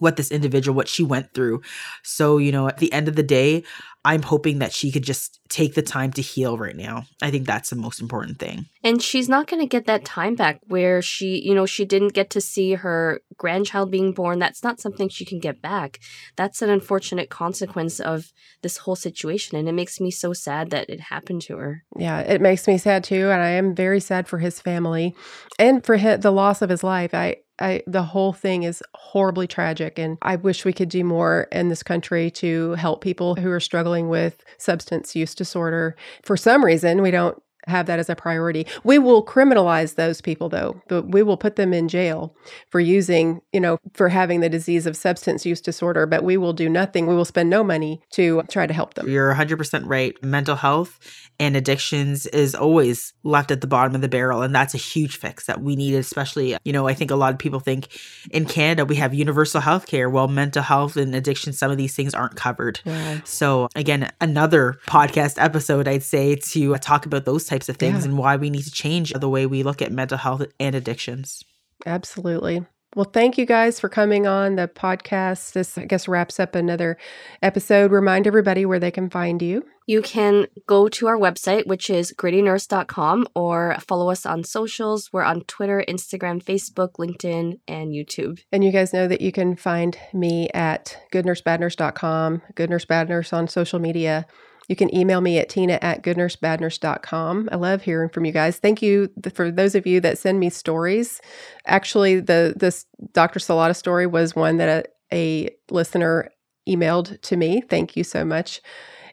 what 0.00 0.16
this 0.16 0.30
individual 0.30 0.76
what 0.76 0.88
she 0.88 1.04
went 1.04 1.32
through. 1.34 1.62
So 2.02 2.38
you 2.38 2.52
know 2.52 2.68
at 2.68 2.78
the 2.78 2.92
end 2.92 3.08
of 3.08 3.16
the 3.16 3.22
day 3.22 3.64
i'm 4.04 4.22
hoping 4.22 4.58
that 4.58 4.72
she 4.72 4.90
could 4.90 5.04
just 5.04 5.40
take 5.50 5.74
the 5.74 5.82
time 5.82 6.12
to 6.12 6.22
heal 6.22 6.56
right 6.56 6.76
now. 6.76 7.04
I 7.20 7.30
think 7.30 7.46
that's 7.46 7.70
the 7.70 7.76
most 7.76 8.00
important 8.00 8.38
thing. 8.38 8.66
And 8.84 9.02
she's 9.02 9.28
not 9.28 9.48
going 9.48 9.60
to 9.60 9.66
get 9.66 9.86
that 9.86 10.04
time 10.04 10.36
back 10.36 10.60
where 10.68 11.02
she 11.02 11.42
you 11.44 11.54
know 11.54 11.66
she 11.66 11.84
didn't 11.84 12.14
get 12.14 12.30
to 12.30 12.40
see 12.40 12.74
her 12.74 13.20
grandchild 13.36 13.90
being 13.90 14.12
born. 14.12 14.38
That's 14.38 14.62
not 14.62 14.80
something 14.80 15.08
she 15.08 15.24
can 15.24 15.40
get 15.40 15.60
back. 15.60 15.98
That's 16.36 16.62
an 16.62 16.70
unfortunate 16.70 17.28
consequence 17.28 18.00
of 18.00 18.32
this 18.62 18.78
whole 18.78 18.96
situation 18.96 19.58
and 19.58 19.68
it 19.68 19.72
makes 19.72 20.00
me 20.00 20.10
so 20.10 20.32
sad 20.32 20.70
that 20.70 20.88
it 20.88 21.00
happened 21.00 21.42
to 21.42 21.56
her. 21.56 21.84
Yeah 21.98 22.20
it 22.20 22.40
makes 22.40 22.66
me 22.66 22.78
sad 22.78 23.04
too 23.04 23.30
and 23.30 23.42
i 23.42 23.48
am 23.48 23.74
very 23.74 24.00
sad 24.00 24.28
for 24.28 24.38
his 24.38 24.60
family 24.60 25.14
and 25.58 25.84
for 25.84 25.96
his, 25.96 26.20
the 26.20 26.30
loss 26.30 26.62
of 26.62 26.70
his 26.70 26.84
life. 26.84 27.12
I 27.12 27.36
I, 27.60 27.82
the 27.86 28.02
whole 28.02 28.32
thing 28.32 28.62
is 28.62 28.82
horribly 28.94 29.46
tragic. 29.46 29.98
And 29.98 30.16
I 30.22 30.36
wish 30.36 30.64
we 30.64 30.72
could 30.72 30.88
do 30.88 31.04
more 31.04 31.46
in 31.52 31.68
this 31.68 31.82
country 31.82 32.30
to 32.32 32.72
help 32.72 33.02
people 33.02 33.34
who 33.34 33.50
are 33.50 33.60
struggling 33.60 33.89
with 34.08 34.44
substance 34.58 35.16
use 35.16 35.34
disorder. 35.34 35.96
For 36.22 36.36
some 36.36 36.64
reason, 36.64 37.02
we 37.02 37.10
don't 37.10 37.40
have 37.66 37.86
that 37.86 37.98
as 37.98 38.08
a 38.08 38.16
priority. 38.16 38.66
We 38.84 38.98
will 38.98 39.24
criminalize 39.24 39.94
those 39.94 40.20
people 40.20 40.48
though, 40.48 40.80
but 40.88 41.08
we 41.08 41.22
will 41.22 41.36
put 41.36 41.56
them 41.56 41.72
in 41.72 41.88
jail 41.88 42.34
for 42.70 42.80
using, 42.80 43.40
you 43.52 43.60
know, 43.60 43.78
for 43.94 44.08
having 44.08 44.40
the 44.40 44.48
disease 44.48 44.86
of 44.86 44.96
substance 44.96 45.46
use 45.46 45.60
disorder, 45.60 46.06
but 46.06 46.24
we 46.24 46.36
will 46.36 46.52
do 46.52 46.68
nothing. 46.68 47.06
We 47.06 47.14
will 47.14 47.24
spend 47.24 47.50
no 47.50 47.62
money 47.62 48.00
to 48.12 48.42
try 48.50 48.66
to 48.66 48.74
help 48.74 48.94
them. 48.94 49.08
You're 49.08 49.34
100% 49.34 49.82
right. 49.86 50.14
Mental 50.22 50.56
health 50.56 50.98
and 51.40 51.56
addictions 51.56 52.26
is 52.26 52.54
always 52.54 53.14
left 53.24 53.50
at 53.50 53.62
the 53.62 53.66
bottom 53.66 53.94
of 53.94 54.02
the 54.02 54.08
barrel 54.08 54.42
and 54.42 54.54
that's 54.54 54.74
a 54.74 54.78
huge 54.78 55.16
fix 55.16 55.46
that 55.46 55.62
we 55.62 55.74
need 55.74 55.94
especially 55.94 56.56
you 56.64 56.72
know 56.72 56.86
i 56.86 56.92
think 56.92 57.10
a 57.10 57.16
lot 57.16 57.32
of 57.32 57.38
people 57.38 57.58
think 57.58 57.88
in 58.30 58.44
canada 58.44 58.84
we 58.84 58.94
have 58.96 59.14
universal 59.14 59.60
health 59.60 59.86
care 59.86 60.10
well 60.10 60.28
mental 60.28 60.62
health 60.62 60.96
and 60.96 61.14
addiction 61.14 61.52
some 61.52 61.70
of 61.70 61.78
these 61.78 61.96
things 61.96 62.14
aren't 62.14 62.36
covered 62.36 62.80
yeah. 62.84 63.20
so 63.24 63.68
again 63.74 64.12
another 64.20 64.78
podcast 64.86 65.42
episode 65.42 65.88
i'd 65.88 66.02
say 66.02 66.36
to 66.36 66.76
talk 66.76 67.06
about 67.06 67.24
those 67.24 67.46
types 67.50 67.68
of 67.68 67.76
things 67.76 68.04
yeah. 68.04 68.10
and 68.10 68.18
why 68.18 68.36
we 68.36 68.48
need 68.48 68.64
to 68.64 68.70
change 68.70 69.12
the 69.12 69.28
way 69.28 69.44
we 69.44 69.62
look 69.62 69.82
at 69.82 69.92
mental 69.92 70.18
health 70.18 70.42
and 70.58 70.74
addictions 70.74 71.44
absolutely 71.84 72.64
well, 72.96 73.04
thank 73.04 73.38
you 73.38 73.46
guys 73.46 73.78
for 73.78 73.88
coming 73.88 74.26
on 74.26 74.56
the 74.56 74.66
podcast. 74.66 75.52
This, 75.52 75.78
I 75.78 75.84
guess, 75.84 76.08
wraps 76.08 76.40
up 76.40 76.56
another 76.56 76.98
episode. 77.40 77.92
Remind 77.92 78.26
everybody 78.26 78.66
where 78.66 78.80
they 78.80 78.90
can 78.90 79.08
find 79.08 79.40
you. 79.40 79.64
You 79.86 80.02
can 80.02 80.46
go 80.66 80.88
to 80.88 81.06
our 81.08 81.16
website, 81.16 81.66
which 81.66 81.90
is 81.90 82.12
grittynurse.com, 82.16 83.26
or 83.34 83.76
follow 83.80 84.10
us 84.10 84.24
on 84.24 84.44
socials. 84.44 85.12
We're 85.12 85.22
on 85.22 85.42
Twitter, 85.42 85.82
Instagram, 85.88 86.42
Facebook, 86.42 86.92
LinkedIn, 86.92 87.58
and 87.66 87.90
YouTube. 87.90 88.40
And 88.52 88.62
you 88.62 88.70
guys 88.70 88.92
know 88.92 89.08
that 89.08 89.20
you 89.20 89.32
can 89.32 89.56
find 89.56 89.98
me 90.12 90.48
at 90.50 90.96
goodnursebadnurse.com, 91.12 92.42
Good 92.54 92.70
Nurse 92.70 92.84
Bad 92.84 93.08
Nurse 93.08 93.32
on 93.32 93.48
social 93.48 93.78
media. 93.78 94.26
You 94.70 94.76
can 94.76 94.94
email 94.94 95.20
me 95.20 95.36
at 95.38 95.48
tina 95.48 95.80
at 95.82 96.04
goodnursebadnurse.com. 96.04 97.48
I 97.50 97.56
love 97.56 97.82
hearing 97.82 98.08
from 98.08 98.24
you 98.24 98.30
guys. 98.30 98.58
Thank 98.58 98.82
you 98.82 99.10
for 99.34 99.50
those 99.50 99.74
of 99.74 99.84
you 99.84 100.00
that 100.02 100.16
send 100.16 100.38
me 100.38 100.48
stories. 100.48 101.20
Actually, 101.66 102.20
the 102.20 102.54
this 102.56 102.86
Dr. 103.12 103.40
Salata 103.40 103.74
story 103.74 104.06
was 104.06 104.36
one 104.36 104.58
that 104.58 104.86
a, 105.12 105.46
a 105.46 105.50
listener 105.72 106.30
emailed 106.68 107.20
to 107.22 107.36
me. 107.36 107.62
Thank 107.68 107.96
you 107.96 108.04
so 108.04 108.24
much. 108.24 108.60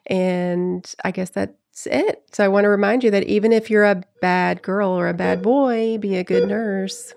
And 0.08 0.90
I 1.04 1.10
guess 1.10 1.30
that's 1.30 1.86
it. 1.86 2.22
So 2.32 2.44
I 2.44 2.48
want 2.48 2.64
to 2.64 2.68
remind 2.68 3.04
you 3.04 3.10
that 3.10 3.24
even 3.24 3.52
if 3.52 3.70
you're 3.70 3.84
a 3.84 4.02
bad 4.20 4.62
girl 4.62 4.90
or 4.90 5.08
a 5.08 5.14
bad 5.14 5.42
boy, 5.42 5.98
be 5.98 6.16
a 6.16 6.24
good 6.24 6.48
nurse. 6.48 7.14